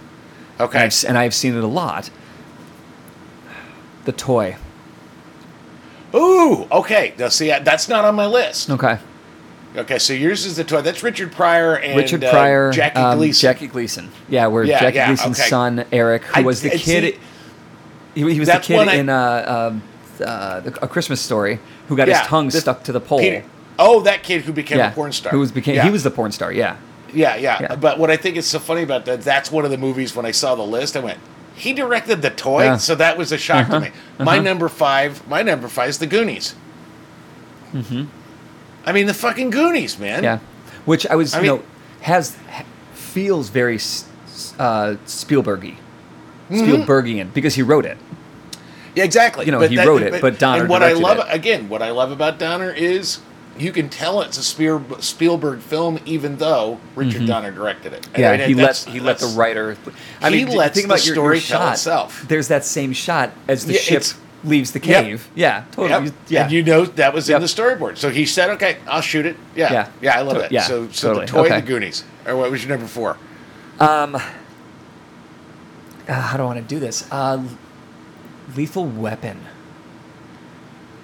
And 0.59 0.67
Okay, 0.67 0.79
I've, 0.83 1.05
and 1.07 1.17
I've 1.17 1.33
seen 1.33 1.55
it 1.57 1.63
a 1.63 1.67
lot. 1.67 2.09
The 4.05 4.11
toy. 4.11 4.57
ooh, 6.13 6.67
okay. 6.71 7.13
Now 7.17 7.29
see, 7.29 7.47
that's 7.47 7.87
not 7.89 8.05
on 8.05 8.15
my 8.15 8.25
list. 8.27 8.69
Okay. 8.69 8.97
Okay, 9.75 9.97
so 9.97 10.13
yours 10.13 10.45
is 10.45 10.55
the 10.57 10.63
toy. 10.63 10.81
That's 10.81 11.01
Richard 11.01 11.31
Pryor 11.31 11.75
and 11.77 11.97
Richard 11.97 12.23
uh, 12.23 12.29
Pryor, 12.29 12.71
Jackie 12.71 12.99
um, 12.99 13.17
Gleason. 13.17 13.41
Jackie 13.41 13.67
Gleason. 13.67 14.11
Yeah, 14.29 14.45
where 14.47 14.63
Yeah, 14.63 14.79
Jackie 14.81 14.97
yeah, 14.97 15.07
Gleason's 15.07 15.39
okay. 15.39 15.49
son 15.49 15.85
Eric, 15.91 16.23
who 16.25 16.41
I- 16.41 16.43
was 16.43 16.61
the 16.61 16.73
I 16.73 16.77
kid. 16.77 17.15
see- 17.15 17.19
he, 18.21 18.33
he 18.33 18.39
was 18.39 18.49
the 18.49 18.59
kid 18.59 18.87
I- 18.87 18.93
in 18.95 19.09
uh, 19.09 19.71
um, 19.71 19.83
uh, 20.23 20.61
a 20.83 20.87
Christmas 20.87 21.19
story 21.21 21.57
who 21.87 21.95
got 21.97 22.07
Yeah, 22.07 22.19
his 22.19 22.27
tongue 22.27 22.49
the- 22.49 22.61
stuck 22.61 22.83
to 22.83 22.91
the 22.91 22.99
pole. 23.01 23.19
Peter- 23.19 23.43
Oh, 23.79 24.01
that 24.01 24.23
kid 24.23 24.41
who 24.43 24.53
became 24.53 24.77
yeah, 24.77 24.91
a 24.91 24.93
porn 24.93 25.11
star. 25.11 25.31
Who 25.31 25.39
was 25.39 25.51
became 25.51 25.75
Yeah. 25.75 25.83
he 25.85 25.89
was 25.89 26.03
the 26.03 26.11
porn 26.11 26.31
star. 26.31 26.51
Yeah. 26.51 26.77
Yeah, 27.13 27.35
yeah, 27.35 27.57
Yeah. 27.61 27.75
But 27.75 27.99
what 27.99 28.09
I 28.09 28.17
think 28.17 28.37
is 28.37 28.47
so 28.47 28.57
funny 28.59 28.81
about 28.81 29.05
that, 29.05 29.21
that's 29.21 29.51
one 29.51 29.65
of 29.65 29.71
the 29.71 29.77
movies 29.77 30.15
when 30.15 30.25
I 30.25 30.31
saw 30.31 30.55
the 30.55 30.63
list, 30.63 30.97
I 30.97 30.99
went, 30.99 31.19
he 31.55 31.71
directed 31.73 32.21
the 32.23 32.31
toy? 32.31 32.63
Yeah. 32.63 32.77
So 32.77 32.95
that 32.95 33.17
was 33.17 33.31
a 33.31 33.37
shock 33.37 33.69
Uh-huh, 33.69 33.79
to 33.79 33.85
me. 33.85 33.91
My 34.19 34.33
uh-huh. 34.35 34.41
number 34.41 34.67
five, 34.69 35.27
my 35.27 35.41
number 35.43 35.67
five 35.67 35.89
is 35.89 35.99
the 35.99 36.07
Goonies. 36.07 36.55
Mm-hmm. 37.73 38.05
I 38.85 38.91
mean, 38.91 39.05
the 39.07 39.13
fucking 39.13 39.49
Goonies, 39.51 39.97
man. 39.99 40.23
Yeah, 40.23 40.39
which 40.85 41.05
I 41.07 41.15
was, 41.15 41.33
I 41.33 41.37
you 41.41 41.43
mean- 41.51 41.59
know, 41.59 41.63
has 42.01 42.35
feels 42.93 43.49
very 43.49 43.75
uh, 43.75 44.95
Spielbergy, 45.05 45.75
Mm-hmm. 46.49 46.55
Spielbergian 46.55 47.33
because 47.33 47.55
he 47.55 47.61
wrote 47.61 47.85
it. 47.85 47.97
Yeah, 48.95 49.05
exactly. 49.05 49.45
You 49.45 49.51
know, 49.51 49.59
he 49.61 49.77
wrote 49.77 50.01
it, 50.03 50.21
but 50.21 50.37
Donner 50.37 50.61
And 50.61 50.69
what 50.69 50.83
I 50.83 50.93
love, 50.93 51.19
it. 51.19 51.25
again, 51.29 51.69
what 51.69 51.81
I 51.81 51.91
love 51.91 52.11
about 52.11 52.37
Donner 52.37 52.69
is 52.71 53.19
you 53.57 53.71
can 53.71 53.87
tell 53.89 54.21
it's 54.21 54.37
a 54.37 54.43
Spielberg 55.01 55.59
film, 55.59 55.99
even 56.05 56.37
though 56.37 56.79
Richard 56.95 57.25
Donner 57.27 57.51
directed 57.51 57.93
it. 57.93 58.01
Mm-hmm. 58.03 58.21
Yeah, 58.21 58.31
I 58.31 58.37
mean, 58.37 58.47
he 58.49 58.55
let 58.55 58.77
he 58.77 58.99
let 58.99 59.19
the 59.19 59.27
writer. 59.27 59.77
I 60.21 60.29
He 60.31 60.45
mean, 60.45 60.55
lets 60.55 60.73
think 60.75 60.87
the 60.87 60.93
about 60.93 61.05
your, 61.05 61.15
story 61.15 61.37
your 61.37 61.41
tell 61.45 61.59
shot. 61.61 61.73
itself. 61.73 62.25
There's 62.27 62.47
that 62.47 62.65
same 62.65 62.93
shot 62.93 63.31
as 63.47 63.65
the 63.65 63.73
Yeah, 63.73 63.79
ship 63.79 64.03
leaves 64.43 64.71
the 64.71 64.79
Yep. 64.79 65.03
cave. 65.05 65.29
Yeah, 65.35 65.63
totally. 65.71 66.05
Yep. 66.05 66.13
Yeah, 66.27 66.43
And 66.43 66.51
you 66.51 66.63
know 66.63 66.85
that 66.85 67.13
was 67.13 67.29
Yep. 67.29 67.35
in 67.37 67.41
the 67.43 67.47
storyboard. 67.47 67.97
So 67.97 68.09
he 68.09 68.25
said, 68.25 68.49
"Okay, 68.51 68.77
I'll 68.87 69.01
shoot 69.01 69.25
it." 69.25 69.37
Yeah, 69.55 69.71
Yeah. 69.71 69.87
yeah, 70.01 70.17
I 70.17 70.21
love 70.21 70.37
that. 70.39 70.51
yeah, 70.51 70.63
so, 70.63 70.87
so 70.91 71.09
totally. 71.09 71.25
the 71.27 71.31
toy, 71.31 71.45
Okay. 71.45 71.61
the 71.61 71.67
Goonies, 71.67 72.03
or 72.25 72.35
what 72.35 72.49
was 72.51 72.63
your 72.63 72.69
number 72.71 72.87
four? 72.87 73.17
Um, 73.79 74.15
uh, 74.15 74.21
how 76.07 76.37
do 76.37 76.43
I 76.43 76.45
want 76.45 76.59
to 76.59 76.65
do 76.75 76.79
this? 76.79 77.05
Uh, 77.11 77.43
Lethal 78.55 78.85
Weapon 78.85 79.39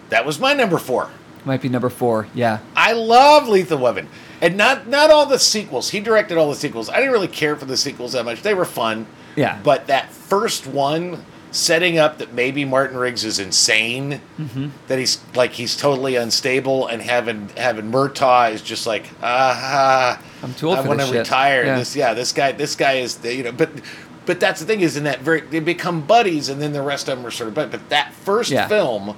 That 0.09 0.25
was 0.25 0.39
my 0.39 0.53
number 0.53 0.77
four. 0.79 1.09
Might 1.45 1.61
be 1.61 1.69
number 1.69 1.89
four. 1.89 2.27
Yeah, 2.33 2.59
I 2.75 2.93
love 2.93 3.47
Lethal 3.47 3.77
Weapon, 3.79 4.07
and 4.41 4.55
not 4.57 4.87
not 4.87 5.09
all 5.09 5.25
the 5.25 5.39
sequels. 5.39 5.89
He 5.89 5.99
directed 5.99 6.37
all 6.37 6.49
the 6.49 6.55
sequels. 6.55 6.89
I 6.89 6.97
didn't 6.97 7.11
really 7.11 7.27
care 7.27 7.55
for 7.55 7.65
the 7.65 7.77
sequels 7.77 8.13
that 8.13 8.25
much. 8.25 8.41
They 8.41 8.53
were 8.53 8.65
fun. 8.65 9.07
Yeah. 9.35 9.59
But 9.63 9.87
that 9.87 10.11
first 10.11 10.67
one, 10.67 11.23
setting 11.51 11.97
up 11.97 12.17
that 12.17 12.33
maybe 12.33 12.65
Martin 12.65 12.97
Riggs 12.97 13.23
is 13.23 13.39
insane, 13.39 14.21
Mm-hmm. 14.37 14.67
that 14.87 14.99
he's 14.99 15.19
like 15.35 15.53
he's 15.53 15.77
totally 15.77 16.15
unstable, 16.15 16.87
and 16.87 17.01
having 17.01 17.49
having 17.55 17.91
Murtaugh 17.91 18.51
is 18.51 18.61
just 18.61 18.85
like 18.87 19.05
ah, 19.21 20.21
I'm 20.43 20.53
too 20.55 20.69
old 20.69 20.79
I 20.79 20.81
for 20.83 20.87
want 20.89 21.01
to 21.01 21.17
retire. 21.17 21.63
Yeah. 21.65 21.77
This 21.77 21.95
yeah, 21.95 22.13
this 22.13 22.31
guy 22.33 22.51
this 22.51 22.75
guy 22.75 22.93
is 22.93 23.15
the, 23.17 23.33
you 23.35 23.43
know, 23.43 23.51
but. 23.51 23.69
But 24.25 24.39
that's 24.39 24.59
the 24.59 24.67
thing 24.67 24.81
is 24.81 24.95
in 24.95 25.05
that 25.05 25.21
very 25.21 25.41
they 25.41 25.59
become 25.59 26.01
buddies 26.01 26.49
and 26.49 26.61
then 26.61 26.71
the 26.71 26.83
rest 26.83 27.09
of 27.09 27.17
them 27.17 27.25
are 27.25 27.31
sort 27.31 27.47
of 27.47 27.55
but 27.55 27.71
but 27.71 27.89
that 27.89 28.13
first 28.13 28.51
Yeah. 28.51 28.67
film 28.67 29.17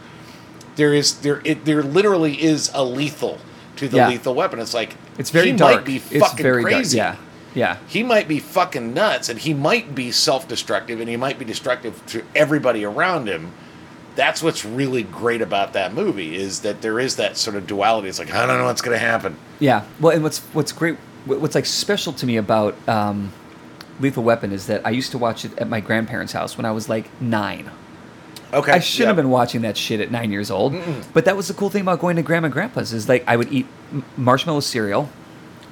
there 0.75 0.93
is 0.93 1.15
there 1.21 1.41
it 1.43 1.65
there 1.65 1.83
literally 1.83 2.41
is 2.41 2.71
a 2.73 2.83
lethal 2.83 3.37
to 3.77 3.87
the 3.87 3.97
Yeah. 3.97 4.09
lethal 4.09 4.33
weapon. 4.35 4.59
It's 4.59 4.73
like 4.73 4.95
it's 5.17 5.29
very 5.29 5.51
he 5.51 5.57
dark. 5.57 5.75
Might 5.77 5.85
be 5.85 5.95
it's 5.97 6.19
fucking 6.19 6.43
very 6.43 6.63
crazy. 6.63 6.97
dark. 6.97 7.17
Yeah, 7.55 7.75
yeah. 7.75 7.77
He 7.87 8.03
might 8.03 8.27
be 8.27 8.39
fucking 8.39 8.93
nuts, 8.93 9.29
and 9.29 9.39
he 9.39 9.53
might 9.53 9.93
be 9.95 10.11
self-destructive, 10.11 10.99
and 10.99 11.09
he 11.09 11.17
might 11.17 11.37
be 11.39 11.45
destructive 11.45 12.03
to 12.07 12.23
everybody 12.35 12.85
around 12.85 13.27
him. 13.27 13.51
That's 14.15 14.43
what's 14.43 14.65
really 14.65 15.03
great 15.03 15.41
about 15.41 15.71
that 15.73 15.93
movie 15.93 16.35
is 16.35 16.61
that 16.61 16.81
there 16.81 16.99
is 16.99 17.15
that 17.15 17.37
sort 17.37 17.55
of 17.55 17.65
duality. 17.65 18.09
It's 18.09 18.19
like 18.19 18.33
I 18.33 18.45
don't 18.45 18.57
know 18.57 18.65
what's 18.65 18.81
going 18.81 18.97
to 18.97 19.05
happen. 19.05 19.37
Yeah. 19.59 19.83
Well, 19.99 20.13
and 20.13 20.21
what's 20.23 20.39
what's 20.53 20.71
great, 20.73 20.97
what's 21.25 21.55
like 21.55 21.65
special 21.65 22.11
to 22.13 22.25
me 22.25 22.35
about 22.37 22.75
um, 22.89 23.31
Lethal 24.01 24.23
Weapon 24.23 24.51
is 24.51 24.67
that 24.67 24.85
I 24.85 24.89
used 24.89 25.11
to 25.11 25.17
watch 25.17 25.45
it 25.45 25.57
at 25.57 25.69
my 25.69 25.79
grandparents' 25.79 26.33
house 26.33 26.57
when 26.57 26.65
I 26.65 26.71
was 26.71 26.89
like 26.89 27.09
nine. 27.21 27.69
Okay, 28.53 28.71
I 28.71 28.79
shouldn't 28.79 29.07
have 29.07 29.15
been 29.15 29.29
watching 29.29 29.61
that 29.61 29.77
shit 29.77 29.99
at 30.01 30.11
nine 30.11 30.31
years 30.31 30.51
old. 30.51 30.75
But 31.13 31.25
that 31.25 31.37
was 31.37 31.47
the 31.47 31.53
cool 31.53 31.69
thing 31.69 31.81
about 31.83 31.99
going 31.99 32.15
to 32.17 32.21
grandma 32.21 32.45
and 32.45 32.53
grandpa's 32.53 32.91
is 32.93 33.07
like 33.07 33.23
I 33.27 33.37
would 33.37 33.51
eat 33.51 33.65
marshmallow 34.17 34.59
cereal, 34.61 35.09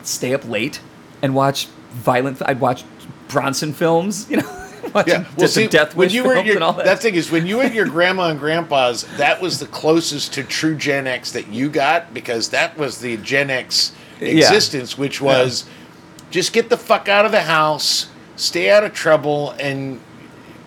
stay 0.04 0.34
up 0.34 0.48
late, 0.48 0.80
and 1.22 1.36
watch 1.36 1.68
violent. 1.92 2.42
I'd 2.46 2.60
watch 2.60 2.84
Bronson 3.28 3.74
films, 3.74 4.28
you 4.30 4.38
know, 4.38 4.66
Yeah, 5.06 5.26
well, 5.38 5.48
see, 5.48 5.68
Death 5.68 5.96
when 5.96 6.06
Wish 6.08 6.14
you 6.14 6.24
were 6.24 6.34
films 6.34 6.48
your, 6.48 6.56
and 6.56 6.64
all 6.64 6.74
that. 6.74 6.86
that 6.86 7.00
thing 7.00 7.14
is 7.14 7.30
when 7.30 7.46
you 7.46 7.58
were 7.58 7.66
your 7.66 7.86
grandma 7.98 8.30
and 8.30 8.40
grandpa's, 8.40 9.04
that 9.18 9.40
was 9.42 9.60
the 9.60 9.68
closest 9.68 10.34
to 10.34 10.44
true 10.44 10.76
Gen 10.76 11.06
X 11.06 11.32
that 11.34 11.48
you 11.50 11.70
got 11.70 12.12
because 12.14 12.50
that 12.50 12.76
was 12.78 13.00
the 13.00 13.18
Gen 13.18 13.50
X 13.52 13.92
Yeah. 14.20 14.30
existence, 14.30 14.98
which 14.98 15.22
was 15.22 15.66
just 16.32 16.54
get 16.54 16.70
the 16.70 16.78
fuck 16.78 17.08
out 17.08 17.26
of 17.26 17.32
the 17.32 17.42
house, 17.44 18.08
stay 18.36 18.72
out 18.72 18.84
of 18.84 18.94
trouble, 18.94 19.52
and 19.60 20.00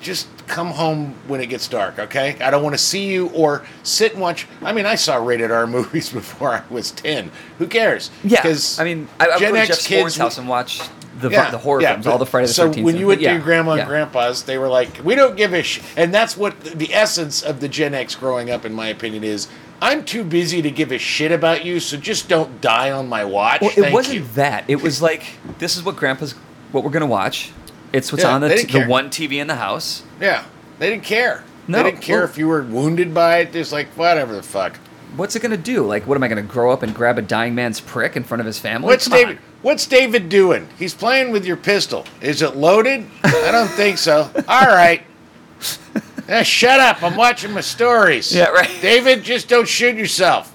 just 0.01 0.29
come 0.53 0.69
home 0.71 1.15
when 1.27 1.41
it 1.41 1.47
gets 1.47 1.67
dark. 1.69 1.99
Okay, 1.99 2.37
I 2.41 2.51
don't 2.51 2.63
want 2.63 2.75
to 2.75 2.79
see 2.79 3.07
you 3.07 3.29
or 3.31 3.65
sit 3.83 4.13
and 4.13 4.21
watch. 4.21 4.47
I 4.63 4.73
mean, 4.73 4.87
I 4.87 4.95
saw 4.95 5.17
rated 5.17 5.51
R 5.51 5.67
movies 5.79 6.11
before 6.13 6.51
I 6.51 6.63
was 6.71 6.91
ten. 6.91 7.31
Who 7.59 7.67
cares? 7.67 8.11
yeah, 8.23 8.43
'Cause 8.43 8.79
I 8.79 8.85
mean, 8.85 9.09
I, 9.19 9.27
I 9.27 9.29
would 9.31 9.39
Gen 9.41 9.49
go 9.51 9.55
to 9.57 9.61
X 9.63 9.69
Jeff 9.79 9.87
kids 9.87 10.17
house 10.17 10.39
and 10.39 10.49
watch 10.49 10.81
the 11.21 11.29
yeah, 11.31 11.51
the 11.51 11.59
horror 11.59 11.81
yeah, 11.83 11.93
films, 11.93 12.05
but- 12.07 12.13
all 12.13 12.19
the 12.19 12.27
Friday 12.27 12.47
the 12.47 12.53
So 12.55 12.67
Thirteenth. 12.69 12.85
when 12.87 12.97
you 12.97 13.07
went 13.07 13.21
to 13.21 13.31
your 13.31 13.39
grandma 13.41 13.73
and 13.73 13.79
yeah. 13.81 13.87
grandpa's, 13.87 14.43
they 14.45 14.59
were 14.59 14.69
like, 14.69 14.99
"We 15.05 15.15
don't 15.15 15.37
give 15.37 15.53
a 15.53 15.63
sh," 15.63 15.81
and 15.97 16.13
that's 16.13 16.37
what 16.37 16.61
the, 16.61 16.93
essence 16.95 17.43
of 17.43 17.61
the 17.61 17.69
Gen 17.69 17.95
X 17.95 18.15
growing 18.15 18.51
up, 18.51 18.65
in 18.65 18.73
my 18.73 18.89
opinion, 18.89 19.25
is. 19.25 19.49
I'm 19.85 20.05
too 20.05 20.23
busy 20.23 20.63
to 20.63 20.71
give 20.71 20.93
a 20.93 20.99
shit 20.99 21.33
about 21.33 21.65
you, 21.65 21.81
so 21.81 21.97
just 21.97 22.29
don't 22.29 22.61
die 22.61 22.93
on 22.93 23.09
my 23.09 23.25
watch. 23.25 23.63
Well, 23.63 23.71
it 23.71 23.75
Thank 23.81 23.93
wasn't 23.93 24.19
you. 24.19 24.25
that. 24.35 24.65
It 24.69 24.81
was 24.81 25.03
like 25.03 25.25
this 25.59 25.77
is 25.77 25.83
what 25.83 25.97
Grandpa's 25.97 26.33
what 26.71 26.85
we're 26.85 26.91
gonna 26.91 27.07
watch. 27.07 27.51
It's 27.93 28.11
what's 28.13 28.25
Yeah, 28.25 28.35
on 28.35 28.41
the 28.41 28.55
t- 28.57 28.65
the 28.79 28.87
one 28.87 29.11
TV 29.11 29.41
in 29.41 29.47
the 29.47 29.57
house. 29.57 30.03
Yeah, 30.21 30.45
they 30.79 30.91
didn't 30.91 31.05
care. 31.05 31.45
No, 31.69 31.79
they 31.83 31.91
didn't 31.91 32.03
care 32.03 32.19
well- 32.21 32.29
if 32.29 32.39
you 32.39 32.49
were 32.49 32.63
wounded 32.63 33.13
by 33.15 33.39
it. 33.39 33.53
Just 33.53 33.73
like 33.73 33.89
whatever 33.91 34.35
the 34.35 34.43
fuck. 34.43 34.77
What's 35.17 35.37
it 35.37 35.43
gonna 35.43 35.57
do? 35.59 35.85
Like, 35.87 36.07
what 36.07 36.17
am 36.17 36.23
I 36.23 36.29
gonna 36.29 36.43
grow 36.43 36.73
up 36.73 36.83
and 36.83 36.95
grab 36.95 37.19
a 37.19 37.23
dying 37.23 37.55
man's 37.55 37.81
prick 37.81 38.17
in 38.17 38.25
front 38.25 38.41
of 38.41 38.47
his 38.47 38.59
family? 38.59 38.87
What's 38.89 39.05
Come 39.09 39.13
on. 39.15 39.19
David? 39.21 39.39
What's 39.61 39.87
David 39.87 40.29
doing? 40.29 40.69
He's 40.79 40.95
playing 40.95 41.31
with 41.33 41.45
your 41.45 41.57
pistol. 41.59 42.05
Is 42.21 42.41
it 42.43 42.57
loaded? 42.57 43.07
I 43.23 43.51
don't 43.53 43.69
think 43.77 43.99
so. 43.99 44.31
All 44.49 44.67
right. 44.67 45.03
Eh, 46.29 46.45
shut 46.45 46.79
up! 46.79 47.03
I'm 47.03 47.17
watching 47.17 47.53
my 47.53 47.61
stories. 47.61 48.33
Yeah, 48.35 48.47
right. 48.47 48.71
David, 48.81 49.25
just 49.25 49.49
don't 49.49 49.67
shoot 49.69 49.97
yourself. 49.97 50.51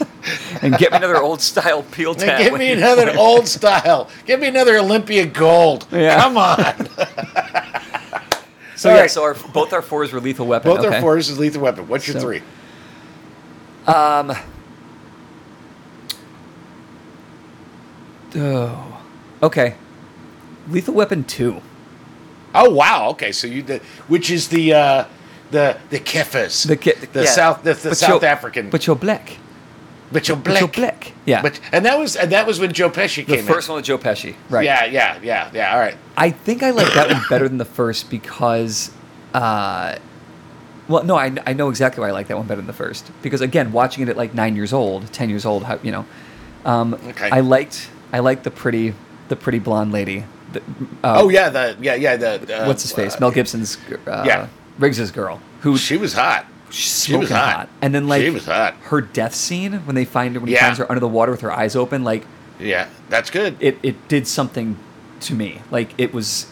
And 0.64 0.76
get 0.78 0.92
me 0.92 0.98
another 0.98 1.18
old 1.22 1.40
style 1.40 1.82
peel 1.82 2.14
tab. 2.14 2.38
give 2.38 2.58
me 2.58 2.72
another 2.72 3.06
play. 3.10 3.16
old 3.18 3.46
style. 3.46 4.08
Give 4.26 4.40
me 4.40 4.48
another 4.48 4.76
Olympia 4.78 5.26
Gold. 5.26 5.86
Yeah. 5.92 6.20
Come 6.20 6.36
on. 6.36 6.88
So 8.76 8.90
All 8.90 8.96
yeah, 8.96 9.02
right. 9.02 9.10
so 9.10 9.22
our, 9.22 9.34
both 9.34 9.72
our 9.72 9.80
fours 9.80 10.12
were 10.12 10.20
lethal 10.20 10.46
weapon. 10.46 10.72
Both 10.72 10.84
okay. 10.84 10.96
are 10.96 11.00
fours 11.00 11.30
is 11.30 11.38
lethal 11.38 11.62
weapon. 11.62 11.86
What's 11.86 12.08
your 12.08 12.14
So- 12.14 12.20
three? 12.20 12.42
Um. 13.86 14.32
Oh. 18.36 19.00
Okay. 19.42 19.76
Lethal 20.68 20.94
Weapon 20.94 21.24
two. 21.24 21.60
Oh 22.54 22.70
wow. 22.70 23.10
Okay, 23.10 23.32
so 23.32 23.46
you 23.46 23.62
did, 23.62 23.82
which 24.08 24.30
is 24.30 24.48
the 24.48 24.72
uh, 24.74 25.04
the 25.50 25.78
the 25.90 26.00
Kefas, 26.00 26.66
The 26.66 26.76
ki- 26.76 27.06
the 27.12 27.24
yeah. 27.24 27.30
South 27.30 27.62
the, 27.62 27.74
the 27.74 27.94
South 27.94 28.22
African. 28.22 28.70
But 28.70 28.86
you're 28.86 28.96
black. 28.96 29.38
Mitchell 30.12 30.36
Blick. 30.36 30.54
Mitchell 30.54 30.68
Blick. 30.68 31.12
Yeah. 31.24 31.42
But 31.42 31.60
and 31.72 31.84
that 31.84 31.98
was 31.98 32.16
and 32.16 32.30
that 32.32 32.46
was 32.46 32.60
when 32.60 32.72
Joe 32.72 32.90
Pesci 32.90 33.26
came. 33.26 33.44
the 33.44 33.52
first 33.52 33.68
in. 33.68 33.72
one 33.72 33.78
with 33.78 33.86
Joe 33.86 33.98
Pesci. 33.98 34.34
Right. 34.48 34.64
Yeah, 34.64 34.84
yeah, 34.84 35.18
yeah, 35.22 35.50
yeah. 35.52 35.72
All 35.74 35.80
right. 35.80 35.96
I 36.16 36.30
think 36.30 36.62
I 36.62 36.70
like 36.70 36.92
that 36.94 37.10
one 37.10 37.22
better 37.28 37.48
than 37.48 37.58
the 37.58 37.64
first 37.64 38.10
because, 38.10 38.92
uh, 39.32 39.96
well, 40.88 41.02
no, 41.04 41.16
I, 41.16 41.34
I 41.46 41.52
know 41.54 41.70
exactly 41.70 42.00
why 42.02 42.08
I 42.08 42.12
like 42.12 42.28
that 42.28 42.36
one 42.36 42.46
better 42.46 42.60
than 42.60 42.66
the 42.66 42.72
first 42.72 43.10
because 43.22 43.40
again, 43.40 43.72
watching 43.72 44.02
it 44.02 44.08
at 44.08 44.16
like 44.16 44.34
nine 44.34 44.54
years 44.56 44.72
old, 44.72 45.12
ten 45.12 45.30
years 45.30 45.44
old, 45.46 45.64
how, 45.64 45.78
you 45.82 45.92
know, 45.92 46.06
um, 46.64 46.94
Okay. 46.94 47.30
I 47.30 47.40
liked 47.40 47.90
I 48.12 48.20
liked 48.20 48.44
the 48.44 48.50
pretty 48.50 48.94
the 49.28 49.36
pretty 49.36 49.58
blonde 49.58 49.92
lady. 49.92 50.24
The, 50.52 50.60
uh, 51.02 51.22
oh 51.22 51.28
yeah, 51.30 51.48
the 51.48 51.76
yeah 51.80 51.94
yeah 51.94 52.16
the 52.16 52.62
uh, 52.62 52.66
what's 52.66 52.82
his 52.82 52.92
face? 52.92 53.16
uh, 53.16 53.20
Mel 53.20 53.30
Gibson's 53.30 53.76
uh, 54.06 54.24
yeah. 54.26 54.48
Riggs's 54.78 55.10
girl 55.10 55.40
who 55.60 55.76
She 55.76 55.96
was 55.96 56.12
hot. 56.12 56.46
She's 56.74 57.04
she 57.06 57.16
was 57.16 57.28
smoking 57.28 57.36
hot. 57.36 57.68
and 57.82 57.94
then 57.94 58.08
like 58.08 58.22
She 58.22 58.30
was 58.30 58.46
hot. 58.46 58.74
her 58.84 59.00
death 59.00 59.34
scene 59.34 59.72
when 59.86 59.94
they 59.94 60.04
find 60.04 60.34
her 60.34 60.40
when 60.40 60.48
he 60.48 60.56
finds 60.56 60.78
her 60.78 60.90
under 60.90 61.00
the 61.00 61.08
water 61.08 61.32
with 61.32 61.40
her 61.42 61.52
eyes 61.52 61.74
open, 61.76 62.04
like 62.04 62.26
Yeah, 62.58 62.88
that's 63.08 63.30
good. 63.30 63.56
it 63.60 63.78
it 63.82 64.08
did 64.08 64.26
something 64.28 64.76
to 65.20 65.34
me. 65.34 65.60
Like 65.70 65.90
it 65.98 66.12
was 66.12 66.46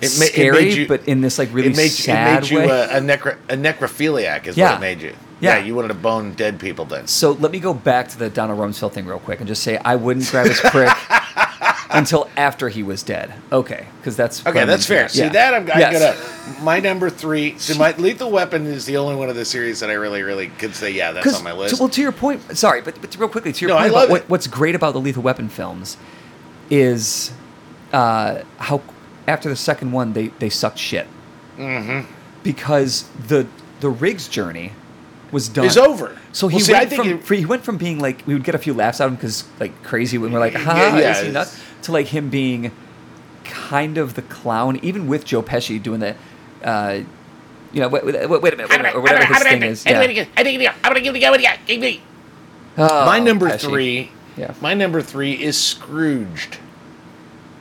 It 0.00 0.16
ma- 0.18 0.24
it 0.26 0.32
scary, 0.32 0.64
made 0.64 0.74
you- 0.76 0.86
but 0.88 1.06
in 1.08 1.20
this 1.22 1.38
like 1.38 1.52
really 1.52 1.70
it 1.70 1.76
made, 1.76 1.88
sad 1.90 2.38
it 2.38 2.40
made 2.42 2.50
you 2.50 2.58
way. 2.58 2.68
a, 2.68 2.98
a, 2.98 3.00
necro, 3.00 3.36
a 3.48 3.56
necrophiliac 3.56 4.46
is 4.46 4.56
Yeah. 4.56 4.70
what 4.70 4.76
it 4.78 4.80
made 4.80 5.00
you. 5.02 5.14
Yeah. 5.40 5.58
you 5.58 5.74
wanted 5.74 5.88
to 5.88 5.94
bone 5.94 6.32
dead 6.34 6.58
people 6.58 6.84
then. 6.84 7.06
so 7.06 7.30
let 7.32 7.52
me 7.52 7.60
go 7.60 7.72
back 7.72 8.08
to 8.08 8.18
the 8.18 8.28
Donald 8.28 8.58
Rumsfeld 8.58 8.92
thing 8.92 9.06
real 9.06 9.18
quick 9.20 9.38
and 9.40 9.46
just 9.48 9.62
say 9.62 9.78
I 9.84 9.94
wouldn't 9.96 10.28
grab 10.30 10.46
his 10.46 10.60
prick 10.60 10.88
until 11.90 12.28
after 12.36 12.68
he 12.68 12.82
was 12.82 13.02
dead. 13.02 13.32
Okay, 13.50 13.86
because 14.00 14.16
that's 14.16 14.46
Okay, 14.46 14.64
that's 14.64 14.86
fair. 14.86 15.08
See 15.08 15.20
Yeah. 15.20 15.28
that 15.30 15.54
I'm, 15.54 15.62
I'm 15.70 15.78
Yes. 15.80 15.92
gonna 16.46 16.62
my 16.64 16.80
number 16.80 17.08
three. 17.10 17.56
So 17.58 17.74
my 17.78 17.94
Lethal 17.96 18.30
Weapon 18.30 18.66
is 18.66 18.84
the 18.86 18.96
only 18.96 19.14
one 19.14 19.28
of 19.30 19.36
the 19.36 19.44
series 19.44 19.80
that 19.80 19.90
I 19.90 19.94
really, 19.94 20.22
really 20.22 20.48
could 20.58 20.74
say, 20.74 20.90
yeah, 20.90 21.12
that's 21.12 21.34
on 21.34 21.44
my 21.44 21.52
list. 21.52 21.76
To, 21.76 21.82
well, 21.82 21.88
to 21.90 22.00
your 22.02 22.12
point, 22.12 22.56
sorry, 22.58 22.80
but, 22.82 23.00
but 23.00 23.16
real 23.16 23.28
quickly, 23.28 23.52
to 23.52 23.60
your 23.66 23.74
No, 23.74 23.78
point 23.80 23.90
about 23.92 24.10
what, 24.10 24.28
what's 24.28 24.46
great 24.46 24.74
about 24.74 24.92
the 24.92 25.00
Lethal 25.00 25.22
Weapon 25.22 25.48
films 25.48 25.96
is 26.70 27.32
uh, 27.92 28.42
how 28.58 28.82
after 29.26 29.48
the 29.48 29.56
second 29.56 29.92
one 29.92 30.12
they 30.12 30.28
they 30.38 30.48
sucked 30.50 30.78
shit 30.78 31.06
mm-hmm. 31.56 32.10
because 32.42 33.04
the 33.28 33.46
the 33.80 33.88
Riggs 33.88 34.28
journey 34.28 34.72
was 35.30 35.48
done. 35.48 35.66
It's 35.66 35.76
over. 35.76 36.16
So 36.32 36.48
he 36.48 36.56
Well, 36.56 36.64
see, 36.64 36.72
I 36.74 36.78
went 36.78 36.90
think 36.90 37.02
from 37.02 37.34
it- 37.34 37.38
he 37.40 37.44
went 37.46 37.64
from 37.64 37.76
being 37.76 37.98
like 37.98 38.22
we 38.26 38.34
would 38.34 38.44
get 38.44 38.54
a 38.54 38.58
few 38.58 38.74
laughs 38.74 39.00
out 39.00 39.06
of 39.06 39.10
him 39.12 39.16
because 39.16 39.44
like 39.60 39.82
crazy 39.82 40.18
when 40.18 40.32
we're 40.32 40.40
like 40.40 40.54
ha 40.54 40.76
Yeah, 40.76 40.98
yeah, 40.98 41.10
is 41.20 41.26
he 41.26 41.32
nuts 41.32 41.58
to 41.82 41.92
like 41.92 42.08
him 42.08 42.30
being 42.30 42.72
kind 43.44 43.98
of 43.98 44.14
the 44.14 44.22
clown 44.22 44.78
even 44.82 45.06
with 45.06 45.24
Joe 45.24 45.42
Pesci 45.42 45.82
doing 45.82 46.00
the 46.00 46.14
uh, 46.62 47.00
you 47.72 47.80
know 47.80 47.88
wait, 47.88 48.04
wait, 48.04 48.14
wait 48.14 48.52
a 48.54 48.56
minute, 48.56 48.70
wait 48.70 48.80
a 48.80 48.82
minute 48.82 48.94
or 48.94 49.00
whatever 49.00 49.24
his 49.24 49.42
thing 49.42 49.62
is 49.62 49.84
yeah. 49.92 50.00
Oh, 52.76 53.06
my 53.06 53.18
number 53.18 53.48
Pesci. 53.48 53.60
three. 53.60 54.10
Yeah. 54.36 54.54
My 54.60 54.74
number 54.74 55.02
three 55.02 55.32
is 55.32 55.60
Scrooged. 55.60 56.58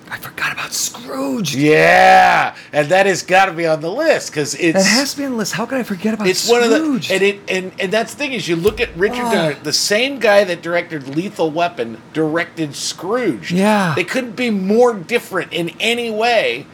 I 0.09 0.17
forgot 0.17 0.51
about 0.67 0.73
Scrooge. 0.73 1.55
Yeah, 1.55 2.55
and 2.73 2.89
that 2.89 3.05
has 3.05 3.23
got 3.23 3.45
to 3.45 3.53
be 3.53 3.65
on 3.65 3.81
the 3.81 3.91
list 3.91 4.31
because 4.31 4.53
it's 4.55 4.77
That 4.77 4.85
has 4.85 5.11
to 5.13 5.17
be 5.19 5.25
on 5.25 5.31
the 5.31 5.37
list. 5.37 5.53
How 5.53 5.65
could 5.65 5.77
I 5.77 5.83
forget 5.83 6.13
about 6.13 6.27
it's 6.27 6.41
Scrooge? 6.41 6.61
one 6.61 6.63
of 6.63 6.69
the 7.03 7.13
and 7.13 7.23
it 7.23 7.39
and 7.49 7.71
and 7.79 7.91
that's 7.93 8.13
the 8.13 8.17
thing 8.17 8.33
is 8.33 8.47
you 8.47 8.55
look 8.55 8.79
at 8.81 8.95
Richard 8.95 9.25
Oh. 9.25 9.31
Donner, 9.31 9.53
the 9.55 9.73
same 9.73 10.19
guy 10.19 10.43
that 10.43 10.61
directed 10.61 11.15
Lethal 11.15 11.49
Weapon 11.51 12.01
directed 12.13 12.75
Scrooge. 12.75 13.51
Yeah. 13.51 13.93
they 13.95 14.03
couldn't 14.03 14.35
be 14.35 14.49
more 14.49 14.93
different 14.93 15.53
in 15.53 15.69
any 15.79 16.11
way. 16.11 16.65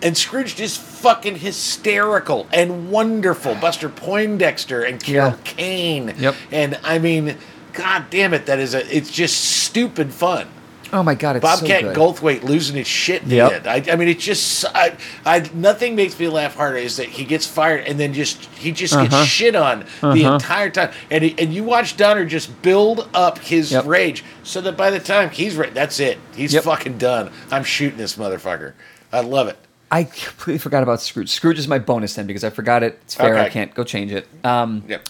And 0.00 0.16
Scrooge 0.16 0.60
is 0.60 0.76
fucking 0.76 1.36
hysterical 1.38 2.46
and 2.52 2.88
wonderful. 2.90 3.56
Buster 3.56 3.88
Poindexter 3.88 4.82
and 4.84 5.02
Carol 5.02 5.30
Yeah. 5.32 5.36
Kane. 5.42 6.14
Yep. 6.16 6.34
And 6.52 6.78
I 6.84 6.98
mean, 7.00 7.36
god 7.72 8.04
damn 8.10 8.32
it, 8.32 8.46
that 8.46 8.60
is 8.60 8.74
a 8.74 8.96
it's 8.96 9.10
just 9.10 9.40
stupid 9.40 10.12
fun. 10.12 10.46
Oh 10.90 11.02
my 11.02 11.14
god, 11.14 11.36
it's 11.36 11.42
Bobcat 11.42 11.80
so 11.82 11.92
good. 11.92 11.96
Goldthwait 11.96 12.42
losing 12.44 12.76
his 12.76 12.86
shit. 12.86 13.22
in 13.22 13.28
the 13.28 13.36
Yep. 13.36 13.52
end. 13.52 13.66
I, 13.66 13.92
I 13.92 13.96
mean, 13.96 14.08
it's 14.08 14.24
just 14.24 14.64
I, 14.74 14.96
I, 15.26 15.48
nothing 15.52 15.94
makes 15.94 16.18
me 16.18 16.28
laugh 16.28 16.54
harder 16.56 16.78
is 16.78 16.96
that 16.96 17.08
he 17.08 17.24
gets 17.24 17.46
fired 17.46 17.84
and 17.86 18.00
then 18.00 18.14
just 18.14 18.46
he 18.46 18.72
just 18.72 18.94
Uh-huh. 18.94 19.02
gets 19.04 19.22
shit 19.26 19.54
on 19.54 19.80
the 20.00 20.06
Uh-huh. 20.24 20.34
entire 20.34 20.70
time, 20.70 20.90
and 21.10 21.22
he, 21.24 21.34
and 21.38 21.52
you 21.52 21.62
watch 21.64 21.96
Donner 21.98 22.24
just 22.24 22.62
build 22.62 23.08
up 23.12 23.38
his 23.38 23.70
Yep. 23.72 23.84
rage 23.84 24.24
so 24.42 24.60
that 24.62 24.76
by 24.78 24.90
the 24.90 24.98
time 25.00 25.28
he's 25.30 25.56
ready, 25.56 25.72
that's 25.72 26.00
it. 26.00 26.18
He's 26.34 26.54
Yep. 26.54 26.64
fucking 26.64 26.96
done. 26.98 27.30
I'm 27.50 27.64
shooting 27.64 27.98
this 27.98 28.16
motherfucker. 28.16 28.72
I 29.12 29.20
love 29.20 29.48
it. 29.48 29.58
I 29.90 30.04
completely 30.04 30.58
forgot 30.58 30.82
about 30.82 31.00
Scrooge. 31.02 31.30
Scrooge 31.30 31.58
is 31.58 31.68
my 31.68 31.78
bonus 31.78 32.14
then 32.14 32.26
because 32.26 32.44
I 32.44 32.50
forgot 32.50 32.82
it. 32.82 32.98
It's 33.02 33.14
fair. 33.14 33.36
I 33.38 33.48
can't 33.50 33.74
go 33.74 33.84
change 33.84 34.12
it. 34.12 34.26
Um, 34.44 34.84
Yep. 34.88 35.06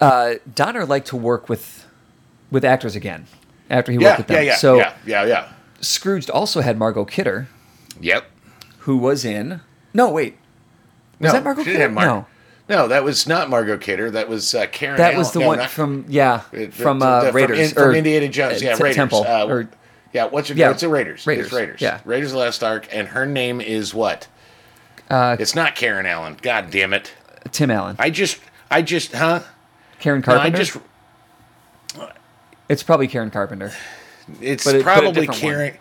uh, 0.00 0.34
Donner 0.54 0.84
liked 0.84 1.08
to 1.08 1.16
work 1.16 1.48
with 1.48 1.83
with 2.54 2.64
actors 2.64 2.96
again 2.96 3.26
after 3.68 3.92
he 3.92 3.98
Yeah, 3.98 4.08
worked 4.08 4.18
with 4.18 4.26
them. 4.28 4.36
yeah, 4.36 4.42
yeah, 4.42 4.56
so 4.56 4.76
yeah, 4.76 4.92
yeah, 5.04 5.24
yeah. 5.26 5.48
Scrooge 5.80 6.30
also 6.30 6.62
had 6.62 6.78
Margot 6.78 7.04
Kidder, 7.04 7.48
Yep. 8.00 8.24
who 8.80 8.96
was 8.96 9.24
in. 9.24 9.60
No, 9.92 10.10
wait. 10.10 10.36
Was 11.20 11.28
no, 11.28 11.32
that 11.32 11.44
Margot 11.44 11.64
Kidder? 11.64 11.88
Mar- 11.90 12.06
No. 12.06 12.26
No, 12.66 12.88
that 12.88 13.04
was 13.04 13.26
not 13.26 13.50
Margot 13.50 13.76
Kidder. 13.76 14.10
That 14.10 14.26
was 14.28 14.54
uh, 14.54 14.66
Karen. 14.72 14.96
That 14.96 15.08
Allen. 15.08 15.18
was 15.18 15.32
the 15.32 15.40
No, 15.40 15.48
one 15.48 15.58
not- 15.58 15.68
from 15.68 16.06
yeah 16.08 16.38
from 16.70 17.00
the- 17.00 17.06
uh, 17.06 17.30
Raiders 17.34 17.72
from, 17.72 17.82
from 17.82 17.90
or, 17.90 17.94
Indiana 17.94 18.28
Jones. 18.28 18.62
uh, 18.62 18.66
Yeah, 18.66 18.74
T- 18.76 18.82
Raiders. 18.82 18.96
Temple 18.96 19.24
Uh, 19.28 19.44
or 19.46 19.68
yeah, 20.14 20.24
what's 20.26 20.48
it? 20.48 20.56
Yeah, 20.56 20.70
It's 20.70 20.82
a 20.82 20.88
Raiders. 20.88 21.26
Raiders, 21.26 21.46
It's 21.46 21.54
Raiders. 21.54 21.80
yeah. 21.82 22.00
Raiders 22.06 22.30
of 22.30 22.38
the 22.38 22.44
Lost 22.44 22.64
Ark, 22.64 22.86
and 22.90 23.08
her 23.08 23.26
name 23.26 23.60
is 23.60 23.92
what? 23.92 24.28
uh, 25.10 25.36
It's 25.38 25.54
not 25.54 25.74
Karen 25.74 26.06
Allen. 26.06 26.38
God 26.40 26.70
damn 26.70 26.94
it! 26.94 27.12
Tim 27.52 27.70
Allen, 27.70 27.96
I 27.98 28.08
just, 28.08 28.38
I 28.70 28.80
just, 28.80 29.12
huh? 29.12 29.40
Karen 30.00 30.22
No, 30.26 30.32
I 30.32 30.36
Carpenter. 30.36 30.58
just, 30.58 30.78
it's 32.68 32.82
probably 32.82 33.08
Karen 33.08 33.30
Carpenter. 33.30 33.72
it's 34.40 34.64
But 34.64 34.74
it- 34.76 34.84
but 34.84 34.94
probably 35.00 35.26
one. 35.28 35.36
Karen. 35.36 35.74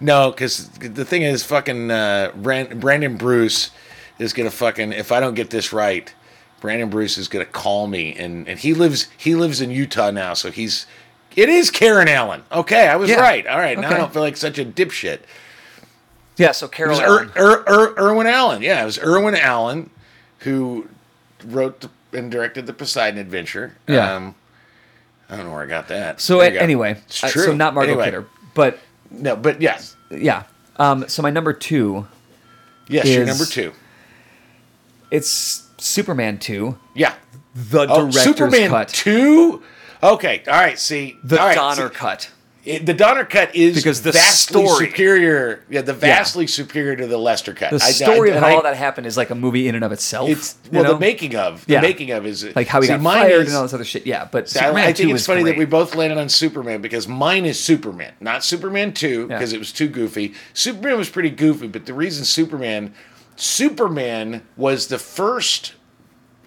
No, 0.00 0.30
because 0.30 0.68
the 0.68 1.04
thing 1.04 1.22
is, 1.22 1.44
fucking 1.44 1.90
uh, 1.90 2.32
Brandon 2.34 3.16
Bruce 3.16 3.70
is 4.18 4.32
gonna 4.32 4.50
fucking. 4.50 4.92
If 4.92 5.12
I 5.12 5.20
don't 5.20 5.34
get 5.34 5.50
this 5.50 5.72
right, 5.74 6.12
Brandon 6.60 6.88
Bruce 6.88 7.18
is 7.18 7.28
gonna 7.28 7.44
call 7.44 7.86
me, 7.86 8.14
and 8.16 8.48
and 8.48 8.58
he 8.58 8.72
lives 8.72 9.08
he 9.16 9.34
lives 9.34 9.60
in 9.60 9.70
Utah 9.70 10.10
now, 10.10 10.32
so 10.34 10.50
he's. 10.50 10.86
It 11.36 11.48
is 11.48 11.70
Karen 11.70 12.08
Allen. 12.08 12.42
Okay, 12.50 12.88
I 12.88 12.96
was 12.96 13.08
Yeah. 13.10 13.20
right. 13.20 13.46
All 13.46 13.58
right, 13.58 13.78
now 13.78 13.90
I 13.90 13.96
don't 13.98 14.12
feel 14.12 14.22
like 14.22 14.36
such 14.36 14.58
a 14.58 14.64
dipshit. 14.64 15.20
Yeah, 16.36 16.52
so 16.52 16.66
It 16.66 16.72
Carol 16.72 16.92
was 16.92 17.00
Allen. 17.00 17.30
Ir- 17.36 17.42
Ir- 17.42 17.64
Ir- 17.68 17.94
Irwin 17.98 18.26
Allen. 18.26 18.62
Yeah, 18.62 18.82
it 18.82 18.84
was 18.86 18.98
Irwin 18.98 19.36
Allen 19.36 19.90
who 20.38 20.88
wrote 21.44 21.80
the, 21.82 21.90
and 22.18 22.30
directed 22.32 22.66
the 22.66 22.72
Poseidon 22.72 23.20
Adventure. 23.20 23.74
Yeah. 23.86 24.12
Um, 24.16 24.34
I 25.30 25.36
don't 25.36 25.46
know 25.46 25.52
where 25.52 25.62
I 25.62 25.66
got 25.66 25.88
that. 25.88 26.20
so 26.20 26.40
anyway, 26.40 26.96
it's 27.06 27.22
uh, 27.22 27.28
true. 27.28 27.44
so 27.44 27.54
not 27.54 27.74
Margot 27.74 27.92
Anyway, 27.92 28.04
Kidder, 28.06 28.26
but 28.54 28.78
No, 29.10 29.36
but 29.36 29.60
yes, 29.60 29.96
yeah. 30.10 30.44
Um, 30.76 31.08
so 31.08 31.22
my 31.22 31.30
number 31.30 31.52
two, 31.52 32.06
yes, 32.88 33.06
Is- 33.06 33.26
number 33.28 33.44
two. 33.44 33.72
it's 35.10 35.68
Superman 35.78 36.38
two, 36.38 36.78
Yeah. 36.94 37.14
the 37.54 37.82
Oh, 37.82 38.10
director's 38.10 38.22
Superman 38.22 38.70
cut, 38.70 38.88
two. 38.88 39.62
Okay, 40.02 40.42
all 40.46 40.54
right. 40.54 40.78
See, 40.78 41.16
the 41.22 41.36
right, 41.36 41.54
Donner 41.54 41.88
see, 41.90 41.94
cut. 41.94 42.30
It- 42.64 42.84
the 42.86 42.94
Donner 42.94 43.24
cut 43.24 43.54
is 43.56 43.74
Because 43.74 44.02
the 44.02 44.12
vastly 44.12 44.66
story- 44.66 44.86
superior. 44.88 45.64
Yeah, 45.70 45.80
the 45.80 45.92
vastly 45.94 46.46
superior 46.46 46.96
to 46.96 47.06
the 47.06 47.16
Lester 47.18 47.54
cut. 47.54 47.70
The 47.70 47.82
I- 47.82 47.88
I- 47.88 47.90
story 47.92 48.30
of 48.30 48.36
how 48.36 48.46
I- 48.48 48.54
all 48.54 48.62
that 48.62 48.76
happened 48.76 49.06
is 49.06 49.16
like 49.16 49.30
a 49.30 49.34
movie 49.34 49.66
in 49.68 49.74
and 49.74 49.84
of 49.84 49.92
itself. 49.92 50.28
It's 50.28 50.56
well, 50.70 50.84
know? 50.84 50.92
the 50.94 50.98
making 51.00 51.36
of 51.36 51.64
the 51.66 51.74
Yeah. 51.74 51.80
making 51.80 52.10
of 52.10 52.26
is 52.26 52.46
like 52.54 52.68
how 52.68 52.80
he 52.80 52.86
see, 52.86 52.92
got 52.92 53.00
mine 53.00 53.22
fired 53.22 53.42
is- 53.42 53.48
and 53.48 53.56
all 53.56 53.62
this 53.62 53.72
other 53.74 53.84
shit. 53.84 54.06
Yeah, 54.06 54.26
but 54.30 54.48
See, 54.48 54.58
I- 54.58 54.70
I, 54.70 54.92
think 54.92 55.08
2 55.08 55.14
it's 55.14 55.26
funny 55.26 55.42
great. 55.42 55.52
that 55.52 55.58
we 55.58 55.64
both 55.64 55.94
landed 55.94 56.18
on 56.18 56.28
Superman 56.28 56.80
because 56.80 57.08
mine 57.08 57.44
is 57.46 57.58
Superman, 57.58 58.12
not 58.20 58.44
Superman 58.44 58.92
2, 58.92 59.26
Yeah. 59.30 59.36
because 59.38 59.52
it 59.52 59.58
was 59.58 59.72
too 59.72 59.88
goofy. 59.88 60.34
Superman 60.54 60.98
was 60.98 61.08
pretty 61.08 61.30
goofy, 61.30 61.66
but 61.66 61.86
the 61.86 61.94
reason 61.94 62.24
Superman 62.24 62.92
Superman 63.36 64.42
was 64.56 64.88
the 64.88 64.98
first 64.98 65.72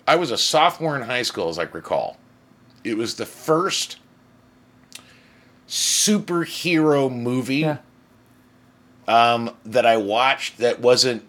I 0.07 0.15
was 0.17 0.31
a 0.31 0.37
sophomore 0.37 0.95
in 0.97 1.03
high 1.03 1.21
school, 1.21 1.47
as 1.49 1.57
I 1.57 1.63
recall. 1.71 2.17
It 2.83 2.97
was 2.97 3.15
the 3.15 3.25
first 3.25 3.95
superhero 5.73 7.11
movie 7.11 7.57
Yeah. 7.57 7.77
um, 9.07 9.49
that 9.65 9.85
I 9.85 9.97
watched 9.97 10.59
that 10.59 10.79
wasn't. 10.79 11.23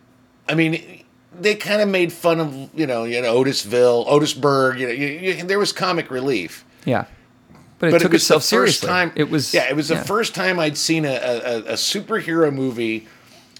I 0.49 0.55
mean, 0.55 1.03
they 1.39 1.55
kind 1.55 1.81
of 1.81 1.89
made 1.89 2.13
fun 2.13 2.41
of 2.41 2.69
you 2.79 2.87
know 2.87 3.05
you 3.05 3.23
know 3.23 3.43
Otisville, 3.43 4.07
Otisburg. 4.07 4.79
You 4.79 4.87
know, 4.89 4.93
you, 4.93 5.07
you, 5.07 5.45
there 5.45 5.59
was 5.59 5.73
comic 5.73 6.11
relief, 6.11 6.65
Yeah. 6.85 7.07
But 7.79 7.89
it 7.89 7.93
but 7.93 7.99
took 8.03 8.11
it 8.11 8.13
was 8.13 8.23
itself 8.23 8.43
the 8.43 8.47
seriously. 8.49 8.89
time. 8.89 9.13
it 9.17 9.31
was 9.31 9.53
yeah, 9.55 9.69
it 9.69 9.75
was 9.77 9.89
the 9.89 9.95
yeah. 9.97 10.03
first 10.05 10.35
time 10.35 10.61
I'd 10.61 10.77
seen 10.77 11.05
a, 11.05 11.15
a, 11.15 11.59
a 11.61 11.73
superhero 11.75 12.53
movie 12.55 13.09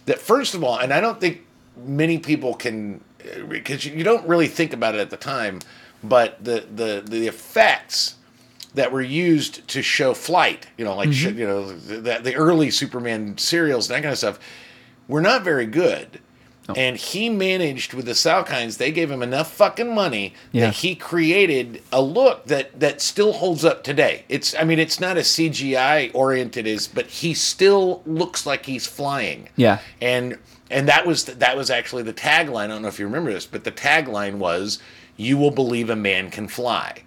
that, 0.07 0.19
first 0.21 0.55
of 0.55 0.63
all, 0.63 0.79
and 0.79 0.93
I 0.93 1.01
don't 1.01 1.21
think 1.21 1.41
many 1.77 2.19
people 2.19 2.55
can 2.55 3.01
because 3.49 3.85
you 3.87 4.05
don't 4.05 4.27
really 4.29 4.47
think 4.49 4.73
about 4.75 4.95
it 4.95 5.01
at 5.01 5.11
the 5.11 5.17
time, 5.17 5.61
but 6.03 6.43
the 6.45 6.65
the 6.73 7.03
the 7.05 7.27
effects 7.27 8.17
that 8.75 8.91
were 8.93 9.03
used 9.03 9.67
to 9.69 9.83
show 9.83 10.15
flight, 10.15 10.67
you 10.77 10.85
know, 10.85 10.97
like 10.97 11.09
Mm-hmm. 11.11 11.39
you 11.39 11.47
know 11.47 11.73
the, 11.73 12.19
the 12.23 12.35
early 12.35 12.71
Superman 12.71 13.39
serials 13.39 13.89
and 13.89 13.97
that 13.97 14.03
kind 14.03 14.13
of 14.13 14.19
stuff, 14.19 14.39
were 15.09 15.21
not 15.23 15.43
very 15.45 15.67
good. 15.67 16.21
And 16.75 16.97
he 16.97 17.29
managed 17.29 17.93
with 17.93 18.07
the 18.07 18.13
Salkinds, 18.13 18.79
they 18.79 18.91
gave 18.91 19.11
him 19.11 19.23
enough 19.23 19.53
fucking 19.53 19.95
money 19.95 20.33
Yeah. 20.51 20.67
that 20.67 20.77
he 20.77 20.95
created 20.95 21.83
a 21.93 22.01
look 22.01 22.47
that 22.47 22.81
that 22.81 23.03
still 23.03 23.35
holds 23.35 23.67
up 23.67 23.85
today. 23.85 24.25
It's 24.31 24.55
I 24.59 24.65
mean 24.65 24.79
it's 24.79 24.99
not 24.99 25.19
as 25.19 25.27
CGI 25.29 26.11
oriented 26.15 26.67
as 26.67 26.89
but 26.89 27.05
he 27.07 27.35
still 27.35 28.03
looks 28.07 28.47
like 28.47 28.65
he's 28.65 28.87
flying. 28.87 29.51
Yeah. 29.57 29.81
And 30.01 30.39
and 30.71 30.89
that 30.89 31.07
was 31.07 31.27
that 31.27 31.55
was 31.55 31.69
actually 31.69 32.03
the 32.03 32.15
tagline. 32.15 32.65
I 32.65 32.67
don't 32.69 32.81
know 32.83 32.89
if 32.89 32.99
you 32.99 33.05
remember 33.05 33.31
this, 33.31 33.45
but 33.45 33.65
the 33.65 33.73
tagline 33.73 34.37
was 34.37 34.79
you 35.19 35.37
will 35.37 35.51
believe 35.51 35.91
a 35.91 35.97
man 35.97 36.31
can 36.31 36.49
fly. 36.49 37.03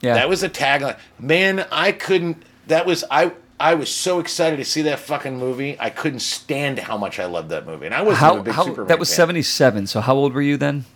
Yeah. 0.00 0.14
That 0.14 0.28
was 0.28 0.42
a 0.42 0.48
tagline. 0.48 0.98
Man, 1.18 1.66
I 1.70 1.92
couldn't. 1.92 2.42
That 2.66 2.86
was 2.86 3.04
I. 3.10 3.32
I 3.58 3.74
was 3.74 3.92
so 3.92 4.20
excited 4.20 4.56
to 4.56 4.64
see 4.64 4.80
that 4.82 4.98
fucking 5.00 5.38
movie. 5.38 5.76
I 5.78 5.90
couldn't 5.90 6.20
stand 6.20 6.78
how 6.78 6.96
much 6.96 7.18
I 7.18 7.26
loved 7.26 7.50
that 7.50 7.66
movie, 7.66 7.84
and 7.84 7.94
I 7.94 8.00
wasn't 8.00 8.18
how, 8.18 8.38
a 8.38 8.42
big 8.42 8.54
how 8.54 8.64
Superman 8.64 8.88
that 8.88 8.98
was 8.98 9.10
77. 9.10 9.86
So 9.86 10.00
how 10.00 10.14
old 10.14 10.32
were 10.32 10.40
you 10.40 10.56
then? 10.56 10.86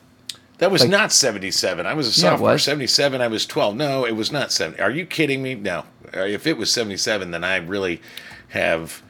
That 0.58 0.70
was 0.70 0.86
not 0.86 1.12
seventy-seven. 1.12 1.84
I 1.84 1.92
was 1.94 2.06
a 2.06 2.12
sophomore. 2.12 2.52
was. 2.52 2.62
Seventy-seven. 2.62 3.20
I 3.20 3.26
was 3.28 3.44
twelve. 3.44 3.76
No, 3.76 4.06
it 4.06 4.12
was 4.12 4.32
not 4.32 4.50
seventy. 4.52 4.80
Are 4.80 4.90
you 4.90 5.04
kidding 5.04 5.42
me? 5.42 5.56
No. 5.56 5.84
Uh, 6.16 6.20
If 6.20 6.46
it 6.46 6.56
was 6.56 6.70
seventy-seven, 6.70 7.32
then 7.32 7.44
I 7.44 7.56
really 7.56 8.00
have 8.48 9.02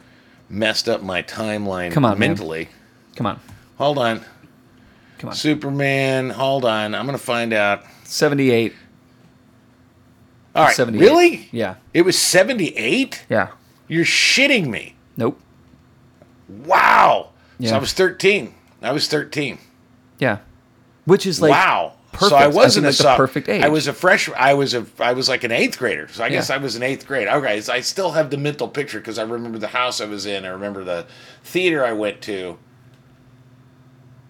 messed 0.49 0.89
up 0.89 1.03
my 1.03 1.23
timeline 1.23 1.93
Come 1.93 2.05
on, 2.05 2.19
man. 2.19 2.31
mentally. 2.31 2.71
Come 3.15 3.27
on. 3.27 3.41
Hold 3.77 3.99
on, 3.99 4.25
Come 5.19 5.31
on. 5.31 5.37
Superman. 5.37 6.31
Hold 6.31 6.65
on, 6.65 6.95
I'm 6.95 7.07
gonna 7.07 7.19
find 7.19 7.53
out. 7.53 7.85
78. 8.05 8.73
All 10.55 10.65
right, 10.65 10.75
78. 10.77 11.01
really? 11.05 11.49
Yeah. 11.53 11.77
It 11.93 12.03
was 12.03 12.19
seventy-eight. 12.19 13.25
Yeah. 13.29 13.49
You're 13.89 14.05
shitting 14.05 14.67
me. 14.69 14.95
Nope. 15.17 15.41
Wow. 16.49 17.31
So 17.61 17.67
Yeah. 17.69 17.77
I 17.77 17.79
was 17.79 17.93
13. 17.93 18.55
I 18.83 18.93
was 18.93 19.09
13. 19.09 19.59
Yeah. 20.19 20.39
Which 21.07 21.27
is 21.27 21.41
like 21.41 21.51
wow. 21.51 21.95
perfect. 22.13 22.31
So 22.31 22.37
I 22.37 22.45
I 22.45 22.47
wasn't 22.49 22.87
a 22.87 22.91
the 22.91 22.93
soph- 22.95 23.17
perfect 23.17 23.49
age. 23.49 23.63
I 23.63 23.69
was 23.69 23.87
a 23.89 23.93
freshman. 23.93 24.37
I 24.41 24.55
was 24.55 24.73
a. 24.75 24.87
I 24.99 25.13
was 25.13 25.29
like 25.29 25.45
an 25.45 25.53
eighth 25.53 25.79
grader. 25.79 26.09
So 26.09 26.25
I 26.25 26.29
guess 26.31 26.49
Yeah. 26.49 26.55
I 26.57 26.59
was 26.59 26.77
in 26.77 26.83
eighth 26.83 27.07
grade. 27.07 27.29
Okay, 27.29 27.61
so 27.61 27.73
I 27.73 27.81
still 27.81 28.13
have 28.13 28.31
the 28.31 28.39
mental 28.39 28.69
picture 28.69 29.01
because 29.01 29.19
I 29.19 29.23
remember 29.23 29.59
the 29.59 29.69
house 29.69 30.01
I 30.01 30.07
was 30.07 30.25
in. 30.25 30.45
I 30.45 30.49
remember 30.49 30.83
the 30.85 31.07
theater 31.43 31.85
I 31.85 31.93
went 31.93 32.21
to. 32.23 32.59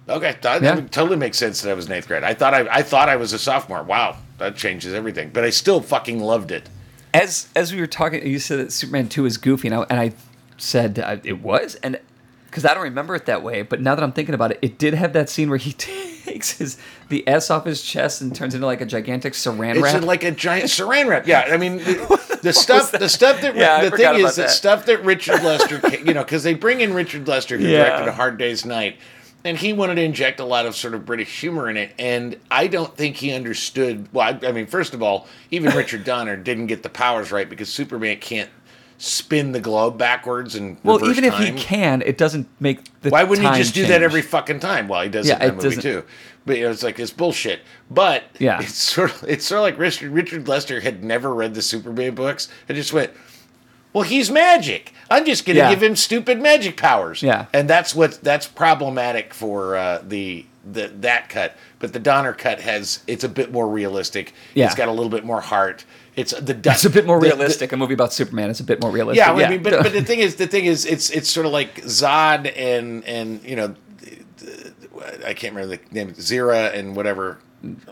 Okay, 0.09 0.37
that, 0.43 0.63
Yeah. 0.63 0.75
that 0.77 0.93
totally 0.93 1.17
makes 1.17 1.39
sense 1.39 1.63
that 1.63 1.71
I 1.71 1.75
was 1.75 1.87
in 1.87 1.93
eighth 1.93 2.09
grade. 2.09 2.25
I 2.25 2.35
thought 2.35 2.53
I, 2.55 2.61
I 2.71 2.83
thought 2.83 3.09
I 3.09 3.17
was 3.17 3.33
a 3.33 3.39
sophomore. 3.39 3.83
Wow, 3.83 4.17
that 4.39 4.55
changes 4.57 4.93
everything. 4.93 5.31
But 5.33 5.45
I 5.45 5.51
still 5.51 5.81
fucking 5.81 6.21
loved 6.21 6.51
it. 6.53 6.69
as 7.15 7.49
as 7.57 7.73
we 7.73 7.81
were 7.81 7.87
talking, 7.87 8.27
you 8.27 8.39
said 8.39 8.59
that 8.59 8.73
Superman 8.73 9.09
two 9.09 9.25
is 9.25 9.39
goofy, 9.39 9.69
and 9.69 9.75
I, 9.77 9.83
and 9.89 9.99
I 10.01 10.13
said 10.59 10.99
uh, 10.99 11.17
it 11.25 11.41
was, 11.43 11.77
and 11.77 11.99
because 12.47 12.65
I 12.65 12.75
don't 12.75 12.83
remember 12.85 13.15
it 13.15 13.27
that 13.27 13.43
way, 13.43 13.63
but 13.63 13.81
now 13.81 13.95
that 13.95 14.05
I'm 14.05 14.13
thinking 14.13 14.35
about 14.35 14.53
it, 14.53 14.59
it 14.63 14.79
did 14.79 14.95
have 14.95 15.13
that 15.15 15.29
scene 15.31 15.49
where 15.49 15.59
he 15.59 15.73
takes 16.25 16.59
his 16.59 16.77
the 17.09 17.27
S 17.27 17.51
off 17.51 17.65
his 17.65 17.81
chest 17.83 18.21
and 18.21 18.35
turns 18.35 18.55
into 18.55 18.67
like 18.67 18.81
a 18.81 18.87
gigantic 18.87 19.33
Saran 19.33 19.81
wrap. 19.83 19.95
in 19.97 20.05
like 20.07 20.23
a 20.23 20.31
giant 20.31 20.67
saran 20.67 21.09
wrap. 21.09 21.27
Yeah, 21.27 21.49
I 21.51 21.57
mean 21.57 21.79
the, 21.79 22.39
the 22.43 22.53
stuff. 22.53 22.93
The 22.93 23.09
stuff 23.09 23.41
that 23.41 23.57
Yeah, 23.57 23.85
the 23.85 23.91
forgot 23.91 24.17
thing 24.17 24.25
is 24.27 24.37
that 24.37 24.43
that. 24.43 24.51
stuff 24.51 24.85
that 24.87 25.03
Richard 25.05 25.43
Lester, 25.43 25.81
you 26.05 26.13
know, 26.15 26.23
because 26.25 26.43
they 26.43 26.53
bring 26.55 26.81
in 26.83 26.93
Richard 26.93 27.27
Lester 27.27 27.57
who 27.57 27.65
Yeah. 27.67 27.85
directed 27.89 28.09
A 28.09 28.13
Hard 28.13 28.39
Day's 28.39 28.65
Night, 28.65 28.99
and 29.45 29.59
he 29.59 29.73
wanted 29.73 29.97
to 29.97 30.03
inject 30.03 30.41
a 30.41 30.45
lot 30.45 30.67
of 30.67 30.75
sort 30.75 30.95
of 30.95 31.05
British 31.05 31.41
humor 31.41 31.69
in 31.69 31.77
it, 31.77 31.93
and 31.99 32.37
I 32.51 32.67
don't 32.67 32.97
think 32.97 33.17
he 33.17 33.33
understood. 33.33 34.09
Well, 34.13 34.39
I, 34.43 34.49
I 34.49 34.53
mean, 34.53 34.67
first 34.67 34.95
of 34.95 35.03
all, 35.03 35.27
even 35.51 35.73
Richard 35.77 36.05
Donner 36.05 36.37
didn't 36.37 36.67
get 36.67 36.83
the 36.83 36.89
powers 36.89 37.31
right 37.31 37.49
because 37.49 37.69
Superman 37.69 38.19
can't 38.19 38.51
spin 38.97 39.53
the 39.53 39.61
globe 39.61 39.99
backwards 39.99 40.55
and 40.55 40.79
well, 40.85 41.05
even 41.11 41.25
if 41.25 41.35
he 41.35 41.51
can, 41.53 42.01
it 42.03 42.17
doesn't 42.17 42.47
make 42.61 42.79
the 43.03 43.11
Why 43.11 43.25
wouldn't 43.25 43.45
he 43.47 43.51
time 43.53 43.61
just 43.61 43.75
do 43.75 43.87
that 43.89 44.03
every 44.03 44.23
fucking 44.23 44.61
time? 44.61 44.89
Well, 44.89 45.03
he 45.03 45.09
does 45.09 45.29
Yeah, 45.29 45.35
it 45.37 45.43
in 45.43 45.43
it 45.43 45.49
that 45.49 45.55
movie 45.57 45.77
doesn't- 45.77 45.83
too. 45.83 46.05
But 46.47 46.59
you 46.59 46.65
know, 46.65 46.71
it's 46.71 46.83
like 46.83 46.99
it's 47.01 47.11
bullshit. 47.11 47.61
But 47.91 48.25
Yeah. 48.39 48.61
it's 48.63 48.75
sort 48.75 49.11
of 49.11 49.25
it's 49.29 49.45
sort 49.47 49.59
of 49.61 49.63
like 49.63 49.79
Richard 49.79 50.11
Richard 50.13 50.47
Lester 50.47 50.81
had 50.81 51.03
never 51.03 51.35
read 51.35 51.55
the 51.55 51.63
Superman 51.63 52.15
books 52.15 52.49
and 52.69 52.77
just 52.77 52.93
went, 52.93 53.13
"Well, 53.95 54.05
he's 54.05 54.31
magic. 54.31 54.93
I'm 55.11 55.25
just 55.25 55.47
going 55.47 55.57
to 55.57 55.63
Yeah. 55.63 55.71
give 55.71 55.83
him 55.83 55.97
stupid 55.97 56.43
magic 56.43 56.77
powers." 56.77 57.23
Yeah. 57.23 57.47
and 57.55 57.69
that's 57.71 57.95
what 57.95 58.23
that's 58.23 58.47
problematic 58.47 59.33
for 59.33 59.77
uh, 59.77 60.03
the 60.07 60.45
the 60.71 60.89
that 61.01 61.31
cut. 61.31 61.57
But 61.79 61.93
the 61.95 61.99
Donner 61.99 62.33
cut 62.35 62.61
has 62.61 63.01
it's 63.07 63.25
a 63.25 63.29
bit 63.29 63.51
more 63.53 63.67
realistic. 63.69 64.33
Yeah. 64.55 64.67
it's 64.67 64.75
got 64.75 64.89
a 64.89 64.93
little 64.93 65.11
bit 65.11 65.25
more 65.25 65.41
heart. 65.41 65.85
It's 66.17 66.33
the 66.33 66.57
It's 66.65 66.85
a 66.85 66.91
bit 66.91 67.07
more 67.07 67.19
the- 67.21 67.29
the- 67.31 67.35
realistic. 67.37 67.73
a 67.73 67.77
movie 67.77 67.95
about 67.95 68.13
Superman 68.13 68.49
is 68.51 68.61
a 68.61 68.65
bit 68.65 68.81
more 68.81 68.91
realistic. 68.91 69.27
yeah, 69.27 69.33
I 69.33 69.49
mean, 69.51 69.63
but, 69.63 69.83
but 69.83 69.93
the 70.01 70.03
thing 70.05 70.21
is, 70.21 70.37
the 70.37 70.47
thing 70.47 70.65
is, 70.67 70.87
it's 70.87 71.11
it's 71.11 71.29
sort 71.31 71.45
of 71.47 71.53
like 71.53 71.83
Zod 71.83 72.53
and 72.57 73.05
and 73.05 73.43
you 73.45 73.57
know, 73.57 73.75
I 75.27 75.35
can't 75.35 75.55
remember 75.55 75.77
the 75.77 75.95
name, 75.95 76.13
Zira 76.15 76.73
and 76.75 76.95
whatever, 76.97 77.39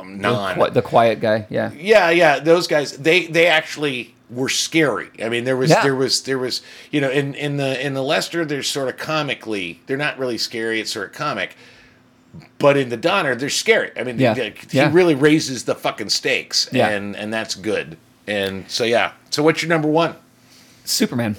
non. 0.05 0.59
the, 0.59 0.71
the 0.71 0.83
quiet 0.83 1.21
guy. 1.21 1.47
Yeah. 1.51 1.71
Yeah, 1.73 2.11
yeah, 2.11 2.39
those 2.41 2.67
guys. 2.67 2.93
They 2.97 3.27
they 3.27 3.47
actually 3.47 4.15
were 4.31 4.49
scary. 4.49 5.09
I 5.23 5.29
mean, 5.29 5.45
there 5.45 5.57
was 5.57 5.71
Yeah. 5.71 5.83
there 5.83 5.95
was 5.95 6.23
there 6.23 6.39
was 6.39 6.63
you 6.91 7.01
know 7.01 7.11
in 7.11 7.35
in 7.35 7.57
the 7.57 7.85
in 7.85 7.95
the 7.95 8.03
Lester, 8.03 8.45
they're 8.45 8.63
sort 8.63 8.89
of 8.89 8.97
comically. 8.97 9.81
They're 9.87 9.97
not 9.97 10.19
really 10.19 10.39
scary. 10.39 10.81
It's 10.81 10.91
sort 10.93 11.09
of 11.11 11.13
comic. 11.15 11.57
But 12.59 12.79
in 12.79 12.89
the 12.89 12.97
Donner, 12.97 13.35
they're 13.35 13.51
scary. 13.51 13.91
I 13.95 14.05
mean, 14.05 14.19
Yeah. 14.19 14.35
he, 14.35 14.43
he 14.71 14.79
Yeah. 14.79 14.91
really 14.91 15.15
raises 15.15 15.65
the 15.65 15.75
fucking 15.75 16.09
stakes, 16.09 16.67
and 16.73 17.15
and 17.15 17.33
that's 17.33 17.55
good. 17.55 17.99
And 18.27 18.65
so 18.69 18.85
yeah. 18.85 19.13
So 19.31 19.43
what's 19.43 19.61
your 19.63 19.69
number 19.69 19.89
one? 19.89 20.15
Superman. 20.85 21.37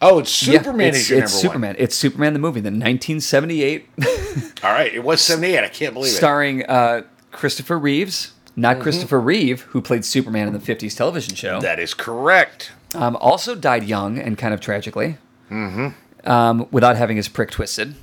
Oh, 0.00 0.20
it's 0.20 0.30
Superman 0.30 0.92
yeah, 0.94 1.00
it's, 1.00 1.10
it's 1.10 1.32
Superman. 1.32 1.74
It's 1.78 1.96
Superman 1.96 2.32
the 2.32 2.38
movie, 2.38 2.60
the 2.60 2.68
1978. 2.70 3.88
All 4.62 4.72
right, 4.72 4.92
it 4.94 5.02
was 5.02 5.20
seventy 5.20 5.54
eight. 5.54 5.64
I 5.64 5.68
can't 5.68 5.92
believe 5.94 6.12
it. 6.12 6.16
starring 6.16 6.64
uh, 6.66 7.02
Christopher 7.32 7.78
Reeves, 7.78 8.32
not 8.54 8.74
Mm-hmm. 8.74 8.82
Christopher 8.82 9.20
Reeve, 9.20 9.62
who 9.62 9.80
played 9.82 10.04
Superman 10.04 10.46
in 10.46 10.52
the 10.52 10.60
50s 10.60 10.96
television 10.96 11.34
show. 11.34 11.60
That 11.60 11.78
is 11.80 11.94
correct. 11.94 12.70
Um, 12.94 13.16
also 13.16 13.54
died 13.54 13.84
young 13.84 14.18
and 14.18 14.38
kind 14.38 14.54
of 14.54 14.60
tragically, 14.60 15.16
mm-hmm. 15.50 16.28
um, 16.30 16.66
without 16.70 16.96
having 16.96 17.16
his 17.16 17.28
prick 17.28 17.50
twisted. 17.50 17.94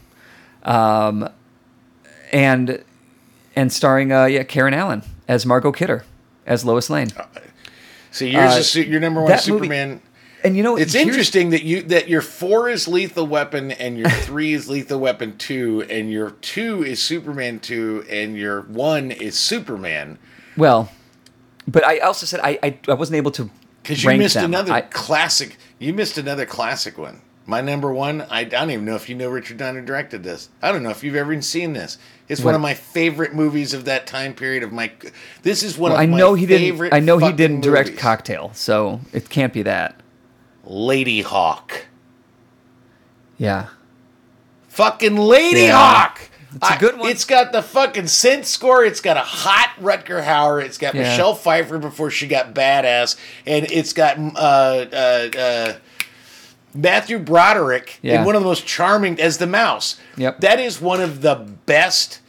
Um, 0.63 1.29
and 2.33 2.83
and 3.55 3.71
starring 3.71 4.11
uh, 4.11 4.25
yeah 4.25 4.43
Karen 4.43 4.73
Allen 4.73 5.03
as 5.27 5.45
Margot 5.45 5.71
Kidder 5.71 6.03
as 6.45 6.65
Lois 6.65 6.89
Lane. 6.89 7.09
So 8.11 8.25
yours 8.25 8.53
Uh, 8.53 8.57
is 8.57 8.75
your 8.75 8.99
number 8.99 9.21
one 9.21 9.29
that 9.29 9.47
movie- 9.47 9.63
Superman. 9.67 10.01
And 10.45 10.55
you 10.55 10.61
know 10.61 10.75
It's 10.75 10.93
interesting 10.93 11.49
that 11.49 11.63
you 11.63 11.81
that 11.83 12.07
your 12.07 12.21
four 12.21 12.69
is 12.69 12.87
Lethal 12.87 13.25
Weapon 13.25 13.71
and 13.71 13.97
your 13.97 14.09
three 14.27 14.53
is 14.53 14.69
Lethal 14.69 14.99
Weapon 14.99 15.37
two 15.37 15.83
and 15.89 16.11
your 16.11 16.31
two 16.31 16.83
is 16.83 17.01
Superman 17.01 17.59
two 17.59 18.05
and 18.09 18.37
your 18.37 18.61
one 18.61 19.09
is 19.11 19.37
Superman 19.39 20.19
Well, 20.55 20.91
but 21.67 21.83
I 21.83 21.97
also 21.99 22.27
said 22.27 22.41
I 22.43 22.59
I, 22.61 22.77
I 22.87 22.93
wasn't 22.93 23.17
able 23.17 23.31
to 23.31 23.49
because 23.81 24.03
you 24.03 24.15
missed 24.17 24.35
them. 24.35 24.45
another 24.45 24.71
I- 24.73 24.81
classic. 24.81 25.57
You 25.79 25.93
missed 25.93 26.17
another 26.17 26.45
classic 26.45 26.97
one. 26.97 27.21
My 27.47 27.61
number 27.61 27.91
one. 27.93 28.21
I, 28.21 28.39
I 28.39 28.43
don't 28.45 28.71
even 28.71 28.85
know 28.85 28.95
if 28.95 29.07
you 29.09 29.15
know 29.15 29.29
Richard 29.29 29.57
Donner 29.57 29.81
directed 29.81 30.23
this. 30.23 30.49
I 30.61 30.71
don't 30.71 30.81
know 30.83 30.89
if 30.89 31.03
you've 31.03 31.15
ever 31.15 31.39
seen 31.41 31.73
this. 31.73 31.97
It's 32.27 32.41
one 32.41 32.55
of 32.55 32.61
my 32.61 32.73
favorite 32.73 33.35
movies 33.35 33.73
of 33.73 33.85
that 33.85 34.07
time 34.07 34.33
period. 34.33 34.63
Of 34.63 34.71
my, 34.71 34.91
this 35.43 35.61
is 35.61 35.77
one 35.77 35.91
well, 35.91 35.99
of 35.99 36.03
I 36.03 36.07
my 36.07 36.17
know 36.17 36.33
he 36.33 36.47
didn't. 36.47 36.71
favorite 36.71 36.93
I 36.93 36.99
know 36.99 37.19
he 37.19 37.31
didn't 37.31 37.61
direct 37.61 37.89
movies. 37.89 38.01
Cocktail, 38.01 38.51
so 38.55 38.99
it 39.13 39.29
can't 39.29 39.53
be 39.53 39.61
that. 39.63 40.01
Lady 40.65 41.21
Hawk. 41.21 41.85
Yeah. 43.37 43.67
Fucking 44.69 45.15
Lady 45.17 45.61
Yeah. 45.63 45.77
Hawk. 45.77 46.21
It's 46.55 46.69
a 46.71 46.77
good 46.77 46.97
one. 46.97 47.09
It's 47.09 47.25
got 47.25 47.51
the 47.51 47.61
fucking 47.61 48.05
synth 48.05 48.45
score. 48.45 48.85
It's 48.85 49.01
got 49.01 49.17
a 49.17 49.21
hot 49.21 49.71
Rutger 49.81 50.23
Hauer. 50.23 50.63
It's 50.63 50.77
got 50.77 50.95
Yeah. 50.95 51.01
Michelle 51.09 51.35
Pfeiffer 51.35 51.77
before 51.79 52.09
she 52.09 52.27
got 52.27 52.53
badass, 52.53 53.17
and 53.45 53.69
it's 53.71 53.91
got 53.91 54.17
uh, 54.17 54.85
uh, 54.93 55.29
uh, 55.37 55.73
Matthew 56.73 57.19
Broderick 57.19 57.99
Yeah. 58.01 58.19
in 58.19 58.25
one 58.25 58.35
of 58.35 58.41
the 58.41 58.47
most 58.47 58.65
charming 58.65 59.19
as 59.19 59.37
the 59.37 59.47
mouse. 59.47 59.97
Yep. 60.15 60.39
That 60.41 60.59
is 60.61 60.79
one 60.79 61.01
of 61.01 61.21
the 61.21 61.35
best. 61.65 62.19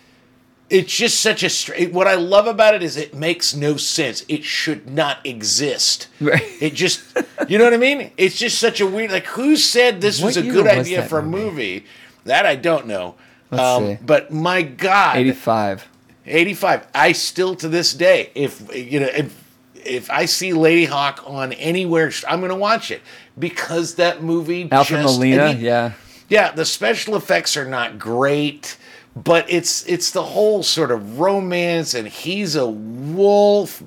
It's 0.69 0.95
just 0.95 1.21
such 1.21 1.43
a 1.43 1.49
straight. 1.49 1.93
What 1.93 2.09
I 2.09 2.17
love 2.17 2.47
about 2.47 2.75
it 2.75 2.83
is 2.83 2.97
it 2.97 3.15
makes 3.15 3.55
no 3.55 3.77
sense. 3.77 4.25
It 4.29 4.43
should 4.43 4.91
not 4.91 5.25
exist. 5.25 6.09
Right. 6.21 6.43
It 6.61 6.75
just, 6.75 7.05
you 7.49 7.59
know 7.59 7.65
what 7.65 7.75
I 7.75 7.77
mean? 7.77 8.11
It's 8.17 8.37
just 8.37 8.59
such 8.59 8.81
a 8.81 8.87
weird. 8.87 9.13
Like, 9.13 9.27
who 9.27 9.57
said 9.57 10.01
this 10.01 10.21
What 10.21 10.29
was 10.29 10.37
a 10.39 10.43
good 10.43 10.65
was 10.65 10.79
idea 10.79 11.05
for 11.05 11.21
a 11.21 11.23
movie? 11.23 11.85
That 12.25 12.47
I 12.47 12.57
don't 12.57 12.87
know. 12.87 13.15
Let's 13.51 13.63
um, 13.63 13.87
see. 13.87 13.99
But 14.05 14.33
my 14.33 14.63
God, 14.63 15.17
85. 15.17 15.89
85. 16.27 16.87
I 16.95 17.13
still 17.13 17.55
to 17.57 17.69
this 17.69 17.95
day, 17.95 18.31
if 18.35 18.75
you 18.75 19.01
know, 19.01 19.07
if 19.07 19.45
if 19.87 20.11
I 20.11 20.25
see 20.25 20.51
Ladyhawke 20.51 21.29
on 21.29 21.53
anywhere, 21.53 22.11
I'm 22.29 22.41
going 22.41 22.51
to 22.51 22.57
watch 22.57 22.91
it 22.91 23.03
because 23.39 23.95
that 23.97 24.23
movie. 24.23 24.69
Alfred 24.71 25.03
just, 25.03 25.19
Molina. 25.19 25.55
Mean, 25.55 25.61
yeah. 25.61 25.93
yeah, 26.29 26.51
the 26.53 26.65
special 26.65 27.17
effects 27.17 27.57
are 27.57 27.65
not 27.65 27.99
great, 27.99 28.77
but 29.17 29.47
it's 29.51 29.85
it's 29.89 30.11
the 30.11 30.23
whole 30.23 30.63
sort 30.63 30.91
of 30.91 31.19
romance, 31.19 31.95
and 31.95 32.07
he's 32.07 32.55
a 32.55 32.67
wolf, 32.67 33.83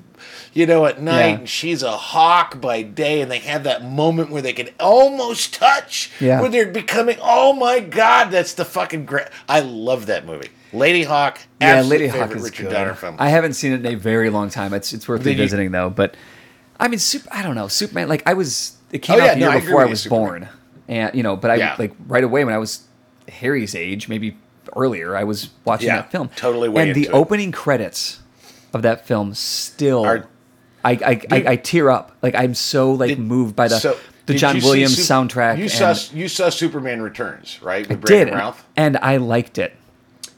you 0.52 0.66
know, 0.66 0.86
at 0.86 1.00
night, 1.00 1.26
Yeah. 1.28 1.34
and 1.38 1.48
she's 1.48 1.82
a 1.84 1.92
hawk 1.96 2.60
by 2.60 2.82
day, 2.82 3.20
and 3.20 3.30
they 3.30 3.38
have 3.38 3.62
that 3.64 3.84
moment 3.84 4.30
where 4.30 4.42
they 4.42 4.52
can 4.52 4.68
almost 4.80 5.54
touch, 5.54 6.10
Yeah. 6.20 6.40
where 6.40 6.50
they're 6.50 6.66
becoming. 6.72 7.16
Oh 7.22 7.52
my 7.52 7.78
god, 7.80 8.30
that's 8.32 8.54
the 8.54 8.64
fucking 8.64 9.04
great! 9.06 9.28
I 9.48 9.60
love 9.60 10.06
that 10.06 10.26
movie, 10.26 10.48
Ladyhawke. 10.72 11.38
Yeah, 11.60 11.82
Ladyhawke 11.84 12.34
is 12.36 12.42
Richard 12.42 12.64
good. 12.64 12.72
Donner 12.72 12.94
film. 12.94 13.14
I 13.18 13.28
haven't 13.28 13.52
seen 13.54 13.72
it 13.72 13.86
in 13.86 13.86
a 13.86 13.94
very 13.96 14.30
long 14.30 14.50
time. 14.50 14.74
It's 14.74 14.92
it's 14.92 15.06
worth 15.08 15.22
Did 15.22 15.30
you- 15.30 15.36
revisiting 15.36 15.70
though. 15.70 15.90
But 15.90 16.16
I 16.80 16.88
mean, 16.88 16.98
super, 16.98 17.28
I 17.32 17.42
don't 17.42 17.54
know, 17.54 17.68
Superman. 17.68 18.08
Like 18.08 18.22
I 18.26 18.34
was, 18.34 18.76
it 18.90 18.98
came 19.02 19.16
Oh, 19.16 19.20
out 19.20 19.26
yeah, 19.26 19.34
the 19.34 19.40
year 19.40 19.48
I 19.50 19.54
agree 19.56 19.66
before 19.68 19.80
I 19.82 19.84
you, 19.84 19.90
was 19.90 20.02
Superman. 20.02 20.24
born, 20.26 20.48
and 20.88 21.14
you 21.14 21.22
know, 21.22 21.36
but 21.36 21.52
I 21.52 21.54
Yeah. 21.56 21.76
like 21.78 21.92
right 22.08 22.24
away 22.24 22.44
when 22.44 22.52
I 22.54 22.58
was 22.58 22.80
Harry's 23.28 23.76
age, 23.76 24.08
maybe 24.08 24.36
earlier, 24.76 25.16
I 25.16 25.24
was 25.24 25.50
watching 25.64 25.88
Yeah, 25.88 25.96
that 25.96 26.10
film. 26.12 26.28
totally 26.36 26.68
way 26.68 26.82
And 26.88 26.94
the 26.94 27.04
it. 27.06 27.10
opening 27.12 27.52
credits 27.52 28.20
of 28.72 28.82
that 28.82 29.06
film 29.06 29.34
still, 29.34 30.04
Are- 30.04 30.26
I 30.84 30.92
I, 30.92 31.20
I 31.30 31.44
I 31.52 31.56
tear 31.56 31.90
up. 31.90 32.12
Like 32.22 32.34
I'm 32.34 32.54
so 32.54 32.92
like 32.92 33.08
Did- 33.08 33.18
moved 33.18 33.54
by 33.56 33.68
the 33.68 33.78
so, 33.78 33.96
the 34.26 34.34
John 34.34 34.56
Williams 34.60 34.96
soundtrack. 34.96 35.58
You 35.58 35.68
saw 35.68 35.94
you 36.14 36.28
saw 36.28 36.48
Superman 36.50 37.02
Returns, 37.02 37.60
right? 37.62 37.88
With 37.88 38.00
did, 38.00 38.06
Brandon 38.06 38.34
Routh. 38.36 38.64
and 38.76 38.96
I 38.98 39.16
liked 39.18 39.58
it. 39.58 39.76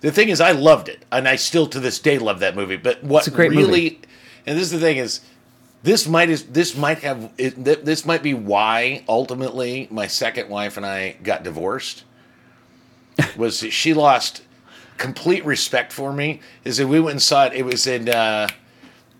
The 0.01 0.11
thing 0.11 0.30
is, 0.30 0.41
I 0.41 0.51
loved 0.51 0.89
it, 0.89 1.05
and 1.12 1.28
I 1.28 1.37
still 1.37 1.68
to 1.68 1.78
this 1.78 2.01
day 2.01 2.18
love 2.18 2.41
that 2.41 2.57
movie. 2.57 2.76
But 2.76 3.05
what 3.05 3.18
It's 3.20 3.28
a 3.28 3.30
great 3.30 3.51
really, 3.53 3.66
movie. 3.85 4.01
and 4.47 4.57
this 4.59 4.64
is 4.64 4.70
the 4.72 4.80
thing 4.80 4.97
is, 4.97 5.20
this 5.85 6.09
might 6.09 6.28
is 6.28 6.45
this 6.47 6.76
might 6.76 6.99
have 7.01 7.30
it, 7.39 7.62
this 7.85 8.05
might 8.05 8.22
be 8.24 8.35
why 8.35 9.05
ultimately 9.09 9.87
my 9.93 10.09
second 10.09 10.49
wife 10.49 10.76
and 10.76 10.85
I 10.85 11.16
got 11.22 11.45
divorced. 11.45 12.03
Was 13.36 13.58
she 13.58 13.94
lost 13.94 14.42
complete 14.98 15.44
respect 15.44 15.92
for 15.92 16.12
me? 16.12 16.40
Is 16.64 16.76
that 16.76 16.86
we 16.86 17.00
went 17.00 17.12
and 17.12 17.22
saw 17.22 17.46
it? 17.46 17.52
It 17.54 17.64
was 17.64 17.86
in. 17.86 18.08
Uh, 18.08 18.48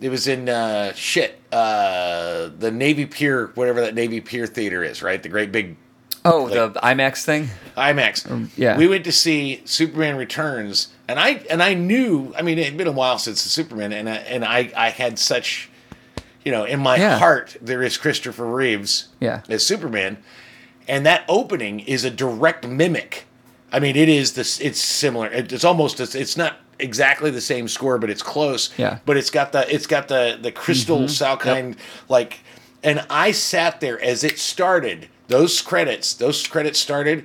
it 0.01 0.09
was 0.11 0.27
in 0.27 0.49
uh, 0.49 0.93
shit 0.95 1.41
uh, 1.53 2.51
the 2.59 2.73
Navy 2.73 3.07
Pier, 3.07 3.53
whatever 3.55 3.81
that 3.83 3.95
Navy 3.95 4.21
Pier 4.21 4.49
theater 4.49 4.83
is, 4.83 5.01
right? 5.01 5.23
The 5.23 5.29
great 5.29 5.53
big 5.53 5.77
Oh, 6.25 6.49
the 6.49 6.71
IMAX 6.81 7.25
thing. 7.25 7.49
IMAX. 7.77 8.31
Um, 8.31 8.51
yeah. 8.57 8.77
We 8.77 8.87
went 8.87 9.05
to 9.07 9.13
see 9.13 9.61
Superman 9.65 10.17
Returns, 10.17 10.89
and 11.09 11.19
I 11.19 11.43
and 11.51 11.63
I 11.63 11.75
knew. 11.75 12.33
I 12.37 12.43
mean, 12.43 12.59
it 12.59 12.65
had 12.65 12.77
been 12.77 12.87
a 12.87 12.93
while 12.93 13.19
since 13.19 13.43
the 13.43 13.49
Superman, 13.49 13.93
and 13.93 14.09
I, 14.09 14.15
and 14.15 14.45
I 14.45 14.71
I 14.77 14.91
had 14.91 15.19
such, 15.19 15.69
you 16.45 16.53
know, 16.53 16.65
in 16.65 16.79
my 16.81 16.97
Yeah. 16.97 17.19
heart 17.19 17.57
there 17.61 17.83
is 17.83 17.97
Christopher 17.97 18.47
Reeves, 18.47 19.09
Yeah. 19.21 19.41
as 19.49 19.67
Superman, 19.67 20.19
and 20.87 21.05
that 21.07 21.25
opening 21.29 21.81
is 21.81 22.05
a 22.05 22.11
direct 22.11 22.67
mimic. 22.69 23.25
I 23.73 23.81
mean, 23.81 23.97
it 23.97 24.09
is 24.09 24.35
this. 24.35 24.61
It's 24.61 24.81
similar. 24.81 25.29
It's 25.29 25.65
almost. 25.65 26.01
It's, 26.01 26.15
it's 26.15 26.37
not 26.37 26.57
exactly 26.79 27.31
the 27.31 27.41
same 27.41 27.69
score, 27.69 27.99
but 27.99 28.11
it's 28.11 28.23
close. 28.23 28.71
Yeah. 28.77 28.91
Mm-hmm. 28.91 29.03
But 29.07 29.17
it's 29.17 29.31
got 29.31 29.53
the. 29.53 29.73
It's 29.75 29.87
got 29.87 30.09
the 30.09 30.39
the 30.41 30.53
crystal 30.53 31.01
Salkind 31.03 31.77
like, 32.09 32.41
and 32.83 33.05
I 33.09 33.33
sat 33.33 33.81
there 33.81 34.01
as 34.03 34.25
it 34.25 34.39
started. 34.39 35.09
Those 35.29 35.61
credits. 35.63 36.15
Those 36.15 36.47
credits 36.47 36.79
started. 36.79 37.25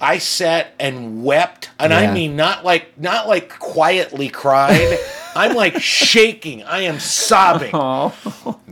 I 0.00 0.18
sat 0.18 0.74
and 0.80 1.22
wept, 1.22 1.70
and 1.78 1.94
I 1.94 2.12
mean 2.12 2.34
not 2.34 2.64
like 2.64 2.98
not 2.98 3.28
like 3.28 3.58
quietly 3.58 4.28
cried. 4.28 4.98
I'm 5.36 5.54
like 5.54 5.80
shaking. 5.80 6.62
I 6.64 6.80
am 6.80 6.98
sobbing 6.98 7.70
Oh, 7.72 8.12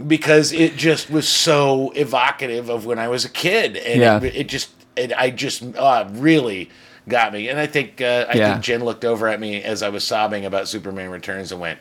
because 0.07 0.53
it 0.53 0.77
just 0.77 1.09
was 1.09 1.29
so 1.29 1.91
evocative 1.95 2.69
of 2.69 2.85
when 2.85 2.99
I 2.99 3.09
was 3.09 3.25
a 3.25 3.29
kid, 3.31 3.77
and 3.77 4.01
Yeah. 4.01 4.23
it, 4.23 4.35
it 4.35 4.49
just 4.49 4.71
it, 4.97 5.13
I 5.17 5.31
just 5.31 5.63
uh, 5.77 6.07
really 6.11 6.69
got 7.11 7.33
me. 7.33 7.49
And 7.49 7.59
I 7.59 7.67
think 7.67 8.01
uh, 8.01 8.27
I 8.29 8.35
Yeah. 8.37 8.53
think 8.53 8.65
Jen 8.65 8.85
looked 8.85 9.05
over 9.05 9.29
at 9.29 9.39
me 9.41 9.63
as 9.63 9.83
I 9.83 9.89
was 9.91 10.05
sobbing 10.05 10.45
about 10.47 10.69
Superman 10.69 11.11
Returns 11.11 11.53
and 11.53 11.61
went, 11.61 11.79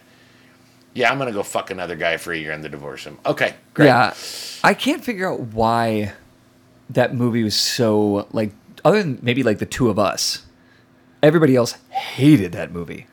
"Yeah, 0.93 1.11
I'm 1.11 1.17
gonna 1.17 1.31
go 1.31 1.43
fuck 1.43 1.71
another 1.71 1.95
guy 1.95 2.17
for 2.17 2.33
a 2.33 2.37
year 2.37 2.51
and 2.51 2.63
then 2.63 2.71
divorce 2.71 3.03
him." 3.05 3.19
Okay, 3.25 3.53
great. 3.73 3.87
yeah. 3.87 4.13
I 4.63 4.73
can't 4.73 5.03
figure 5.03 5.31
out 5.31 5.39
why 5.39 6.13
that 6.89 7.13
movie 7.15 7.43
was 7.43 7.55
so 7.55 8.27
like. 8.31 8.51
Other 8.85 9.03
than 9.03 9.19
maybe 9.21 9.43
like 9.43 9.59
the 9.59 9.65
two 9.65 9.89
of 9.89 9.99
us, 9.99 10.43
everybody 11.21 11.55
else 11.55 11.75
hated 11.89 12.53
that 12.53 12.71
movie, 12.71 13.07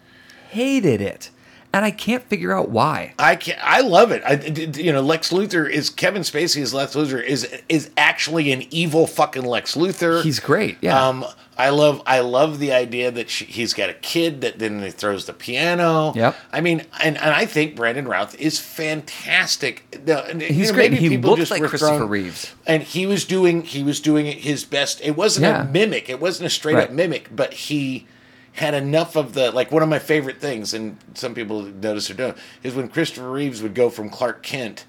hated 0.51 1.01
it, 1.01 1.31
and 1.73 1.85
I 1.85 1.91
can't 1.91 2.23
figure 2.23 2.53
out 2.53 2.69
why. 2.71 3.15
I 3.19 3.35
can 3.35 3.59
I 3.61 3.81
love 3.81 4.13
it. 4.13 4.23
I, 4.25 4.35
you 4.81 4.93
know, 4.93 5.01
Lex 5.03 5.31
Luthor 5.31 5.69
is 5.69 5.91
Kevin 5.91 6.23
Spacey 6.23 6.63
as 6.63 6.73
Lex 6.73 6.95
Luthor 6.95 7.21
is 7.23 7.49
is 7.69 7.91
actually 7.97 8.53
an 8.53 8.63
evil 8.71 9.09
fucking 9.09 9.43
Lex 9.45 9.75
Luthor. 9.75 10.23
He's 10.23 10.39
great. 10.39 10.79
Yeah. 10.81 11.05
Um, 11.05 11.25
I 11.59 11.71
love 11.71 12.03
I 12.07 12.21
love 12.21 12.59
the 12.59 12.73
idea 12.73 13.11
that 13.11 13.31
she, 13.31 13.47
he's 13.47 13.73
got 13.73 13.89
a 13.89 13.95
kid 13.95 14.43
that 14.43 14.59
then 14.59 14.83
he 14.83 14.91
throws 14.91 15.25
the 15.25 15.33
piano. 15.33 16.13
Yep. 16.15 16.37
I 16.53 16.61
mean, 16.61 16.81
and, 17.03 17.17
and 17.17 17.31
I 17.31 17.47
think 17.47 17.77
Brandon 17.77 18.07
Routh 18.07 18.35
is 18.39 18.59
fantastic. 18.59 20.03
Now, 20.07 20.21
and, 20.23 20.43
you 20.43 20.49
He's 20.49 20.69
know, 20.71 20.75
great. 20.75 20.93
He 20.93 21.17
just 21.17 21.51
like 21.51 21.61
Christopher 21.63 21.97
thrown- 21.99 22.09
Reeves. 22.09 22.53
and 22.67 22.83
he 22.83 23.07
was 23.07 23.25
doing 23.25 23.63
he 23.63 23.83
was 23.83 24.01
doing 24.01 24.27
his 24.27 24.65
best. 24.65 25.01
It 25.03 25.17
wasn't 25.17 25.45
Yeah. 25.47 25.63
a 25.63 25.65
mimic. 25.65 26.09
It 26.11 26.21
wasn't 26.21 26.47
a 26.47 26.51
straight 26.51 26.75
Right. 26.75 26.85
up 26.89 26.93
mimic, 26.93 27.35
but 27.35 27.53
he 27.55 28.07
had 28.53 28.75
enough 28.75 29.17
of 29.17 29.33
the 29.35 29.51
like 29.51 29.71
one 29.73 29.83
of 29.83 29.89
my 29.89 29.99
favorite 29.99 30.41
things, 30.41 30.75
and 30.75 30.97
some 31.15 31.35
people 31.35 31.63
notice 31.63 32.11
or 32.11 32.15
don't, 32.15 32.37
is 32.63 32.75
when 32.75 32.89
Christopher 32.89 33.31
Reeves 33.31 33.63
would 33.63 33.75
go 33.75 33.89
from 33.91 34.11
Clark 34.11 34.43
Kent 34.43 34.85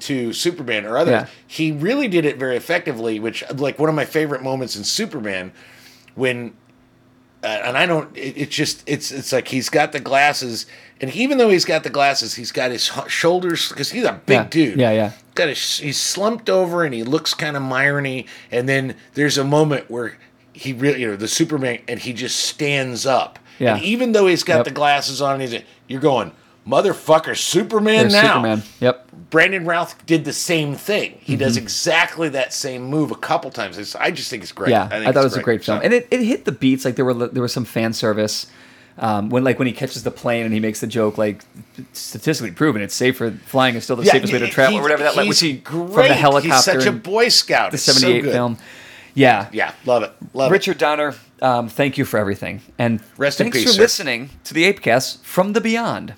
to 0.00 0.32
Superman 0.32 0.86
or 0.86 0.96
others. 0.96 1.12
Yeah. 1.12 1.26
He 1.46 1.72
really 1.72 2.06
did 2.08 2.24
it 2.24 2.38
very 2.38 2.56
effectively, 2.56 3.18
which 3.18 3.42
like 3.54 3.78
one 3.78 3.88
of 3.88 3.94
my 3.94 4.04
favorite 4.04 4.42
moments 4.42 4.76
in 4.76 4.84
Superman 4.84 5.52
when 6.18 6.52
uh, 7.42 7.46
and 7.46 7.78
I 7.78 7.86
don't. 7.86 8.14
It, 8.16 8.36
it's 8.36 8.54
just 8.54 8.82
it's 8.86 9.12
it's 9.12 9.32
like 9.32 9.46
he's 9.48 9.68
got 9.68 9.92
the 9.92 10.00
glasses, 10.00 10.66
and 11.00 11.14
even 11.14 11.38
though 11.38 11.48
he's 11.50 11.64
got 11.64 11.84
the 11.84 11.90
glasses, 11.90 12.34
he's 12.34 12.50
got 12.50 12.72
his 12.72 12.90
shoulders 13.06 13.68
because 13.68 13.90
he's 13.90 14.04
a 14.04 14.20
big 14.26 14.34
Yeah. 14.36 14.46
dude. 14.50 14.78
Yeah, 14.80 14.90
yeah. 14.90 15.12
Got 15.36 15.48
his, 15.50 15.78
he's 15.78 15.98
slumped 16.00 16.50
over 16.50 16.84
and 16.84 16.92
he 16.92 17.04
looks 17.04 17.34
kind 17.34 17.56
of 17.56 17.62
Myrony, 17.62 18.26
and 18.50 18.68
then 18.68 18.96
there's 19.14 19.38
a 19.38 19.44
moment 19.44 19.88
where 19.88 20.18
he 20.52 20.72
really, 20.72 21.00
you 21.02 21.06
know, 21.10 21.16
the 21.16 21.28
Superman, 21.28 21.78
and 21.86 22.00
he 22.00 22.12
just 22.12 22.36
stands 22.40 23.06
up. 23.06 23.38
Yeah. 23.60 23.76
And 23.76 23.84
even 23.84 24.10
though 24.12 24.26
he's 24.26 24.42
got 24.42 24.56
Yep. 24.56 24.64
the 24.64 24.70
glasses 24.72 25.22
on, 25.22 25.38
he's 25.38 25.54
you're 25.86 26.00
going, 26.00 26.32
motherfucker, 26.66 27.36
Superman 27.36 28.08
There's 28.08 28.12
now. 28.14 28.34
Superman. 28.34 28.62
Yep. 28.80 29.07
Brandon 29.30 29.64
Routh 29.66 30.06
did 30.06 30.24
the 30.24 30.32
same 30.32 30.74
thing. 30.74 31.18
He 31.20 31.36
does 31.36 31.56
Mm-hmm. 31.56 31.62
exactly 31.64 32.28
that 32.30 32.52
same 32.52 32.84
move 32.84 33.10
a 33.10 33.14
couple 33.16 33.50
times. 33.50 33.76
It's, 33.76 33.94
I 33.94 34.10
just 34.10 34.30
think 34.30 34.42
it's 34.42 34.52
great. 34.52 34.70
Yeah, 34.70 34.84
I, 34.84 34.88
think 35.00 35.12
thought 35.14 35.20
it 35.20 35.24
was 35.24 35.36
a 35.36 35.42
great 35.42 35.64
film, 35.64 35.78
So- 35.80 35.84
and 35.84 35.92
it, 35.92 36.08
it 36.10 36.20
hit 36.22 36.44
the 36.46 36.52
beats. 36.52 36.84
Like 36.84 36.96
there 36.96 37.04
were 37.04 37.14
there 37.28 37.42
was 37.42 37.52
some 37.52 37.64
fan 37.66 37.92
service 37.92 38.46
um, 38.98 39.28
when 39.30 39.44
like 39.44 39.58
when 39.58 39.66
he 39.68 39.72
catches 39.74 40.02
the 40.02 40.10
plane 40.10 40.44
and 40.44 40.52
he 40.54 40.60
makes 40.60 40.80
the 40.80 40.86
joke 40.86 41.18
like 41.18 41.42
statistically 41.92 42.50
proven 42.50 42.82
it's 42.82 42.94
safer 42.94 43.30
flying 43.30 43.74
is 43.76 43.84
still 43.84 43.96
the 43.96 44.04
safest 44.04 44.32
way 44.32 44.38
to 44.40 44.48
travel 44.48 44.78
or 44.78 44.82
whatever 44.82 45.04
that 45.04 45.14
like 45.14 45.26
he's 45.26 45.40
which 45.40 45.40
he 45.40 45.58
great. 45.58 45.92
from 45.92 46.08
the 46.08 46.14
helicopter 46.14 46.54
He's 46.54 46.64
such 46.64 46.86
a 46.86 46.92
Boy 46.92 47.28
Scout. 47.28 47.70
the 47.70 47.76
It's 47.76 47.84
so 47.84 47.92
'78 47.92 48.24
film. 48.32 48.58
Yeah, 49.14 49.48
Yeah, 49.52 49.72
love 49.84 50.02
it. 50.04 50.12
Love 50.32 50.50
Richard 50.52 50.78
Donner, 50.78 51.14
um, 51.42 51.68
thank 51.68 51.98
you 51.98 52.04
for 52.04 52.18
everything, 52.18 52.60
and 52.78 53.00
Rest 53.16 53.40
in 53.40 53.46
thanks 53.46 53.58
peace, 53.58 53.66
for 53.68 53.72
sir. 53.74 53.82
listening 53.82 54.30
to 54.44 54.54
the 54.54 54.72
Apecast 54.72 55.22
from 55.22 55.52
the 55.54 55.60
Beyond. 55.60 56.14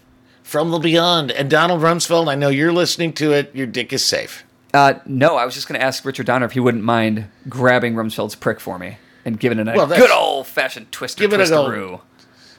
It. 0.50 0.52
From 0.52 0.70
the 0.72 0.78
Beyond. 0.78 1.30
And 1.30 1.48
Donald 1.48 1.80
Rumsfeld, 1.80 2.28
I 2.28 2.34
know 2.34 2.48
you're 2.48 2.72
listening 2.72 3.12
to 3.14 3.32
it. 3.32 3.54
Your 3.54 3.68
dick 3.68 3.92
is 3.92 4.04
safe. 4.04 4.44
Uh, 4.74 4.94
no, 5.06 5.36
I 5.36 5.44
was 5.44 5.54
just 5.54 5.68
going 5.68 5.80
to 5.80 5.86
ask 5.86 6.04
Richard 6.04 6.26
Donner 6.26 6.46
if 6.46 6.52
he 6.52 6.60
wouldn't 6.60 6.84
mind 6.84 7.26
grabbing 7.48 7.94
Rumsfeld's 7.94 8.34
prick 8.34 8.60
for 8.60 8.78
me 8.78 8.98
and 9.24 9.38
giving 9.38 9.58
it 9.58 9.68
a 9.68 9.72
Well, 9.74 9.86
good 9.86 10.10
old 10.10 10.46
fashioned 10.46 10.90
twister 10.92 11.22
Give 11.22 11.32
it 11.32 11.40
a 11.40 11.48
go. 11.48 12.02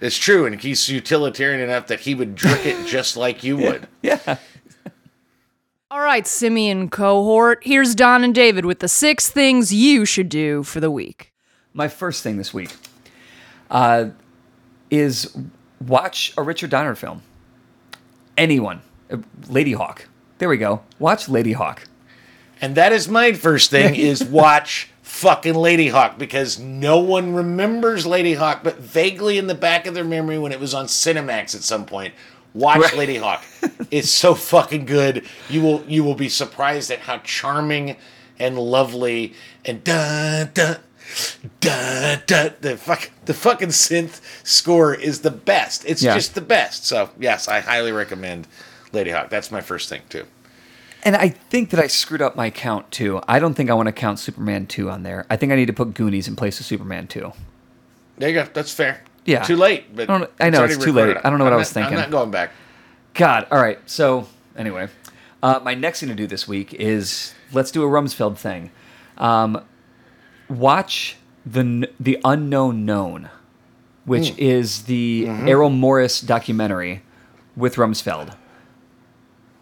It's 0.02 0.18
true, 0.18 0.46
and 0.46 0.60
he's 0.60 0.90
utilitarian 0.90 1.62
enough 1.62 1.88
that 1.88 2.02
he 2.02 2.16
would 2.16 2.36
drink 2.36 2.66
it 2.66 2.88
just 2.88 3.16
like 3.16 3.44
you 3.44 3.58
would. 3.58 3.88
Yeah. 4.02 4.38
All 5.92 6.00
right, 6.02 6.26
Simian 6.26 6.90
cohort, 6.90 7.60
here's 7.64 7.94
Don 7.94 8.24
and 8.24 8.34
David 8.34 8.66
with 8.66 8.80
the 8.80 8.88
six 8.88 9.30
things 9.30 9.74
you 9.74 10.06
should 10.06 10.30
do 10.30 10.64
for 10.64 10.80
the 10.80 10.90
week. 10.90 11.34
My 11.74 11.88
first 11.88 12.24
thing 12.24 12.38
this 12.38 12.54
week 12.54 12.74
uh, 13.70 14.10
is 14.90 15.38
watch 15.86 16.34
a 16.38 16.44
Richard 16.44 16.70
Donner 16.70 16.96
film. 16.96 17.22
Anyone. 18.38 18.82
Uh, 19.12 19.18
Lady 19.50 19.74
Hawk. 19.74 20.08
There 20.38 20.50
we 20.50 20.58
go. 20.58 20.82
Watch 21.00 21.28
Ladyhawke. 21.28 21.86
And 22.62 22.76
that 22.76 22.94
is 22.94 23.08
my 23.08 23.34
first 23.34 23.70
thing 23.70 23.96
is 24.10 24.24
watch 24.24 24.90
fucking 25.02 25.54
Ladyhawke 25.54 26.18
because 26.18 26.58
no 26.60 27.00
one 27.00 27.34
remembers 27.34 28.06
Ladyhawke, 28.06 28.64
but 28.64 28.78
vaguely 28.78 29.38
in 29.38 29.48
the 29.48 29.56
back 29.56 29.86
of 29.86 29.94
their 29.94 30.04
memory 30.06 30.40
when 30.40 30.52
it 30.52 30.60
was 30.60 30.74
on 30.74 30.86
Cinemax 30.86 31.54
at 31.56 31.62
some 31.64 31.86
point. 31.86 32.14
Watch 32.54 32.80
Right. 32.80 33.08
Ladyhawke. 33.08 33.88
It's 33.92 34.10
so 34.10 34.36
fucking 34.36 34.86
good. 34.86 35.26
You 35.50 35.62
will 35.62 35.84
you 35.86 36.04
will 36.06 36.16
be 36.16 36.30
surprised 36.30 36.92
at 36.92 37.00
how 37.00 37.18
charming 37.20 37.98
and 38.40 38.58
lovely 38.58 39.34
and 39.66 39.84
da 39.84 40.46
da 40.46 40.76
da 41.60 42.18
da 42.26 42.50
the 42.62 42.78
fuck 42.78 43.12
the 43.26 43.34
fucking 43.34 43.70
synth 43.70 44.22
score 44.44 44.94
is 44.94 45.22
the 45.22 45.32
best. 45.32 45.84
It's 45.86 46.02
Yeah. 46.04 46.14
just 46.16 46.36
the 46.36 46.42
best. 46.42 46.86
So 46.86 47.10
yes, 47.20 47.48
I 47.48 47.60
highly 47.60 47.92
recommend 47.92 48.48
Ladyhawke. 48.94 49.30
That's 49.30 49.52
my 49.52 49.62
first 49.62 49.90
thing 49.90 50.02
too. 50.10 50.26
And 51.04 51.16
I 51.16 51.30
think 51.30 51.72
that 51.72 51.80
I 51.80 51.88
screwed 51.88 52.22
up 52.22 52.36
my 52.36 52.50
count 52.52 52.92
too. 52.92 53.22
I 53.28 53.40
don't 53.40 53.56
think 53.56 53.70
I 53.70 53.74
want 53.74 53.88
to 53.88 53.92
count 53.92 54.20
Superman 54.20 54.68
2 54.68 54.90
on 54.90 55.02
there. 55.02 55.26
I 55.32 55.36
think 55.36 55.52
I 55.52 55.56
need 55.56 55.66
to 55.66 55.74
put 55.74 55.96
Goonies 55.96 56.28
in 56.28 56.36
place 56.36 56.60
of 56.60 56.66
Superman 56.68 57.08
2. 57.08 57.32
There 58.20 58.30
you 58.30 58.36
go. 58.36 58.48
That's 58.54 58.72
fair. 58.72 59.02
Yeah. 59.26 59.42
Too 59.42 59.56
late. 59.56 59.96
But 59.96 60.10
I 60.12 60.18
don't- 60.20 60.32
I 60.40 60.50
know, 60.52 60.60
already 60.60 60.76
it's 60.76 60.84
too 60.84 60.92
late. 60.94 61.18
I 61.24 61.30
don't 61.30 61.40
know 61.40 61.46
what 61.46 61.54
I'm 61.54 61.58
I 61.58 61.60
was 61.60 61.70
not- 61.76 61.82
thinking. 61.82 61.94
I'm 61.98 62.02
not 62.02 62.12
going 62.12 62.30
back. 62.30 62.52
God. 63.16 63.48
All 63.52 63.60
right. 63.60 63.80
So 63.88 64.28
anyway, 64.56 64.90
uh, 65.42 65.60
my 65.64 65.74
next 65.74 66.02
thing 66.02 66.10
to 66.10 66.16
do 66.16 66.28
this 66.28 66.48
week 66.48 66.72
is 66.76 67.34
let's 67.52 67.72
do 67.72 67.84
a 67.84 67.88
Rumsfeld 67.88 68.38
thing. 68.38 68.70
Um, 69.18 69.62
watch 70.52 71.18
the 71.46 71.90
the 72.00 72.20
unknown 72.24 72.86
known, 72.86 73.30
which 74.06 74.30
Hmm. 74.32 74.36
is 74.40 74.84
the 74.84 75.26
Mm-hmm. 75.28 75.48
Errol 75.48 75.70
Morris 75.70 76.22
documentary 76.22 77.02
with 77.56 77.76
Rumsfeld. 77.76 78.36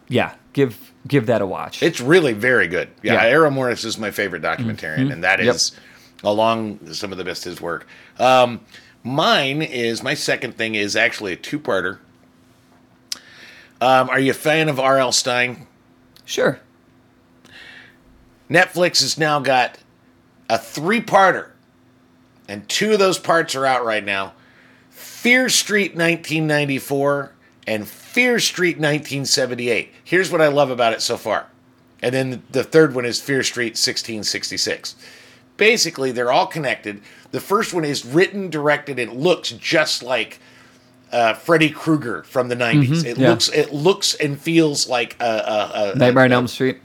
Yeah, 0.08 0.34
give 0.54 0.92
give 1.08 1.26
that 1.28 1.42
a 1.42 1.46
watch. 1.46 1.82
It's 1.82 2.02
really 2.02 2.34
very 2.34 2.68
good. 2.68 2.90
Yeah, 3.04 3.14
Yeah. 3.14 3.26
Errol 3.30 3.52
Morris 3.52 3.84
is 3.86 3.98
my 3.98 4.12
favorite 4.12 4.42
documentarian, 4.42 5.12
and 5.12 5.24
that 5.24 5.40
is 5.40 5.72
Yep. 5.74 6.26
along 6.26 6.94
some 6.94 7.12
of 7.12 7.18
the 7.18 7.24
best 7.24 7.46
of 7.46 7.52
his 7.54 7.62
work. 7.62 7.88
Um, 8.20 8.60
mine 9.04 9.62
is 9.62 10.04
my 10.04 10.14
second 10.14 10.58
thing 10.58 10.76
is 10.76 10.96
actually 10.96 11.32
a 11.34 11.38
two-parter. 11.38 12.00
Um, 13.82 14.10
are 14.10 14.20
you 14.20 14.32
a 14.32 14.34
fan 14.34 14.68
of 14.68 14.80
R.L. 14.80 15.12
Stine? 15.14 15.66
sure. 16.26 16.60
Netflix 18.50 19.02
has 19.02 19.18
now 19.18 19.40
got 19.40 19.78
a 20.50 20.58
three-parter, 20.58 21.50
and 22.48 22.68
two 22.68 22.94
of 22.94 23.00
those 23.00 23.20
parts 23.20 23.56
are 23.56 23.66
out 23.66 23.86
right 23.86 24.04
now. 24.04 24.34
Fear 24.90 25.50
Street 25.50 25.96
1994 25.96 27.34
and 27.68 27.88
Fear 27.88 28.40
Street 28.40 28.78
1978. 28.78 29.94
Here's 30.04 30.32
what 30.32 30.42
I 30.42 30.48
love 30.48 30.72
about 30.72 30.94
it 30.94 31.02
so 31.02 31.18
far. 31.18 31.48
And 32.02 32.16
then 32.16 32.44
the 32.50 32.64
third 32.64 32.96
one 32.96 33.06
is 33.06 33.22
Fear 33.22 33.44
Street 33.44 33.72
1666. 33.72 34.96
Basically, 35.58 36.12
they're 36.12 36.32
all 36.32 36.48
connected. 36.48 37.02
The 37.32 37.42
first 37.42 37.74
one 37.74 37.86
is 37.86 38.06
written, 38.06 38.50
directed, 38.50 38.98
and 38.98 39.14
looks 39.14 39.52
just 39.52 40.02
like 40.02 40.40
uh, 41.12 41.34
Freddy 41.34 41.70
Krueger 41.70 42.24
from 42.24 42.48
the 42.48 42.56
90s. 42.56 43.06
It 43.06 43.18
yeah. 43.18 43.30
looks 43.30 43.50
it 43.50 43.74
looks 43.74 44.16
and 44.16 44.40
feels 44.40 44.88
like 44.88 45.18
a, 45.20 45.26
a, 45.26 45.92
a 45.92 45.96
Nightmare 45.96 46.26
on 46.26 46.32
Elm 46.32 46.48
Street. 46.48 46.80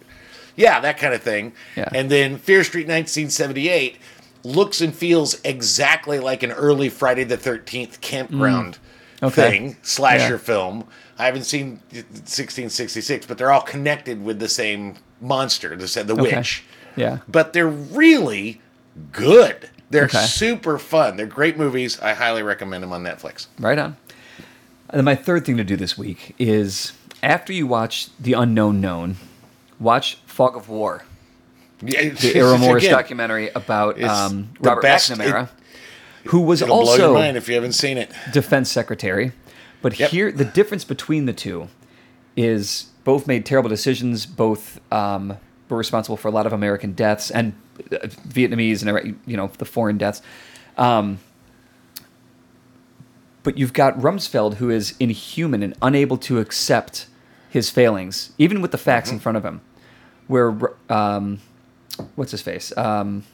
Yeah, 0.56 0.80
that 0.80 0.98
kind 0.98 1.14
of 1.14 1.22
thing. 1.22 1.52
Yeah. 1.76 1.88
And 1.94 2.10
then 2.10 2.38
Fear 2.38 2.64
Street 2.64 2.86
1978 2.88 3.96
looks 4.44 4.80
and 4.80 4.94
feels 4.94 5.40
exactly 5.42 6.18
like 6.20 6.42
an 6.42 6.52
early 6.52 6.88
Friday 6.88 7.24
the 7.24 7.38
13th 7.38 8.00
campground 8.00 8.78
Mm. 9.20 9.28
Okay. 9.28 9.50
thing, 9.50 9.76
slasher 9.82 10.32
Yeah. 10.34 10.38
film. 10.38 10.84
I 11.18 11.26
haven't 11.26 11.44
seen 11.44 11.80
1666, 11.92 13.26
but 13.26 13.38
they're 13.38 13.52
all 13.52 13.62
connected 13.62 14.22
with 14.22 14.38
the 14.38 14.48
same 14.48 14.96
monster, 15.20 15.76
the, 15.76 15.86
the 16.02 16.12
Okay. 16.12 16.36
witch. 16.36 16.64
Yeah. 16.96 17.18
But 17.28 17.52
they're 17.52 17.66
really 17.68 18.60
good. 19.12 19.70
They're 19.90 20.04
Okay. 20.04 20.18
super 20.26 20.78
fun. 20.78 21.16
They're 21.16 21.26
great 21.26 21.56
movies. 21.56 21.98
I 22.00 22.14
highly 22.14 22.42
recommend 22.42 22.82
them 22.82 22.92
on 22.92 23.02
Netflix. 23.02 23.46
Right 23.58 23.78
on. 23.78 23.96
And 24.90 24.98
then 24.98 25.04
my 25.04 25.14
third 25.14 25.44
thing 25.46 25.56
to 25.56 25.64
do 25.64 25.76
this 25.76 25.96
week 25.96 26.34
is 26.38 26.92
after 27.22 27.52
you 27.52 27.66
watch 27.66 28.08
The 28.20 28.32
Unknown 28.34 28.80
Known, 28.80 29.16
watch 29.80 30.18
Fog 30.34 30.56
of 30.56 30.68
War, 30.68 31.04
Yeah, 31.80 32.08
the 32.08 32.32
Errol 32.34 32.58
Morris 32.58 32.88
documentary 32.88 33.50
about 33.50 34.02
um, 34.02 34.50
Robert 34.58 34.82
best- 34.82 35.12
McNamara, 35.12 35.48
who 36.24 36.40
was 36.40 36.60
It'll 36.60 36.82
blow 36.82 36.96
your 36.96 37.06
also 37.16 37.22
if 37.36 37.48
you 37.48 37.54
haven't 37.54 37.74
seen 37.74 37.98
it. 37.98 38.10
defense 38.32 38.68
secretary. 38.70 39.30
But 39.80 39.96
Yep. 40.00 40.10
here, 40.10 40.32
the 40.32 40.44
difference 40.44 40.82
between 40.84 41.26
the 41.26 41.32
two 41.32 41.68
is 42.36 42.86
both 43.04 43.28
made 43.28 43.46
terrible 43.46 43.68
decisions. 43.68 44.26
Both 44.26 44.80
um, 44.92 45.36
were 45.68 45.76
responsible 45.76 46.16
for 46.16 46.26
a 46.26 46.32
lot 46.32 46.46
of 46.46 46.52
American 46.52 46.94
deaths 46.94 47.30
and 47.30 47.52
uh, 47.92 47.98
Vietnamese 48.28 48.84
and 48.84 49.16
you 49.26 49.36
know 49.36 49.52
the 49.58 49.64
foreign 49.64 49.98
deaths. 49.98 50.20
Um, 50.76 51.18
but 53.44 53.56
you've 53.58 53.72
got 53.74 53.96
Rumsfeld, 53.98 54.54
who 54.54 54.70
is 54.70 54.94
inhuman 54.98 55.62
and 55.62 55.74
unable 55.82 56.16
to 56.18 56.38
accept 56.40 57.06
his 57.50 57.70
failings, 57.70 58.32
even 58.38 58.60
with 58.62 58.72
the 58.72 58.78
facts 58.78 59.08
Mm-hmm. 59.10 59.16
in 59.16 59.20
front 59.20 59.36
of 59.38 59.44
him. 59.44 59.60
Where 60.26 60.54
um, 60.88 61.40
what's 62.16 62.30
his 62.30 62.42
face? 62.42 62.76
Um, 62.76 63.24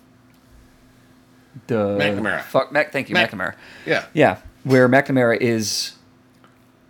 the 1.67 1.97
McNamara. 1.99 2.43
Fuck, 2.43 2.73
Mac, 2.73 2.93
thank 2.93 3.09
you, 3.09 3.15
Mac- 3.15 3.31
McNamara. 3.31 3.55
Yeah. 3.87 4.07
Yeah, 4.13 4.39
where 4.65 4.89
McNamara 4.89 5.37
is 5.39 5.93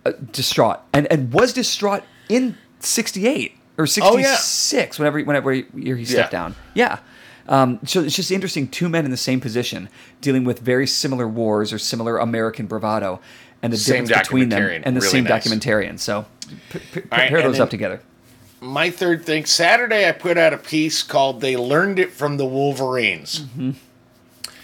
uh, 0.05 0.11
distraught 0.31 0.79
and 0.93 1.07
and 1.11 1.31
was 1.33 1.53
distraught 1.53 2.03
in 2.29 2.57
'68 2.79 3.53
or 3.77 3.87
Oh, 4.01 4.17
yeah. 4.17 4.35
'66, 4.35 4.99
whenever 4.99 5.21
whenever 5.23 5.51
he, 5.51 5.65
he 5.75 6.05
stepped 6.05 6.33
Yeah. 6.33 6.39
down. 6.39 6.55
Yeah. 6.73 6.99
Um, 7.47 7.79
so 7.85 8.01
it's 8.01 8.15
just 8.15 8.31
interesting, 8.31 8.67
two 8.67 8.87
men 8.87 9.03
in 9.03 9.11
the 9.11 9.17
same 9.17 9.41
position 9.41 9.89
dealing 10.21 10.43
with 10.43 10.59
very 10.59 10.85
similar 10.87 11.27
wars 11.27 11.73
or 11.73 11.79
similar 11.79 12.17
American 12.17 12.67
bravado, 12.67 13.19
and 13.63 13.73
the 13.73 13.77
Same 13.77 14.05
difference 14.05 14.27
between 14.27 14.49
them, 14.49 14.81
and 14.83 14.95
the 14.95 15.01
really 15.01 15.11
same 15.11 15.23
nice. 15.25 15.47
documentarian. 15.47 15.99
So 15.99 16.25
p- 16.69 16.79
p- 16.79 17.01
right, 17.11 17.31
those 17.33 17.53
then- 17.53 17.61
up 17.63 17.69
together. 17.71 17.99
My 18.63 18.89
third 18.91 19.25
thing 19.25 19.43
saturday 19.45 20.07
i 20.07 20.11
put 20.11 20.37
out 20.37 20.53
a 20.53 20.57
piece 20.57 21.01
called 21.03 21.41
they 21.41 21.57
learned 21.57 21.97
it 21.99 22.11
from 22.11 22.37
the 22.37 22.45
wolverines 22.45 23.39
Mm-hmm. 23.41 23.71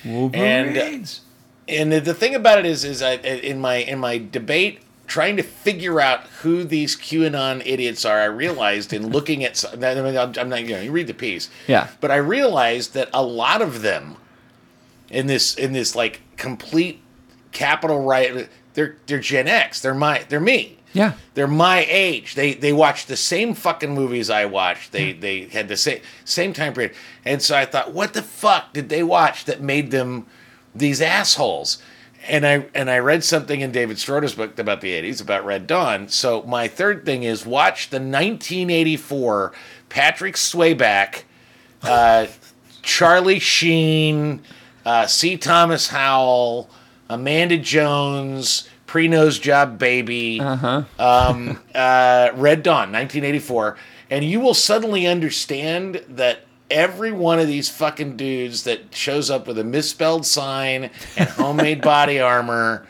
And, 0.05 0.67
Wolverines. 0.75 1.21
and 1.67 1.91
the, 1.91 1.99
the 1.99 2.13
thing 2.13 2.33
about 2.35 2.59
it 2.59 2.65
is 2.65 2.85
is 2.85 3.01
I, 3.01 3.13
in 3.15 3.59
my 3.59 3.77
in 3.77 3.99
my 3.99 4.19
debate 4.19 4.79
trying 5.07 5.35
to 5.37 5.43
figure 5.43 5.99
out 5.99 6.21
who 6.41 6.63
these 6.63 6.95
qanon 6.95 7.61
idiots 7.65 8.05
are 8.05 8.19
i 8.21 8.25
realized 8.25 8.93
in 8.93 9.09
looking 9.09 9.43
at 9.43 9.63
I 9.73 9.75
mean, 9.75 10.15
I'm 10.17 10.33
I'm 10.37 10.49
not 10.49 10.61
you 10.63 10.75
know 10.75 10.81
you 10.81 10.91
read 10.91 11.07
the 11.07 11.13
piece 11.13 11.49
Yeah. 11.67 11.87
but 11.99 12.11
i 12.11 12.15
realized 12.17 12.93
that 12.93 13.09
a 13.13 13.23
lot 13.23 13.61
of 13.61 13.81
them 13.81 14.15
in 15.09 15.27
this 15.27 15.55
in 15.55 15.73
this 15.73 15.95
like 15.95 16.21
complete 16.37 17.01
capital 17.51 18.03
right 18.03 18.47
they're 18.75 18.95
they're 19.07 19.19
gen 19.19 19.47
x 19.47 19.81
they're 19.81 19.93
my 19.95 20.23
they're 20.29 20.39
me 20.39 20.76
Yeah. 20.97 21.13
they're 21.33 21.47
my 21.47 21.85
age. 21.89 22.35
They 22.35 22.53
they 22.53 22.73
watched 22.73 23.07
the 23.07 23.15
same 23.17 23.53
fucking 23.53 23.93
movies 23.93 24.29
I 24.29 24.45
watched. 24.45 24.91
They 24.91 25.13
they 25.13 25.45
had 25.45 25.67
the 25.67 25.77
same 25.77 26.01
same 26.25 26.53
time 26.53 26.73
period. 26.73 26.93
And 27.23 27.41
so 27.41 27.55
I 27.55 27.65
thought, 27.65 27.93
what 27.93 28.13
the 28.13 28.23
fuck 28.23 28.73
did 28.73 28.89
they 28.89 29.03
watch 29.03 29.45
that 29.45 29.61
made 29.61 29.91
them 29.91 30.25
these 30.75 31.01
assholes? 31.01 31.77
And 32.27 32.45
I 32.45 32.65
and 32.73 32.89
I 32.89 32.97
read 32.99 33.23
something 33.23 33.61
in 33.61 33.71
David 33.71 33.97
Stroder's 33.97 34.35
book 34.35 34.57
about 34.59 34.81
the 34.81 34.91
80s 34.91 35.21
about 35.21 35.45
Red 35.45 35.67
Dawn. 35.67 36.09
So 36.09 36.41
my 36.43 36.67
third 36.67 37.05
thing 37.05 37.23
is 37.23 37.45
watch 37.45 37.89
the 37.89 37.97
1984 37.97 39.53
Patrick 39.89 40.35
Swayback, 40.35 41.23
uh, 41.83 42.27
Charlie 42.81 43.39
Sheen, 43.39 44.41
uh, 44.85 45.05
C. 45.07 45.37
Thomas 45.37 45.87
Howell, 45.89 46.69
Amanda 47.09 47.57
Jones, 47.57 48.67
Pre 48.97 49.07
Nose 49.07 49.37
Job 49.37 49.77
Baby, 49.77 50.39
um, 50.41 50.79
uh, 51.75 52.29
Red 52.33 52.63
Dawn, 52.63 52.91
1984, 52.91 53.77
and 54.09 54.25
you 54.25 54.39
will 54.39 54.55
suddenly 54.55 55.05
understand 55.05 56.03
that 56.09 56.39
every 56.71 57.11
one 57.11 57.37
of 57.37 57.45
these 57.45 57.69
fucking 57.69 58.17
dudes 58.17 58.63
that 58.63 58.95
shows 58.95 59.29
up 59.29 59.45
with 59.45 59.59
a 59.59 59.63
misspelled 59.63 60.25
sign 60.25 60.89
and 61.15 61.29
homemade 61.29 61.83
body 61.83 62.19
armor. 62.33 62.87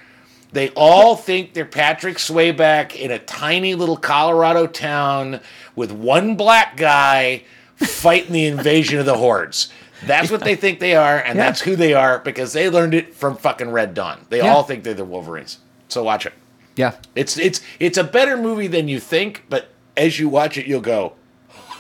They 0.54 0.70
all 0.78 1.18
think 1.18 1.54
they're 1.54 1.66
Patrick 1.66 2.20
Swayback 2.20 2.96
in 2.96 3.12
a 3.12 3.20
tiny 3.20 3.76
little 3.76 3.98
Colorado 3.98 4.66
town 4.66 5.42
with 5.76 5.92
one 5.92 6.38
black 6.38 6.78
guy 6.78 7.44
fighting 7.76 8.32
the 8.32 8.46
invasion 8.46 8.98
of 8.98 9.06
the 9.06 9.18
hordes. 9.18 9.74
That's 10.06 10.32
what 10.32 10.46
they 10.46 10.56
think 10.56 10.80
they 10.80 10.96
are, 10.96 11.18
and 11.18 11.36
Yeah. 11.38 11.44
that's 11.48 11.60
who 11.60 11.76
they 11.76 11.94
are 11.94 12.20
because 12.20 12.54
they 12.54 12.70
learned 12.70 12.94
it 12.94 13.14
from 13.14 13.36
fucking 13.36 13.72
Red 13.72 13.94
Dawn. 13.94 14.26
They 14.30 14.38
Yeah. 14.38 14.54
all 14.54 14.64
think 14.64 14.86
they're 14.86 14.94
the 14.94 15.04
Wolverines. 15.04 15.58
So 15.90 16.04
watch 16.04 16.26
it. 16.26 16.34
Yeah. 16.76 16.94
It's 17.16 17.38
it's 17.38 17.62
it's 17.80 17.98
a 17.98 18.04
better 18.04 18.38
movie 18.38 18.68
than 18.68 18.88
you 18.88 19.00
think, 19.00 19.46
but 19.50 19.70
as 19.96 20.20
you 20.20 20.30
watch 20.30 20.58
it, 20.58 20.68
you'll 20.68 20.82
go, 20.82 21.14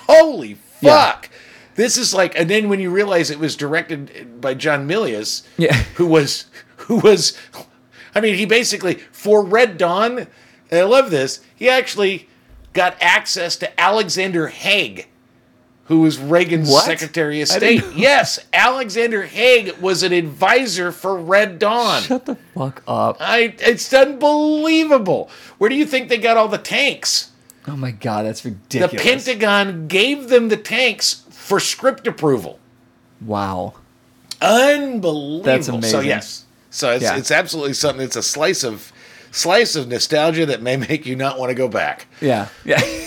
"Holy 0.07 0.57
Yeah. 0.81 1.11
fuck!" 1.11 1.29
This 1.75 1.97
is 1.97 2.13
like, 2.13 2.37
and 2.39 2.49
then 2.49 2.69
when 2.69 2.79
you 2.79 2.89
realize 2.89 3.29
it 3.29 3.37
was 3.39 3.55
directed 3.55 4.41
by 4.41 4.55
John 4.55 4.87
Milius, 4.87 5.43
Yeah. 5.57 5.75
who 5.95 6.07
was 6.07 6.45
who 6.77 6.97
was, 6.97 7.37
I 8.15 8.21
mean, 8.21 8.35
he 8.35 8.45
basically 8.45 8.95
for 9.11 9.43
Red 9.43 9.77
Dawn, 9.77 10.19
and 10.71 10.79
I 10.79 10.83
love 10.83 11.11
this. 11.11 11.41
He 11.55 11.69
actually 11.69 12.27
got 12.73 12.95
access 13.01 13.55
to 13.57 13.79
Alexander 13.79 14.47
Haig, 14.47 15.07
who 15.87 16.01
was 16.01 16.19
Reagan's 16.19 16.69
What? 16.69 16.85
Secretary 16.85 17.41
of 17.41 17.47
State. 17.47 17.83
Yes, 17.95 18.39
Alexander 18.53 19.23
Haig 19.23 19.77
was 19.77 20.03
an 20.03 20.11
advisor 20.13 20.91
for 20.91 21.17
Red 21.17 21.59
Dawn. 21.59 22.01
Shut 22.03 22.25
the 22.25 22.35
fuck 22.53 22.83
up. 22.87 23.17
I 23.19 23.55
it's 23.59 23.93
unbelievable. 23.93 25.29
Where 25.57 25.69
do 25.69 25.75
you 25.75 25.85
think 25.85 26.09
they 26.09 26.17
got 26.17 26.37
all 26.37 26.47
the 26.49 26.57
tanks? 26.57 27.31
Oh 27.67 27.75
my 27.75 27.91
god, 27.91 28.25
that's 28.25 28.43
ridiculous. 28.45 28.91
The. 28.91 28.97
Pentagon 28.97 29.87
gave 29.87 30.29
them 30.29 30.49
the 30.49 30.57
tanks 30.57 31.23
for 31.31 31.59
script 31.59 32.05
approval. 32.07 32.59
wow. 33.21 33.73
Unbelievable. 34.41 35.41
That's 35.43 35.67
amazing. 35.67 35.89
So 35.89 35.99
yes. 36.01 36.45
So 36.69 36.91
it's 36.91 37.03
Yeah. 37.03 37.17
it's 37.17 37.31
absolutely 37.31 37.73
something. 37.73 38.05
It's 38.05 38.15
a 38.15 38.21
slice 38.23 38.63
of 38.63 38.91
slice 39.31 39.75
of 39.75 39.87
nostalgia 39.87 40.45
that 40.45 40.61
may 40.61 40.77
make 40.89 41.05
you 41.05 41.15
not 41.15 41.39
want 41.39 41.49
to 41.49 41.55
go 41.55 41.67
back. 41.67 42.07
Yeah. 42.21 42.47
Yeah. 42.65 42.81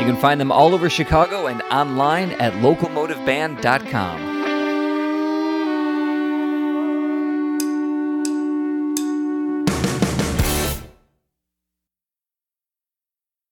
You 0.00 0.06
can 0.06 0.16
find 0.16 0.40
them 0.40 0.50
all 0.50 0.74
over 0.74 0.88
Chicago 0.88 1.46
and 1.46 1.60
online 1.70 2.32
at 2.32 2.54
locomotiveband.com. 2.54 4.29